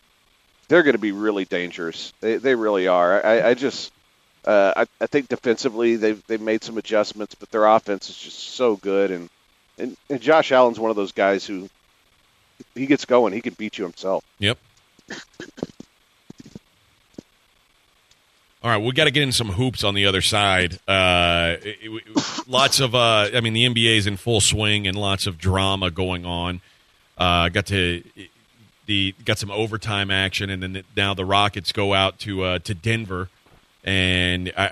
they're 0.68 0.82
going 0.82 0.96
to 0.96 1.00
be 1.00 1.12
really 1.12 1.46
dangerous. 1.46 2.12
They 2.22 2.38
they 2.38 2.56
really 2.56 2.88
are. 2.88 3.24
I, 3.24 3.50
I 3.50 3.54
just 3.54 3.92
uh, 4.46 4.74
I, 4.76 4.86
I 5.02 5.08
think 5.08 5.28
defensively 5.30 5.96
they've 5.96 6.26
they've 6.28 6.42
made 6.42 6.64
some 6.64 6.78
adjustments, 6.78 7.36
but 7.36 7.50
their 7.52 7.66
offense 7.66 8.10
is 8.10 8.18
just 8.18 8.40
so 8.56 8.76
good 8.78 9.12
and 9.12 9.30
and, 9.78 9.98
and 10.10 10.22
Josh 10.22 10.52
Allen's 10.52 10.80
one 10.80 10.90
of 10.92 10.96
those 10.96 11.12
guys 11.12 11.46
who 11.46 11.70
he 12.76 12.86
gets 12.86 13.06
going, 13.06 13.34
he 13.34 13.42
can 13.42 13.54
beat 13.56 13.78
you 13.78 13.84
himself. 13.84 14.24
Yep. 14.40 14.58
All 18.64 18.70
right, 18.70 18.78
we 18.78 18.94
got 18.94 19.06
to 19.06 19.12
get 19.12 19.24
in 19.24 19.34
some 19.34 19.50
hoops 19.50 19.84
on 19.84 19.94
the 19.94 20.06
other 20.06 20.22
side. 20.22 20.80
Uh, 20.88 21.58
it- 21.62 21.78
it- 21.82 22.48
lots 22.48 22.80
of, 22.80 22.96
uh, 22.96 23.30
I 23.34 23.42
mean, 23.42 23.52
the 23.54 23.66
NBA 23.66 23.98
is 23.98 24.08
in 24.08 24.16
full 24.16 24.40
swing 24.40 24.88
and 24.88 24.98
lots 24.98 25.28
of 25.28 25.38
drama 25.38 25.92
going 25.92 26.26
on. 26.26 26.62
Uh, 27.18 27.50
got 27.50 27.66
to 27.68 28.04
the 28.86 29.14
got 29.26 29.38
some 29.38 29.52
overtime 29.52 30.10
action, 30.12 30.50
and 30.50 30.64
then 30.64 30.84
now 30.96 31.14
the 31.14 31.26
Rockets 31.26 31.72
go 31.74 31.94
out 31.94 32.20
to 32.20 32.44
uh, 32.44 32.60
to 32.60 32.74
Denver, 32.74 33.30
and 33.84 34.52
I 34.58 34.72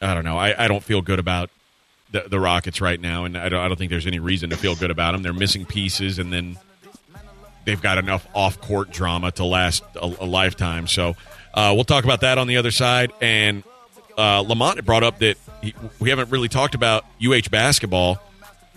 I 0.00 0.14
don't 0.14 0.24
know, 0.24 0.38
I, 0.38 0.64
I 0.64 0.68
don't 0.68 0.82
feel 0.82 1.02
good 1.02 1.18
about 1.18 1.50
the, 2.12 2.24
the 2.28 2.40
Rockets 2.40 2.80
right 2.80 3.00
now, 3.00 3.24
and 3.24 3.36
I 3.36 3.48
don't 3.48 3.60
I 3.60 3.68
don't 3.68 3.76
think 3.76 3.90
there's 3.90 4.06
any 4.06 4.18
reason 4.18 4.50
to 4.50 4.56
feel 4.56 4.74
good 4.74 4.90
about 4.90 5.12
them. 5.12 5.22
They're 5.22 5.32
missing 5.32 5.64
pieces, 5.66 6.18
and 6.18 6.32
then 6.32 6.56
they've 7.64 7.80
got 7.80 7.98
enough 7.98 8.26
off 8.34 8.60
court 8.60 8.90
drama 8.90 9.30
to 9.32 9.44
last 9.44 9.82
a, 9.96 10.04
a 10.04 10.26
lifetime. 10.26 10.86
So 10.86 11.16
uh, 11.54 11.72
we'll 11.74 11.84
talk 11.84 12.04
about 12.04 12.22
that 12.22 12.38
on 12.38 12.46
the 12.46 12.56
other 12.56 12.70
side. 12.70 13.12
And 13.20 13.62
uh, 14.16 14.40
Lamont 14.40 14.84
brought 14.84 15.02
up 15.02 15.18
that 15.20 15.36
he, 15.62 15.74
we 15.98 16.10
haven't 16.10 16.30
really 16.30 16.48
talked 16.48 16.74
about 16.74 17.04
UH 17.24 17.48
basketball. 17.50 18.20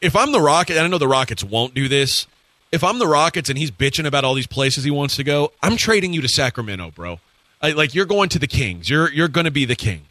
if 0.00 0.16
I'm 0.16 0.32
the 0.32 0.40
Rocket, 0.40 0.78
I 0.78 0.86
know 0.86 0.96
the 0.96 1.06
Rockets 1.06 1.44
won't 1.44 1.74
do 1.74 1.86
this. 1.86 2.26
If 2.74 2.82
I'm 2.82 2.98
the 2.98 3.06
Rockets 3.06 3.48
and 3.48 3.56
he's 3.56 3.70
bitching 3.70 4.04
about 4.04 4.24
all 4.24 4.34
these 4.34 4.48
places 4.48 4.82
he 4.82 4.90
wants 4.90 5.14
to 5.16 5.24
go, 5.24 5.52
I'm 5.62 5.76
trading 5.76 6.12
you 6.12 6.20
to 6.22 6.28
Sacramento, 6.28 6.90
bro. 6.90 7.20
I, 7.62 7.70
like 7.70 7.94
you're 7.94 8.04
going 8.04 8.28
to 8.30 8.38
the 8.40 8.48
Kings. 8.48 8.90
You're 8.90 9.10
you're 9.12 9.28
going 9.28 9.44
to 9.44 9.52
be 9.52 9.64
the 9.64 9.76
king. 9.76 10.02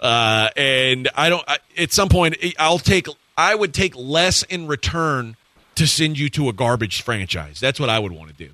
Uh, 0.00 0.48
and 0.56 1.08
I 1.14 1.28
don't. 1.28 1.44
I, 1.46 1.58
at 1.76 1.92
some 1.92 2.08
point, 2.08 2.36
I'll 2.58 2.78
take. 2.78 3.08
I 3.36 3.54
would 3.54 3.74
take 3.74 3.94
less 3.94 4.42
in 4.42 4.66
return 4.66 5.36
to 5.74 5.86
send 5.86 6.18
you 6.18 6.28
to 6.30 6.48
a 6.48 6.52
garbage 6.52 7.02
franchise. 7.02 7.60
That's 7.60 7.78
what 7.78 7.90
I 7.90 7.98
would 7.98 8.12
want 8.12 8.30
to 8.30 8.34
do. 8.34 8.50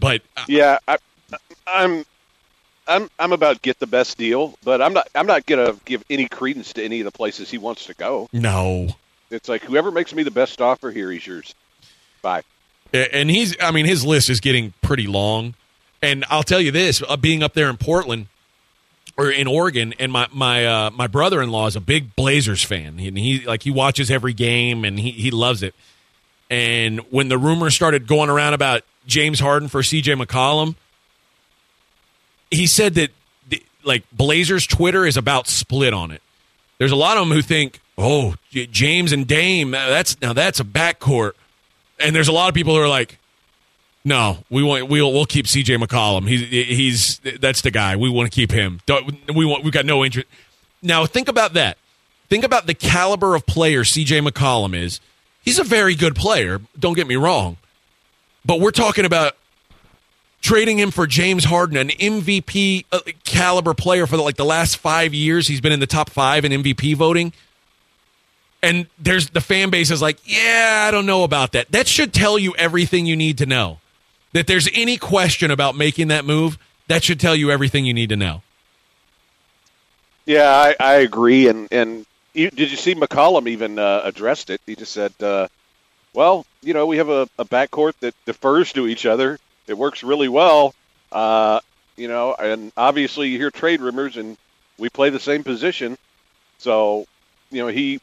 But 0.00 0.22
uh, 0.36 0.44
Yeah, 0.48 0.78
I, 0.88 0.96
I'm, 1.66 2.04
I'm, 2.88 3.10
I'm 3.18 3.32
about 3.32 3.62
get 3.62 3.78
the 3.78 3.86
best 3.86 4.16
deal, 4.16 4.56
but 4.64 4.80
I'm 4.80 4.94
not. 4.94 5.08
I'm 5.14 5.26
not 5.26 5.44
gonna 5.44 5.76
give 5.84 6.02
any 6.08 6.28
credence 6.28 6.72
to 6.74 6.82
any 6.84 7.00
of 7.00 7.04
the 7.04 7.12
places 7.12 7.50
he 7.50 7.58
wants 7.58 7.86
to 7.86 7.94
go. 7.94 8.28
no. 8.32 8.88
It's 9.30 9.46
like 9.46 9.62
whoever 9.62 9.90
makes 9.90 10.14
me 10.14 10.22
the 10.22 10.30
best 10.30 10.62
offer 10.62 10.90
here, 10.90 11.12
he's 11.12 11.26
yours. 11.26 11.54
Bye. 12.22 12.42
And 12.92 13.30
he's, 13.30 13.54
I 13.60 13.70
mean, 13.70 13.86
his 13.86 14.04
list 14.04 14.30
is 14.30 14.40
getting 14.40 14.72
pretty 14.82 15.06
long. 15.06 15.54
And 16.00 16.24
I'll 16.30 16.42
tell 16.42 16.60
you 16.60 16.70
this: 16.70 17.02
uh, 17.06 17.16
being 17.16 17.42
up 17.42 17.54
there 17.54 17.68
in 17.68 17.76
Portland 17.76 18.26
or 19.16 19.30
in 19.30 19.46
Oregon, 19.46 19.94
and 19.98 20.12
my 20.12 20.28
my 20.32 20.64
uh, 20.64 20.90
my 20.90 21.08
brother 21.08 21.42
in 21.42 21.50
law 21.50 21.66
is 21.66 21.76
a 21.76 21.80
big 21.80 22.14
Blazers 22.14 22.62
fan, 22.62 23.00
and 23.00 23.18
he 23.18 23.44
like 23.44 23.64
he 23.64 23.70
watches 23.70 24.10
every 24.10 24.32
game 24.32 24.84
and 24.84 24.98
he 24.98 25.10
he 25.10 25.30
loves 25.30 25.62
it. 25.62 25.74
And 26.50 27.00
when 27.10 27.28
the 27.28 27.36
rumors 27.36 27.74
started 27.74 28.06
going 28.06 28.30
around 28.30 28.54
about 28.54 28.82
James 29.06 29.40
Harden 29.40 29.68
for 29.68 29.82
C.J. 29.82 30.14
McCollum, 30.14 30.76
he 32.50 32.66
said 32.66 32.94
that 32.94 33.10
like 33.84 34.04
Blazers 34.12 34.66
Twitter 34.66 35.04
is 35.04 35.16
about 35.16 35.46
split 35.48 35.92
on 35.92 36.10
it. 36.10 36.22
There's 36.78 36.92
a 36.92 36.96
lot 36.96 37.16
of 37.16 37.26
them 37.26 37.36
who 37.36 37.42
think, 37.42 37.80
oh, 37.96 38.34
James 38.50 39.12
and 39.12 39.26
Dame, 39.26 39.74
uh, 39.74 39.88
that's 39.88 40.20
now 40.20 40.32
that's 40.32 40.60
a 40.60 40.64
backcourt, 40.64 41.32
and 42.00 42.14
there's 42.14 42.28
a 42.28 42.32
lot 42.32 42.48
of 42.48 42.54
people 42.54 42.74
who 42.74 42.80
are 42.80 42.88
like, 42.88 43.18
no, 44.04 44.38
we 44.50 44.62
want 44.62 44.88
we'll 44.88 45.12
we'll 45.12 45.26
keep 45.26 45.46
C.J. 45.46 45.76
McCollum. 45.76 46.28
He's 46.28 46.48
he's 46.48 47.18
that's 47.40 47.62
the 47.62 47.70
guy. 47.70 47.96
We 47.96 48.08
want 48.08 48.30
to 48.30 48.34
keep 48.34 48.50
him. 48.50 48.80
Don't, 48.86 49.34
we 49.34 49.44
want 49.44 49.64
we've 49.64 49.72
got 49.72 49.84
no 49.84 50.04
interest. 50.04 50.28
Now 50.82 51.04
think 51.06 51.28
about 51.28 51.54
that. 51.54 51.78
Think 52.28 52.44
about 52.44 52.66
the 52.66 52.74
caliber 52.74 53.34
of 53.34 53.46
player 53.46 53.84
C.J. 53.84 54.20
McCollum 54.20 54.74
is. 54.74 55.00
He's 55.42 55.58
a 55.58 55.64
very 55.64 55.94
good 55.94 56.14
player. 56.14 56.60
Don't 56.78 56.94
get 56.94 57.06
me 57.06 57.16
wrong, 57.16 57.56
but 58.44 58.60
we're 58.60 58.70
talking 58.70 59.04
about 59.04 59.36
trading 60.40 60.78
him 60.78 60.90
for 60.90 61.06
James 61.06 61.44
Harden, 61.44 61.76
an 61.76 61.88
MVP 61.88 62.84
uh, 62.92 63.00
caliber 63.24 63.74
player 63.74 64.06
for 64.06 64.16
the, 64.16 64.22
like 64.22 64.36
the 64.36 64.44
last 64.44 64.76
five 64.76 65.14
years. 65.14 65.48
He's 65.48 65.60
been 65.60 65.72
in 65.72 65.80
the 65.80 65.86
top 65.86 66.10
five 66.10 66.44
in 66.44 66.52
MVP 66.52 66.96
voting. 66.96 67.32
And 68.62 68.86
there's 68.98 69.30
the 69.30 69.40
fan 69.40 69.70
base 69.70 69.90
is 69.90 70.02
like, 70.02 70.18
yeah, 70.24 70.86
I 70.88 70.90
don't 70.90 71.06
know 71.06 71.22
about 71.22 71.52
that. 71.52 71.70
That 71.70 71.86
should 71.86 72.12
tell 72.12 72.38
you 72.38 72.54
everything 72.56 73.06
you 73.06 73.16
need 73.16 73.38
to 73.38 73.46
know. 73.46 73.78
That 74.32 74.46
there's 74.46 74.68
any 74.74 74.96
question 74.96 75.50
about 75.50 75.76
making 75.76 76.08
that 76.08 76.24
move, 76.24 76.58
that 76.88 77.04
should 77.04 77.20
tell 77.20 77.36
you 77.36 77.50
everything 77.50 77.86
you 77.86 77.94
need 77.94 78.08
to 78.10 78.16
know. 78.16 78.42
Yeah, 80.26 80.50
I, 80.50 80.76
I 80.78 80.94
agree. 80.96 81.48
And 81.48 81.68
and 81.72 82.04
you, 82.34 82.50
did 82.50 82.70
you 82.70 82.76
see 82.76 82.94
McCollum 82.94 83.48
even 83.48 83.78
uh, 83.78 84.02
addressed 84.04 84.50
it? 84.50 84.60
He 84.66 84.76
just 84.76 84.92
said, 84.92 85.12
uh, 85.22 85.48
"Well, 86.12 86.44
you 86.62 86.74
know, 86.74 86.86
we 86.86 86.98
have 86.98 87.08
a, 87.08 87.28
a 87.38 87.44
backcourt 87.44 87.94
that 88.00 88.14
defers 88.26 88.72
to 88.74 88.86
each 88.86 89.06
other. 89.06 89.38
It 89.66 89.78
works 89.78 90.02
really 90.02 90.28
well. 90.28 90.74
Uh, 91.10 91.60
you 91.96 92.08
know, 92.08 92.34
and 92.34 92.72
obviously 92.76 93.28
you 93.28 93.38
hear 93.38 93.50
trade 93.50 93.80
rumors, 93.80 94.16
and 94.16 94.36
we 94.78 94.88
play 94.88 95.10
the 95.10 95.20
same 95.20 95.44
position. 95.44 95.96
So, 96.58 97.06
you 97.50 97.62
know, 97.62 97.68
he 97.68 98.00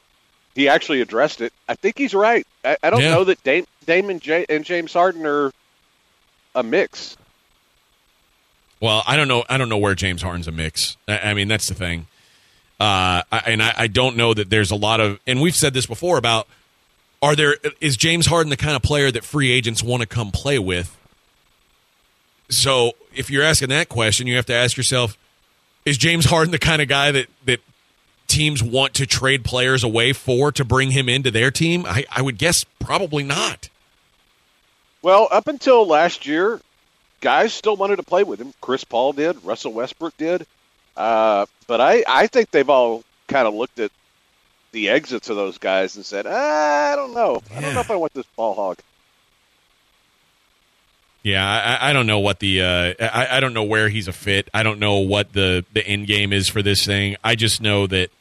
he 0.55 0.67
actually 0.69 1.01
addressed 1.01 1.41
it. 1.41 1.53
I 1.67 1.75
think 1.75 1.97
he's 1.97 2.13
right. 2.13 2.47
I, 2.63 2.77
I 2.81 2.89
don't 2.89 3.01
Yeah. 3.01 3.11
know 3.11 3.23
that 3.25 3.43
Dame, 3.43 3.65
Dame 3.85 4.09
and, 4.09 4.21
J, 4.21 4.45
and 4.49 4.63
James 4.65 4.93
Harden 4.93 5.25
are 5.25 5.51
a 6.55 6.63
mix. 6.63 7.17
Well, 8.79 9.03
I 9.05 9.15
don't 9.17 9.27
know. 9.27 9.43
I 9.49 9.57
don't 9.57 9.69
know 9.69 9.77
where 9.77 9.95
James 9.95 10.21
Harden's 10.21 10.47
a 10.47 10.51
mix. 10.51 10.97
I, 11.07 11.19
I 11.19 11.33
mean, 11.33 11.47
that's 11.47 11.67
the 11.67 11.73
thing. 11.75 12.07
Uh, 12.79 13.23
I, 13.31 13.43
and 13.47 13.63
I, 13.63 13.73
I 13.77 13.87
don't 13.87 14.17
know 14.17 14.33
that 14.33 14.49
there's 14.49 14.71
a 14.71 14.75
lot 14.75 14.99
of. 14.99 15.19
And 15.25 15.41
we've 15.41 15.55
said 15.55 15.73
this 15.73 15.85
before 15.85 16.17
about 16.17 16.47
are 17.21 17.35
there 17.35 17.55
is 17.79 17.95
James 17.97 18.25
Harden 18.27 18.49
the 18.49 18.57
kind 18.57 18.75
of 18.75 18.81
player 18.81 19.11
that 19.11 19.23
free 19.23 19.51
agents 19.51 19.81
want 19.81 20.01
to 20.01 20.07
come 20.07 20.31
play 20.31 20.59
with? 20.59 20.95
So 22.49 22.91
if 23.15 23.29
you're 23.31 23.43
asking 23.43 23.69
that 23.69 23.89
question, 23.89 24.27
you 24.27 24.35
have 24.35 24.45
to 24.47 24.53
ask 24.53 24.77
yourself: 24.77 25.17
Is 25.85 25.97
James 25.97 26.25
Harden 26.25 26.51
the 26.51 26.59
kind 26.59 26.81
of 26.81 26.87
guy 26.87 27.11
that 27.11 27.27
that 27.45 27.61
teams 28.28 28.61
want 28.61 28.93
to 28.95 29.05
trade 29.05 29.43
players 29.43 29.84
away 29.84 30.13
for 30.13 30.51
to 30.51 30.65
bring 30.65 30.91
him 30.91 31.09
into 31.09 31.32
their 31.32 31.51
team? 31.51 31.86
I, 31.86 32.05
I 32.11 32.21
would 32.21 32.38
guess 32.38 32.65
probably 32.80 33.23
not. 33.23 33.69
Well, 35.01 35.28
up 35.32 35.47
until 35.47 35.86
last 35.86 36.26
year, 36.26 36.59
guys 37.21 37.53
still 37.53 37.76
wanted 37.76 37.97
to 37.97 38.03
play 38.03 38.23
with 38.23 38.39
him. 38.39 38.53
Chris 38.61 38.84
Paul 38.84 39.13
did. 39.13 39.43
Russell 39.43 39.73
Westbrook 39.73 40.17
did. 40.17 40.45
Uh, 40.97 41.45
but 41.67 41.82
I, 41.82 42.03
I 42.07 42.28
think 42.28 42.51
they've 42.51 42.69
all 42.69 43.03
kind 43.28 43.47
of 43.47 43.53
looked 43.53 43.80
at 43.80 43.91
the 44.71 44.89
exits 44.89 45.30
of 45.30 45.36
those 45.36 45.57
guys 45.57 45.95
and 45.95 46.05
said, 46.05 46.26
"Ah, 46.28 46.91
I 46.91 46.95
don't 46.95 47.13
know. 47.13 47.41
I 47.55 47.61
don't 47.61 47.73
know 47.73 47.80
if 47.80 47.91
I 47.91 47.95
want 47.95 48.13
this 48.13 48.26
ball 48.36 48.53
hog. 48.53 48.80
Yeah, 51.26 51.43
I, 51.43 51.89
I 51.89 51.93
don't 51.93 52.05
know 52.05 52.19
what 52.19 52.38
the 52.38 52.61
uh, 52.61 52.93
I, 52.99 53.38
I 53.38 53.39
don't 53.39 53.55
know 53.55 53.63
where 53.63 53.89
he's 53.89 54.07
a 54.07 54.13
fit. 54.13 54.47
I 54.53 54.61
don't 54.61 54.78
know 54.78 54.97
what 54.97 55.34
the 55.34 55.65
the 55.73 55.84
end 55.84 56.05
game 56.05 56.32
is 56.32 56.47
for 56.47 56.61
this 56.61 56.86
thing. 56.86 57.15
I 57.23 57.34
just 57.34 57.61
know 57.61 57.88
that 57.88 58.11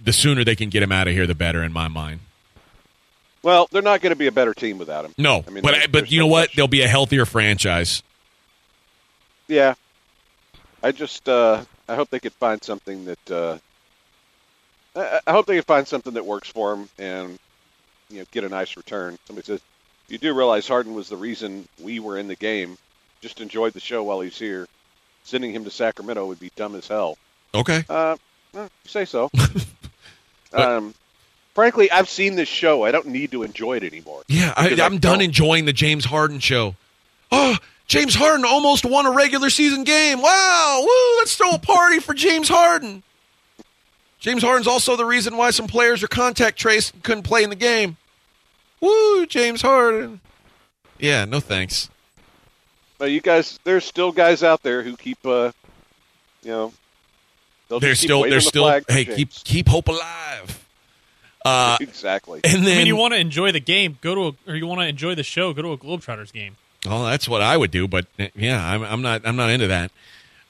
the 0.00 0.12
sooner 0.12 0.44
they 0.44 0.54
can 0.54 0.68
get 0.68 0.84
him 0.84 0.92
out 0.92 1.08
of 1.08 1.14
here, 1.14 1.26
the 1.26 1.34
better 1.34 1.64
in 1.64 1.72
my 1.72 1.88
mind. 1.88 2.20
Well, 3.42 3.66
they're 3.72 3.82
not 3.82 4.02
going 4.02 4.12
to 4.12 4.16
be 4.16 4.28
a 4.28 4.32
better 4.32 4.54
team 4.54 4.78
without 4.78 5.04
him. 5.04 5.14
No, 5.18 5.42
I 5.44 5.50
mean, 5.50 5.64
but 5.64 5.90
but 5.90 6.12
you 6.12 6.20
know 6.20 6.28
what? 6.28 6.50
question. 6.50 6.58
They'll 6.58 6.68
be 6.68 6.82
a 6.82 6.88
healthier 6.88 7.26
franchise. 7.26 8.04
Yeah. 9.48 9.74
I 10.80 10.92
just 10.92 11.28
uh, 11.28 11.64
I 11.88 11.96
hope 11.96 12.10
they 12.10 12.20
could 12.20 12.34
find 12.34 12.62
something 12.62 13.04
that 13.06 13.30
uh, 13.32 13.58
I, 14.94 15.18
I 15.26 15.32
hope 15.32 15.46
they 15.46 15.56
could 15.56 15.66
find 15.66 15.88
something 15.88 16.14
that 16.14 16.24
works 16.24 16.48
for 16.48 16.76
them 16.76 16.88
and 17.00 17.36
you 18.10 18.18
know 18.18 18.24
get 18.30 18.44
a 18.44 18.48
nice 18.48 18.76
return. 18.76 19.18
Somebody 19.26 19.46
says 19.46 19.60
you 20.12 20.18
do 20.18 20.34
realize 20.34 20.68
Harden 20.68 20.94
was 20.94 21.08
the 21.08 21.16
reason 21.16 21.66
we 21.82 21.98
were 21.98 22.18
in 22.18 22.28
the 22.28 22.36
game. 22.36 22.76
Just 23.22 23.40
enjoyed 23.40 23.72
the 23.72 23.80
show 23.80 24.02
while 24.02 24.20
he's 24.20 24.38
here. 24.38 24.68
Sending 25.24 25.52
him 25.52 25.64
to 25.64 25.70
Sacramento 25.70 26.26
would 26.26 26.38
be 26.38 26.50
dumb 26.54 26.74
as 26.74 26.86
hell. 26.86 27.16
Okay. 27.54 27.84
Uh, 27.88 28.16
say 28.84 29.06
so. 29.06 29.30
um, 30.52 30.94
frankly, 31.54 31.90
I've 31.90 32.08
seen 32.08 32.34
this 32.34 32.48
show. 32.48 32.84
I 32.84 32.90
don't 32.90 33.06
need 33.06 33.32
to 33.32 33.42
enjoy 33.42 33.78
it 33.78 33.84
anymore. 33.84 34.22
Yeah, 34.28 34.52
I, 34.54 34.76
I'm 34.82 34.98
done 34.98 35.22
enjoying 35.22 35.64
the 35.64 35.72
James 35.72 36.04
Harden 36.04 36.40
show. 36.40 36.74
Oh, 37.30 37.56
James 37.86 38.14
Harden 38.14 38.44
almost 38.44 38.84
won 38.84 39.06
a 39.06 39.10
regular 39.10 39.48
season 39.48 39.84
game. 39.84 40.20
Wow, 40.20 40.80
woo! 40.82 41.18
Let's 41.18 41.36
throw 41.36 41.52
a 41.52 41.58
party 41.58 42.00
for 42.00 42.12
James 42.12 42.48
Harden. 42.48 43.02
James 44.18 44.42
Harden's 44.42 44.66
also 44.66 44.96
the 44.96 45.06
reason 45.06 45.36
why 45.36 45.50
some 45.50 45.66
players 45.66 46.02
are 46.02 46.08
contact 46.08 46.58
traced 46.58 46.94
and 46.94 47.02
couldn't 47.02 47.24
play 47.24 47.42
in 47.42 47.50
the 47.50 47.56
game. 47.56 47.96
Woo, 48.82 49.24
James 49.26 49.62
Harden. 49.62 50.20
Yeah, 50.98 51.24
no 51.24 51.40
thanks. 51.40 51.88
But 52.98 53.12
you 53.12 53.20
guys, 53.20 53.58
there's 53.64 53.84
still 53.84 54.12
guys 54.12 54.42
out 54.42 54.62
there 54.62 54.82
who 54.82 54.96
keep, 54.96 55.24
uh, 55.24 55.52
you 56.42 56.50
know, 56.50 56.72
they'll 57.68 57.80
They're 57.80 57.94
still, 57.94 58.22
they're 58.22 58.34
the 58.34 58.40
still. 58.40 58.68
Hey, 58.88 59.04
James. 59.04 59.16
keep 59.16 59.30
keep 59.44 59.68
hope 59.68 59.88
alive. 59.88 60.66
Uh, 61.44 61.76
exactly. 61.80 62.40
and 62.44 62.64
then 62.64 62.74
I 62.74 62.78
mean, 62.78 62.86
you 62.86 62.96
want 62.96 63.14
to 63.14 63.20
enjoy 63.20 63.52
the 63.52 63.60
game, 63.60 63.98
go 64.00 64.14
to 64.14 64.20
a, 64.26 64.50
or 64.50 64.56
you 64.56 64.66
want 64.66 64.80
to 64.80 64.86
enjoy 64.86 65.14
the 65.14 65.24
show, 65.24 65.52
go 65.52 65.62
to 65.62 65.72
a 65.72 65.78
Globetrotters 65.78 66.32
game. 66.32 66.56
Well, 66.86 67.04
that's 67.04 67.28
what 67.28 67.42
I 67.42 67.56
would 67.56 67.70
do, 67.70 67.88
but 67.88 68.06
uh, 68.18 68.26
yeah, 68.34 68.64
I'm, 68.64 68.82
I'm 68.82 69.02
not. 69.02 69.22
I'm 69.24 69.36
not 69.36 69.50
into 69.50 69.68
that. 69.68 69.92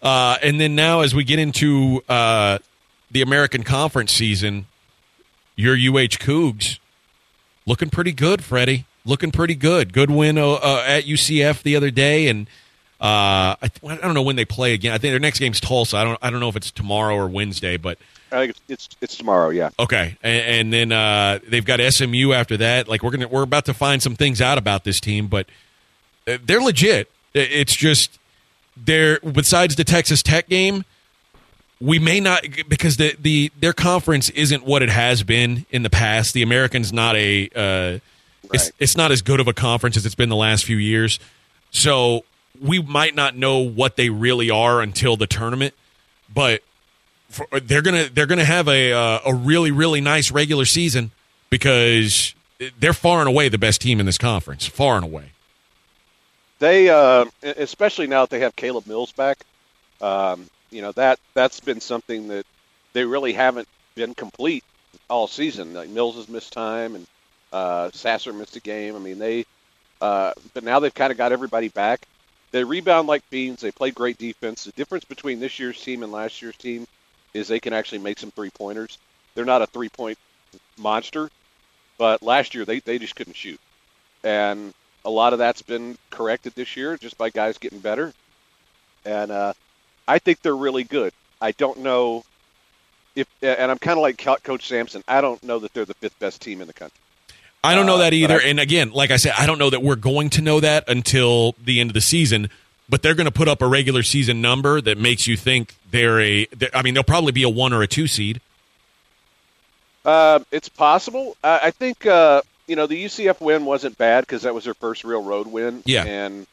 Uh, 0.03 0.37
and 0.43 0.61
then 0.61 0.75
now, 0.75 1.01
as 1.01 1.15
we 1.15 1.25
get 1.25 1.39
into 1.39 2.03
uh, 2.09 2.59
the 3.11 3.23
American 3.23 3.63
Conference 3.63 4.13
season, 4.13 4.67
your 5.55 5.75
UH 5.75 6.19
Cougs 6.19 6.79
looking 7.67 7.91
pretty 7.91 8.13
good, 8.13 8.43
Freddie. 8.45 8.87
Looking 9.05 9.33
pretty 9.33 9.55
good. 9.55 9.93
Good 9.93 10.11
win 10.11 10.39
uh, 10.39 10.53
uh, 10.53 10.85
at 10.87 11.05
UCF 11.05 11.63
the 11.63 11.75
other 11.75 11.91
day, 11.91 12.29
and 12.29 12.47
uh, 13.01 13.59
I, 13.61 13.69
th- 13.69 13.93
I 13.93 13.97
don't 13.97 14.15
know 14.15 14.23
when 14.23 14.37
they 14.37 14.45
play 14.45 14.75
again. 14.75 14.93
I 14.93 14.99
think 14.99 15.13
their 15.13 15.19
next 15.19 15.41
game's 15.41 15.59
Tulsa. 15.59 15.97
I 15.97 16.05
don't. 16.05 16.19
I 16.23 16.31
don't 16.31 16.39
know 16.39 16.49
if 16.49 16.55
it's 16.55 16.71
tomorrow 16.71 17.17
or 17.17 17.27
Wednesday, 17.27 17.77
but 17.77 17.99
I 18.31 18.47
think 18.47 18.57
it's, 18.69 18.89
it's 19.01 19.17
tomorrow. 19.17 19.49
Yeah. 19.51 19.71
Okay, 19.79 20.17
and, 20.23 20.47
and 20.47 20.73
then 20.73 20.93
uh, 20.93 21.41
they've 21.49 21.65
got 21.65 21.81
SMU 21.81 22.33
after 22.33 22.57
that. 22.59 22.87
Like 22.87 23.03
we're 23.03 23.11
gonna, 23.11 23.27
we're 23.27 23.43
about 23.43 23.65
to 23.65 23.75
find 23.75 24.01
some 24.01 24.15
things 24.15 24.41
out 24.41 24.57
about 24.57 24.85
this 24.85 25.01
team, 25.01 25.27
but 25.27 25.47
uh, 26.29 26.39
they're 26.45 26.63
legit. 26.63 27.11
It's 27.35 27.75
just 27.75 28.19
they're 28.77 29.19
besides 29.21 29.75
the 29.75 29.85
Texas 29.85 30.23
Tech 30.23 30.49
game, 30.49 30.85
we 31.83 31.99
may 31.99 32.21
not 32.21 32.45
because 32.69 32.97
the 32.97 33.17
the 33.19 33.51
their 33.59 33.73
conference 33.73 34.31
isn't 34.31 34.65
what 34.65 34.83
it 34.83 34.89
has 34.89 35.25
been 35.25 35.67
in 35.71 35.83
the 35.83 35.91
past. 35.91 36.33
The 36.33 36.43
Americans 36.43 36.93
not 36.93 37.17
a 37.17 37.49
uh, 37.55 37.99
it's 38.53 38.71
it's 38.79 38.97
not 38.97 39.11
as 39.11 39.21
good 39.21 39.41
of 39.41 39.49
a 39.49 39.53
conference 39.53 39.97
as 39.97 40.07
it's 40.07 40.15
been 40.15 40.29
the 40.29 40.37
last 40.37 40.65
few 40.65 40.77
years. 40.77 41.19
So 41.73 42.25
we 42.61 42.81
might 42.81 43.17
not 43.17 43.37
know 43.37 43.59
what 43.59 43.97
they 43.97 44.11
really 44.11 44.49
are 44.49 44.81
until 44.81 45.17
the 45.17 45.27
tournament, 45.27 45.75
but 46.33 46.63
for, 47.29 47.49
they're 47.61 47.83
gonna 47.83 48.09
they're 48.09 48.27
gonna 48.27 48.45
have 48.45 48.69
a 48.69 48.93
uh, 48.93 49.19
a 49.27 49.35
really 49.35 49.73
really 49.73 50.01
nice 50.01 50.31
regular 50.31 50.65
season 50.65 51.11
because 51.51 52.35
they're 52.79 52.93
far 52.93 53.19
and 53.19 53.29
away 53.29 53.49
the 53.49 53.59
best 53.59 53.81
team 53.81 53.99
in 53.99 54.07
this 54.07 54.19
conference, 54.19 54.67
far 54.67 54.95
and 54.95 55.05
away. 55.05 55.33
They, 56.61 56.89
uh, 56.89 57.25
especially 57.43 58.07
now 58.07 58.21
that 58.21 58.31
they 58.31 58.39
have 58.39 58.55
Caleb 58.55 58.87
Mills 58.87 59.11
back, 59.11 59.39
um, 60.01 60.49
you 60.73 60.83
know 60.83 60.93
that 60.95 61.21
that's 61.35 61.61
been 61.61 61.81
something 61.81 62.29
that 62.31 62.47
they 62.95 63.05
really 63.07 63.35
haven't 63.35 63.69
been 63.97 64.15
complete 64.15 64.65
all 65.11 65.29
season. 65.29 65.75
Like 65.75 65.91
Mills 65.91 66.17
has 66.17 66.29
missed 66.29 66.55
time, 66.55 66.97
and 66.97 67.07
Uh, 67.53 67.91
Sasser 67.93 68.33
missed 68.35 68.57
a 68.57 68.61
game. 68.61 68.97
I 68.97 69.01
mean, 69.01 69.19
they, 69.21 69.47
uh, 70.01 70.33
but 70.55 70.65
now 70.65 70.81
they've 70.81 70.95
kind 70.95 71.13
of 71.13 71.19
got 71.19 71.33
everybody 71.33 71.69
back. 71.69 72.07
They 72.53 72.65
rebound 72.65 73.09
like 73.09 73.29
beans. 73.31 73.61
They 73.63 73.73
play 73.73 73.91
great 73.93 74.19
defense. 74.19 74.65
The 74.65 74.73
difference 74.73 75.05
between 75.07 75.41
this 75.41 75.59
year's 75.61 75.81
team 75.83 76.03
and 76.05 76.13
last 76.13 76.43
year's 76.43 76.57
team 76.59 76.87
is 77.35 77.49
they 77.49 77.61
can 77.61 77.75
actually 77.75 78.01
make 78.01 78.19
some 78.21 78.33
three 78.33 78.51
pointers. 78.51 78.99
They're 79.35 79.45
not 79.47 79.63
a 79.63 79.67
three 79.69 79.91
point 79.91 80.19
monster, 80.79 81.31
but 81.99 82.23
last 82.23 82.55
year 82.55 82.65
they, 82.67 82.81
they 82.81 82.99
just 82.99 83.17
couldn't 83.17 83.37
shoot. 83.37 83.61
And 84.25 84.75
a 85.05 85.11
lot 85.11 85.33
of 85.35 85.41
that's 85.41 85.63
been 85.63 85.97
corrected 86.11 86.55
this 86.57 86.77
year 86.77 86.97
just 86.99 87.19
by 87.19 87.31
guys 87.31 87.59
getting 87.59 87.81
better. 87.81 88.13
And 89.05 89.31
uh, 89.33 89.55
I 90.09 90.19
think 90.19 90.43
they're 90.43 90.57
really 90.57 90.85
good. 90.85 91.13
I 91.41 91.53
don't 91.53 91.79
know 91.81 92.25
if, 93.15 93.27
and 93.43 93.71
I'm 93.71 93.79
kind 93.79 93.99
of 93.99 94.03
like 94.03 94.17
Coach 94.43 94.67
Sampson. 94.69 95.03
I 95.09 95.21
don't 95.21 95.43
know 95.43 95.59
that 95.59 95.73
they're 95.75 95.85
the 95.85 95.95
fifth 95.95 96.19
best 96.19 96.41
team 96.43 96.61
in 96.61 96.67
the 96.67 96.73
country. 96.73 96.99
I 97.65 97.75
don't 97.75 97.87
know 97.87 97.95
Uh, 97.95 97.99
that 97.99 98.13
either. 98.15 98.41
I- 98.41 98.45
and 98.45 98.59
again, 98.61 98.91
like 98.91 99.11
I 99.11 99.17
said, 99.17 99.35
I 99.39 99.47
don't 99.47 99.59
know 99.59 99.71
that 99.71 99.83
we're 99.83 99.95
going 99.97 100.31
to 100.31 100.43
know 100.43 100.61
that 100.61 100.89
until 100.89 101.55
the 101.65 101.81
end 101.81 101.91
of 101.91 101.95
the 101.95 102.01
season. 102.01 102.51
But 102.89 103.03
they're 103.03 103.15
going 103.15 103.27
to 103.27 103.31
put 103.33 103.47
up 103.49 103.63
a 103.63 103.67
regular 103.67 104.03
season 104.03 104.43
number 104.43 104.81
that 104.81 104.99
makes 104.99 105.27
you 105.27 105.37
think 105.37 105.77
they're 105.91 106.21
a. 106.21 106.47
They're, 106.47 106.69
I 106.75 106.83
mean, 106.83 106.95
they'll 106.95 107.03
probably 107.05 107.33
be 107.33 107.45
a 107.45 107.49
one 107.49 107.73
or 107.73 107.81
a 107.83 107.87
two 107.87 108.07
seed. 108.07 108.41
Uh, 110.05 110.41
it's 110.51 110.69
possible. 110.69 111.37
I, 111.45 111.61
I 111.65 111.71
think 111.71 112.05
uh, 112.07 112.43
you 112.67 112.77
know 112.77 112.87
the 112.87 113.05
UCF 113.05 113.41
win 113.41 113.65
wasn't 113.65 113.97
bad 113.97 114.23
because 114.23 114.43
that 114.43 114.55
was 114.55 114.65
their 114.65 114.75
first 114.75 115.05
real 115.05 115.23
road 115.23 115.47
win. 115.47 115.83
Yeah. 115.87 116.05
and, 116.05 116.47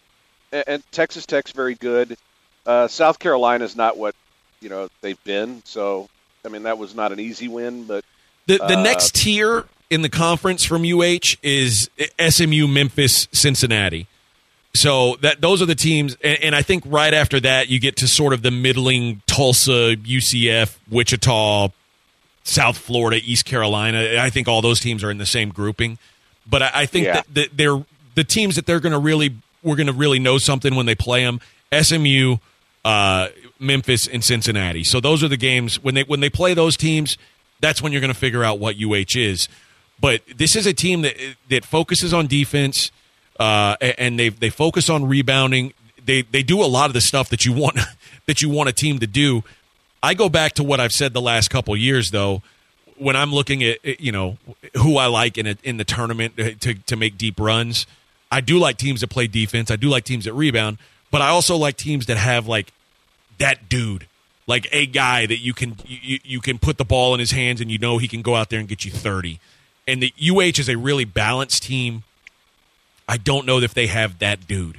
and 0.52 0.84
Texas 0.92 1.26
Tech's 1.26 1.52
very 1.52 1.76
good. 1.76 2.16
Uh, 2.66 2.88
South 2.88 3.18
is 3.26 3.76
not 3.76 3.98
what 3.98 4.16
you 4.62 4.70
know 4.70 4.90
they've 5.02 5.22
been. 5.24 5.62
So 5.66 6.10
I 6.46 6.50
mean 6.50 6.64
that 6.64 6.78
was 6.78 6.96
not 6.96 7.12
an 7.12 7.20
easy 7.20 7.48
win, 7.48 7.86
but 7.86 8.04
The 8.48 8.58
the 8.58 8.78
Uh, 8.78 8.84
next 8.84 9.16
tier 9.16 9.66
in 9.90 10.02
the 10.02 10.10
conference 10.10 10.64
from 10.64 10.84
UH 10.84 11.36
is 11.42 11.90
SMU, 12.20 12.68
Memphis, 12.68 13.28
Cincinnati. 13.32 14.08
So 14.76 15.16
that 15.22 15.42
those 15.42 15.62
are 15.64 15.66
the 15.66 15.74
teams, 15.76 16.16
and, 16.24 16.38
and 16.44 16.56
I 16.56 16.62
think 16.62 16.84
right 16.86 17.14
after 17.14 17.40
that 17.40 17.70
you 17.70 17.80
get 17.80 17.96
to 17.98 18.08
sort 18.08 18.34
of 18.34 18.44
the 18.44 18.52
middling 18.52 19.22
Tulsa, 19.26 19.96
UCF, 19.96 20.78
Wichita, 20.92 21.70
South 22.44 22.78
Florida, 22.78 23.20
East 23.24 23.46
Carolina. 23.46 24.18
I 24.20 24.30
think 24.30 24.48
all 24.48 24.62
those 24.62 24.80
teams 24.80 25.04
are 25.04 25.10
in 25.10 25.18
the 25.18 25.26
same 25.26 25.50
grouping. 25.50 25.98
But 26.48 26.62
I, 26.62 26.72
I 26.74 26.86
think 26.86 27.06
Yeah. 27.06 27.14
that, 27.14 27.34
that 27.34 27.58
they're 27.58 27.84
the 28.16 28.24
teams 28.24 28.56
that 28.58 28.66
they're 28.68 28.80
going 28.80 28.94
to 28.94 29.00
really 29.00 29.36
we're 29.64 29.76
going 29.76 29.88
to 29.88 29.94
really 29.94 30.20
know 30.20 30.38
something 30.38 30.76
when 30.76 30.86
they 30.86 30.96
play 30.96 31.24
them. 31.24 31.42
SMU, 31.74 32.38
uh, 32.86 33.28
Memphis, 33.60 34.08
and 34.08 34.24
Cincinnati. 34.24 34.84
So 34.84 35.00
those 35.00 35.24
are 35.24 35.28
the 35.28 35.38
games 35.38 35.82
when 35.82 35.96
they 35.96 36.04
when 36.04 36.20
they 36.20 36.30
play 36.30 36.54
those 36.54 36.76
teams. 36.78 37.18
That's 37.62 37.82
when 37.82 37.92
you're 37.92 38.02
going 38.02 38.14
to 38.14 38.20
figure 38.20 38.44
out 38.44 38.60
what 38.60 38.76
UH 38.82 39.18
is. 39.18 39.50
But 40.00 40.22
this 40.34 40.56
is 40.56 40.66
a 40.66 40.74
team 40.74 41.02
that 41.02 41.16
that 41.50 41.66
focuses 41.66 42.14
on 42.14 42.28
defense, 42.28 42.92
uh, 43.40 43.76
and 43.82 44.18
they 44.18 44.30
they 44.30 44.50
focus 44.50 44.90
on 44.90 45.08
rebounding. 45.08 45.74
They 46.04 46.22
they 46.22 46.44
do 46.44 46.64
a 46.64 46.68
lot 46.68 46.90
of 46.90 46.94
the 46.94 47.02
stuff 47.02 47.30
that 47.30 47.46
you 47.46 47.54
want 47.54 47.80
that 48.26 48.42
you 48.42 48.50
want 48.50 48.70
a 48.70 48.74
team 48.74 49.00
to 49.00 49.08
do. 49.08 49.44
I 50.02 50.14
go 50.14 50.30
back 50.30 50.54
to 50.54 50.64
what 50.64 50.80
I've 50.80 50.94
said 50.94 51.14
the 51.14 51.22
last 51.22 51.50
couple 51.50 51.76
years, 51.76 52.12
though. 52.12 52.42
When 52.98 53.16
I'm 53.16 53.34
looking 53.34 53.64
at 53.64 54.00
you 54.00 54.12
know 54.12 54.38
who 54.76 54.98
I 54.98 55.08
like 55.08 55.38
in 55.38 55.48
a, 55.48 55.56
in 55.64 55.78
the 55.78 55.86
tournament 55.86 56.38
to 56.38 56.74
to 56.74 56.96
make 56.96 57.18
deep 57.18 57.40
runs, 57.40 57.86
I 58.32 58.42
do 58.42 58.58
like 58.58 58.78
teams 58.78 59.02
that 59.02 59.10
play 59.10 59.28
defense. 59.28 59.72
I 59.72 59.76
do 59.76 59.90
like 59.90 60.06
teams 60.06 60.26
that 60.26 60.34
rebound, 60.34 60.78
but 61.12 61.22
I 61.22 61.30
also 61.30 61.56
like 61.58 61.78
teams 61.78 62.06
that 62.08 62.18
have 62.18 62.48
like 62.48 62.72
that 63.38 63.70
dude, 63.70 64.08
like 64.48 64.68
a 64.72 64.86
guy 64.86 65.26
that 65.26 65.38
you 65.40 65.54
can 65.54 65.76
you, 65.86 66.20
you 66.24 66.40
can 66.42 66.60
put 66.60 66.78
the 66.78 66.86
ball 66.86 67.14
in 67.14 67.20
his 67.20 67.32
hands 67.32 67.62
and 67.62 67.72
you 67.72 67.78
know 67.78 67.98
he 67.98 68.08
can 68.08 68.22
go 68.22 68.36
out 68.36 68.50
there 68.50 68.60
and 68.60 68.68
get 68.68 68.86
you 68.86 68.92
30. 68.92 69.40
And 69.88 70.04
the 70.04 70.14
UH 70.22 70.60
is 70.60 70.70
a 70.70 70.78
really 70.78 71.06
balanced 71.06 71.64
team. 71.64 72.04
I 73.08 73.18
don't 73.18 73.46
know 73.46 73.60
if 73.60 73.74
they 73.74 73.88
have 73.88 74.20
that 74.20 74.46
dude. 74.48 74.78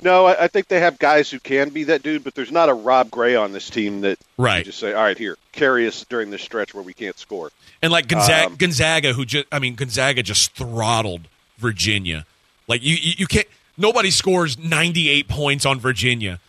no, 0.00 0.26
I, 0.26 0.44
I 0.44 0.48
think 0.48 0.68
they 0.68 0.80
have 0.80 0.98
guys 0.98 1.28
who 1.30 1.40
can 1.40 1.70
be 1.70 1.84
that 1.84 2.02
dude. 2.02 2.22
But 2.24 2.34
there's 2.34 2.52
not 2.52 2.68
a 2.68 2.74
Rob 2.74 3.10
Gray 3.10 3.34
on 3.34 3.52
this 3.52 3.68
team 3.68 4.02
that 4.02 4.18
Right. 4.36 4.58
you 4.58 4.64
just 4.64 4.78
say, 4.78 4.92
all 4.94 5.02
right, 5.02 5.18
here, 5.18 5.36
carry 5.52 5.86
us 5.88 6.04
during 6.08 6.30
this 6.30 6.40
stretch 6.42 6.72
where 6.72 6.82
we 6.84 6.94
can't 6.94 7.18
score. 7.18 7.50
And 7.82 7.92
like 7.92 8.06
Gonzaga, 8.08 8.46
Um, 8.46 8.56
Gonzaga, 8.56 9.12
who 9.12 9.24
just 9.24 9.46
I 9.52 9.58
mean 9.58 9.74
Gonzaga 9.74 10.22
just 10.22 10.52
throttled 10.52 11.22
Virginia. 11.58 12.24
Like 12.68 12.82
you, 12.82 12.94
you, 12.94 13.12
you 13.18 13.26
can't. 13.26 13.46
Nobody 13.78 14.10
scores 14.10 14.58
98 14.58 15.28
points 15.28 15.64
on 15.64 15.78
Virginia, 15.78 16.40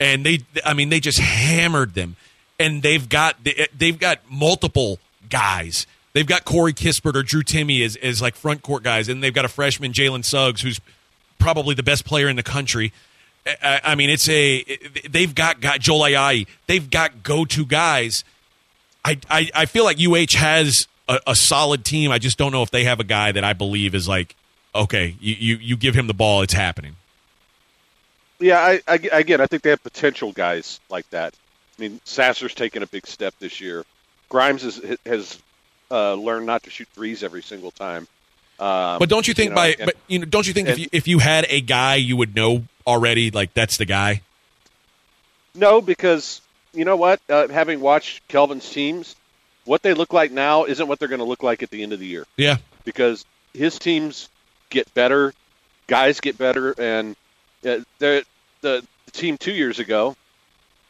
and 0.00 0.24
they, 0.24 0.40
I 0.64 0.74
mean, 0.74 0.88
they 0.88 1.00
just 1.00 1.18
hammered 1.18 1.94
them. 1.94 2.16
And 2.58 2.82
they've 2.82 3.08
got 3.08 3.36
they've 3.76 3.98
got 3.98 4.18
multiple 4.28 4.98
guys. 5.30 5.86
They've 6.12 6.26
got 6.26 6.44
Corey 6.44 6.72
Kispert 6.72 7.14
or 7.14 7.22
Drew 7.22 7.44
Timme 7.44 7.84
as, 7.84 7.94
as 7.94 8.20
like 8.20 8.34
front 8.34 8.62
court 8.62 8.82
guys, 8.82 9.08
and 9.08 9.22
they've 9.22 9.34
got 9.34 9.44
a 9.44 9.48
freshman 9.48 9.92
Jalen 9.92 10.24
Suggs 10.24 10.62
who's 10.62 10.80
probably 11.38 11.76
the 11.76 11.84
best 11.84 12.04
player 12.04 12.28
in 12.28 12.34
the 12.34 12.42
country. 12.42 12.92
I, 13.46 13.80
I 13.84 13.94
mean, 13.94 14.10
it's 14.10 14.28
a 14.28 14.64
they've 15.08 15.32
got 15.32 15.60
got 15.60 15.78
Joel 15.78 16.00
Ayayi. 16.00 16.48
They've 16.66 16.90
got 16.90 17.22
go 17.22 17.44
to 17.44 17.64
guys. 17.64 18.24
I, 19.04 19.18
I, 19.30 19.50
I 19.54 19.66
feel 19.66 19.84
like 19.84 19.98
UH 20.00 20.36
has 20.36 20.88
a, 21.08 21.20
a 21.28 21.34
solid 21.34 21.84
team. 21.84 22.10
I 22.10 22.18
just 22.18 22.36
don't 22.36 22.52
know 22.52 22.62
if 22.62 22.70
they 22.70 22.84
have 22.84 23.00
a 23.00 23.04
guy 23.04 23.32
that 23.32 23.44
I 23.44 23.52
believe 23.52 23.94
is 23.94 24.08
like, 24.08 24.34
okay, 24.74 25.16
you, 25.20 25.34
you, 25.38 25.56
you 25.56 25.76
give 25.76 25.94
him 25.94 26.06
the 26.06 26.14
ball, 26.14 26.42
it's 26.42 26.54
happening. 26.54 26.96
Yeah, 28.40 28.60
I, 28.60 28.80
I, 28.86 28.94
again, 29.12 29.40
I 29.40 29.46
think 29.46 29.62
they 29.62 29.70
have 29.70 29.82
potential 29.82 30.30
guys 30.32 30.78
like 30.88 31.08
that. 31.10 31.34
I 31.78 31.82
mean, 31.82 32.00
Sasser's 32.04 32.54
taken 32.54 32.82
a 32.82 32.86
big 32.86 33.06
step 33.06 33.34
this 33.40 33.60
year. 33.60 33.84
Grimes 34.28 34.62
has 34.62 34.96
has 35.06 35.38
uh, 35.90 36.14
learned 36.14 36.46
not 36.46 36.62
to 36.64 36.70
shoot 36.70 36.86
threes 36.94 37.22
every 37.24 37.42
single 37.42 37.70
time. 37.70 38.06
Um, 38.60 38.98
But 38.98 39.08
don't 39.08 39.26
you 39.26 39.34
think 39.34 39.50
know, 39.50 39.56
by 39.56 39.68
and- 39.78 39.86
but 39.86 39.96
you 40.06 40.18
know 40.18 40.24
don't 40.26 40.46
you 40.46 40.52
think 40.52 40.68
if 40.68 40.78
you, 40.78 40.88
if 40.92 41.08
you 41.08 41.18
had 41.18 41.46
a 41.48 41.60
guy 41.60 41.94
you 41.96 42.16
would 42.16 42.34
know 42.36 42.64
already 42.86 43.30
like 43.30 43.54
that's 43.54 43.76
the 43.76 43.84
guy? 43.84 44.22
no, 45.54 45.80
because 45.80 46.40
you 46.74 46.84
know 46.84 46.96
what? 46.96 47.20
Uh, 47.28 47.48
having 47.48 47.80
watched 47.80 48.26
Kelvin's 48.28 48.68
teams, 48.68 49.16
what 49.64 49.82
they 49.82 49.94
look 49.94 50.12
like 50.12 50.30
now 50.30 50.64
isn't 50.64 50.86
what 50.86 50.98
they're 50.98 51.08
going 51.08 51.18
to 51.20 51.24
look 51.24 51.42
like 51.42 51.62
at 51.62 51.70
the 51.70 51.82
end 51.82 51.92
of 51.92 51.98
the 51.98 52.06
year. 52.06 52.24
Yeah. 52.36 52.58
because 52.84 53.24
his 53.54 53.78
teams 53.78 54.28
get 54.70 54.92
better, 54.94 55.32
guys 55.86 56.20
get 56.20 56.38
better, 56.38 56.74
and 56.78 57.16
uh, 57.64 57.80
the, 57.98 58.24
the 58.60 58.84
the 59.06 59.10
team 59.12 59.38
two 59.38 59.52
years 59.52 59.78
ago, 59.78 60.16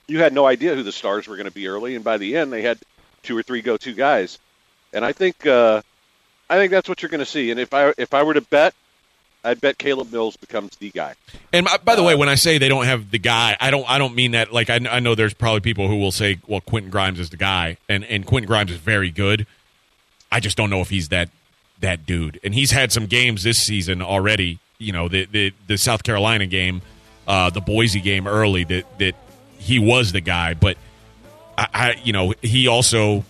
you 0.07 0.19
had 0.19 0.33
no 0.33 0.47
idea 0.47 0.75
who 0.75 0.83
the 0.83 0.93
stars 0.93 1.27
were 1.27 1.37
going 1.37 1.49
to 1.49 1.53
be 1.53 1.69
early, 1.69 1.95
and 1.95 2.05
by 2.05 2.19
the 2.19 2.37
end, 2.37 2.53
they 2.53 2.63
had 2.63 2.79
two 3.23 3.37
or 3.37 3.43
three 3.43 3.61
go-to 3.63 3.93
guys, 3.93 4.39
and 4.93 5.05
I 5.05 5.13
think 5.13 5.47
uh, 5.47 5.83
I 6.51 6.57
think 6.57 6.71
that's 6.71 6.89
what 6.89 7.03
you're 7.03 7.11
going 7.11 7.21
to 7.21 7.27
see. 7.27 7.51
And 7.51 7.61
if 7.61 7.75
I 7.75 7.93
if 7.99 8.15
I 8.15 8.23
were 8.23 8.35
to 8.35 8.41
bet, 8.41 8.75
I'd 9.45 9.61
bet 9.61 9.79
Caleb 9.79 10.13
Mills 10.13 10.37
becomes 10.37 10.77
the 10.77 10.91
guy. 10.91 11.15
And 11.53 11.67
by, 11.67 11.77
by 11.79 11.97
the 11.97 12.03
way, 12.03 12.15
when 12.15 12.29
I 12.29 12.35
say 12.35 12.59
they 12.59 12.69
don't 12.69 12.87
have 12.87 13.11
the 13.11 13.19
guy, 13.19 13.57
I 13.61 13.71
don't 13.71 13.89
I 13.89 13.99
don't 13.99 14.15
mean 14.15 14.33
that 14.33 14.53
like 14.53 14.71
I, 14.71 14.81
I 14.91 15.01
know 15.01 15.15
there's 15.15 15.35
probably 15.35 15.61
people 15.61 15.89
who 15.89 15.97
will 15.97 16.13
say, 16.13 16.39
well, 16.47 16.61
Quentin 16.61 16.91
Grimes 16.91 17.21
is 17.21 17.31
the 17.31 17.37
guy, 17.37 17.77
and 17.89 18.05
and 18.05 18.27
Quentin 18.27 18.47
Grimes 18.47 18.71
is 18.71 18.79
very 18.79 19.11
good. 19.11 19.47
I 20.31 20.41
just 20.41 20.57
don't 20.57 20.71
know 20.71 20.81
if 20.81 20.91
he's 20.91 21.09
that 21.09 21.31
that 21.81 22.07
dude. 22.07 22.41
And 22.43 22.55
he's 22.55 22.71
had 22.71 22.93
some 22.93 23.07
games 23.07 23.43
this 23.43 23.59
season 23.59 24.03
already. 24.03 24.59
You 24.79 24.93
know, 24.93 25.09
the 25.09 25.27
the, 25.27 25.53
the 25.67 25.79
South 25.79 26.03
Carolina 26.03 26.47
game, 26.47 26.83
uh, 27.27 27.51
the 27.51 27.61
Boise 27.61 28.01
game 28.01 28.27
early 28.27 28.65
that 28.65 28.99
that 28.99 29.15
he 29.59 29.79
was 29.79 30.13
the 30.13 30.21
guy, 30.21 30.55
but 30.55 30.77
I, 31.57 31.67
I 31.75 32.01
you 32.05 32.13
know 32.13 32.35
he 32.43 32.69
also 32.69 33.25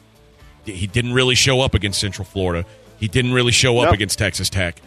he 0.65 0.87
didn't 0.87 1.15
really 1.15 1.35
show 1.35 1.61
up 1.61 1.75
against 1.75 2.01
Central 2.01 2.27
Florida. 2.27 2.67
He 3.01 3.09
didn't 3.09 3.33
really 3.33 3.53
show 3.53 3.79
up 3.79 3.87
No. 3.87 3.93
against 3.93 4.19
Texas 4.19 4.51
Tech. 4.51 4.81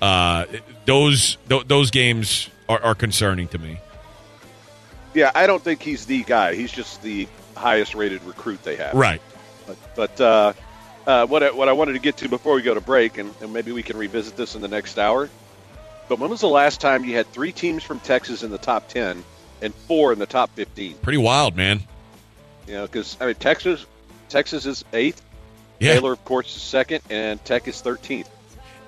Uh, 0.00 0.46
those 0.86 1.36
th- 1.48 1.66
those 1.66 1.90
games 1.90 2.48
are, 2.68 2.82
are 2.82 2.94
concerning 2.94 3.48
to 3.48 3.58
me. 3.58 3.78
Yeah, 5.14 5.32
I 5.34 5.46
don't 5.46 5.62
think 5.62 5.82
he's 5.82 6.06
the 6.06 6.22
guy. 6.24 6.54
He's 6.54 6.70
just 6.70 7.02
the 7.02 7.26
highest-rated 7.56 8.22
recruit 8.24 8.62
they 8.62 8.76
have. 8.76 8.94
Right. 8.94 9.20
But, 9.66 9.76
but 9.96 10.20
uh, 10.20 10.52
uh, 11.06 11.26
what 11.26 11.42
I, 11.42 11.50
what 11.50 11.68
I 11.68 11.72
wanted 11.72 11.92
to 11.94 11.98
get 11.98 12.16
to 12.18 12.28
before 12.28 12.54
we 12.54 12.62
go 12.62 12.74
to 12.74 12.80
break, 12.80 13.18
and, 13.18 13.32
and 13.40 13.52
maybe 13.52 13.72
we 13.72 13.82
can 13.82 13.96
revisit 13.96 14.36
this 14.36 14.54
in 14.54 14.60
the 14.62 14.68
next 14.68 14.98
hour. 14.98 15.28
But 16.08 16.18
when 16.18 16.30
was 16.30 16.40
the 16.40 16.48
last 16.48 16.80
time 16.80 17.04
you 17.04 17.16
had 17.16 17.26
three 17.32 17.52
teams 17.52 17.82
from 17.82 18.00
Texas 18.00 18.42
in 18.42 18.50
the 18.50 18.58
top 18.58 18.88
ten 18.88 19.24
and 19.62 19.74
four 19.74 20.12
in 20.12 20.18
the 20.18 20.26
top 20.26 20.50
fifteen? 20.54 20.94
Pretty 20.98 21.18
wild, 21.18 21.56
man. 21.56 21.80
You 22.66 22.74
know, 22.74 22.86
because 22.86 23.16
I 23.20 23.26
mean 23.26 23.34
Texas, 23.36 23.86
Texas 24.28 24.66
is 24.66 24.84
eighth. 24.92 25.22
Yeah. 25.78 25.94
Baylor, 25.94 26.12
of 26.12 26.24
course, 26.24 26.54
is 26.56 26.62
second, 26.62 27.02
and 27.10 27.44
Tech 27.44 27.68
is 27.68 27.80
thirteenth. 27.80 28.30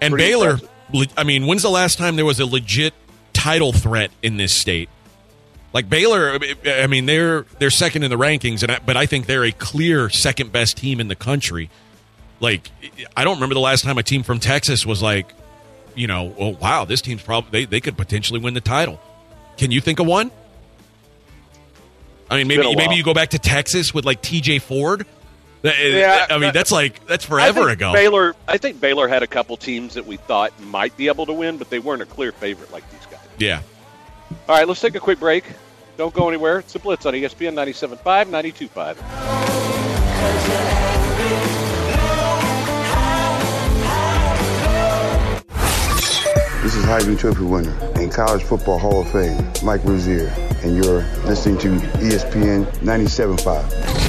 and 0.01 0.13
pretty 0.13 0.31
Baylor, 0.31 0.51
impressive. 0.53 1.13
I 1.19 1.25
mean, 1.25 1.47
when's 1.47 1.63
the 1.63 1.71
last 1.71 1.99
time 1.99 2.17
there 2.17 2.25
was 2.25 2.41
a 2.41 2.47
legit 2.47 2.95
title 3.33 3.73
threat 3.73 4.11
in 4.23 4.37
this 4.37 4.55
state? 4.55 4.89
Like 5.75 5.91
Baylor, 5.91 6.39
I 6.65 6.87
mean, 6.87 7.05
they're 7.07 7.43
they're 7.59 7.71
second 7.71 8.03
in 8.05 8.11
the 8.11 8.17
rankings, 8.17 8.63
and 8.63 8.73
I, 8.73 8.79
but 8.79 8.97
I 8.97 9.05
think 9.07 9.27
they're 9.27 9.45
a 9.45 9.53
clear 9.53 10.09
second 10.09 10.51
best 10.51 10.79
team 10.79 10.99
in 10.99 11.09
the 11.09 11.17
country. 11.17 11.69
Like, 12.41 12.71
I 13.17 13.25
don't 13.25 13.37
remember 13.37 13.55
the 13.55 13.61
last 13.61 13.83
time 13.83 13.99
a 13.99 14.03
team 14.03 14.23
from 14.23 14.39
Texas 14.39 14.87
was 14.87 15.03
like, 15.03 15.33
you 15.95 16.07
know, 16.07 16.35
oh 16.39 16.51
wow, 16.51 16.85
this 16.85 17.01
team's 17.01 17.23
probably 17.23 17.51
they, 17.51 17.65
they 17.65 17.81
could 17.81 17.97
potentially 17.97 18.41
win 18.41 18.55
the 18.55 18.61
title. 18.61 19.01
Can 19.57 19.73
you 19.73 19.81
think 19.81 19.99
of 19.99 20.07
one? 20.07 20.31
I 22.31 22.37
mean, 22.37 22.47
maybe 22.47 22.77
maybe 22.77 22.95
you 22.95 23.03
go 23.03 23.15
back 23.15 23.31
to 23.31 23.39
Texas 23.39 23.93
with 23.93 24.05
like 24.05 24.23
T.J. 24.23 24.61
Ford. 24.61 25.07
Yeah, 25.65 26.27
I 26.31 26.39
mean, 26.39 26.53
that's 26.53 26.71
like 26.71 27.05
that's 27.07 27.25
I 27.25 27.29
forever 27.29 27.67
think 27.67 27.73
ago. 27.73 27.93
Baylor, 27.93 28.37
I 28.47 28.59
think 28.59 28.81
Baylor 28.81 29.09
had 29.09 29.25
a 29.25 29.27
couple 29.27 29.57
teams 29.57 29.95
that 29.95 30.07
we 30.07 30.17
thought 30.17 30.53
might 30.61 30.97
be 30.97 31.09
able 31.09 31.27
to 31.27 31.33
win, 31.33 31.59
but 31.59 31.69
they 31.69 31.81
weren't 31.81 32.03
a 32.03 32.07
clear 32.07 32.31
favorite 32.31 32.71
like 32.71 32.89
these 32.93 33.07
guys. 33.07 33.19
Yeah. 33.39 33.63
All 34.49 34.57
right, 34.57 34.69
let's 34.69 34.81
take 34.81 34.95
a 34.95 35.01
quick 35.01 35.19
break. 35.19 35.45
Don't 35.97 36.15
go 36.15 36.29
anywhere. 36.29 36.61
It's 36.61 36.73
the 36.73 36.79
Blitz 36.79 37.07
on 37.07 37.15
ESPN 37.15 37.55
97.5, 37.55 38.29
92.5. 38.29 40.78
This 46.69 46.77
is 46.77 46.85
Heisman 46.85 47.19
Trophy 47.19 47.45
winner 47.45 47.75
and 47.95 48.13
College 48.13 48.43
Football 48.43 48.79
Hall 48.79 49.01
of 49.01 49.11
Fame, 49.11 49.43
Mike 49.65 49.83
Rozier, 49.85 50.29
and 50.63 50.77
you're 50.77 51.01
listening 51.25 51.57
to 51.61 51.69
ESPN 51.97 52.67
97.5. 52.81 54.09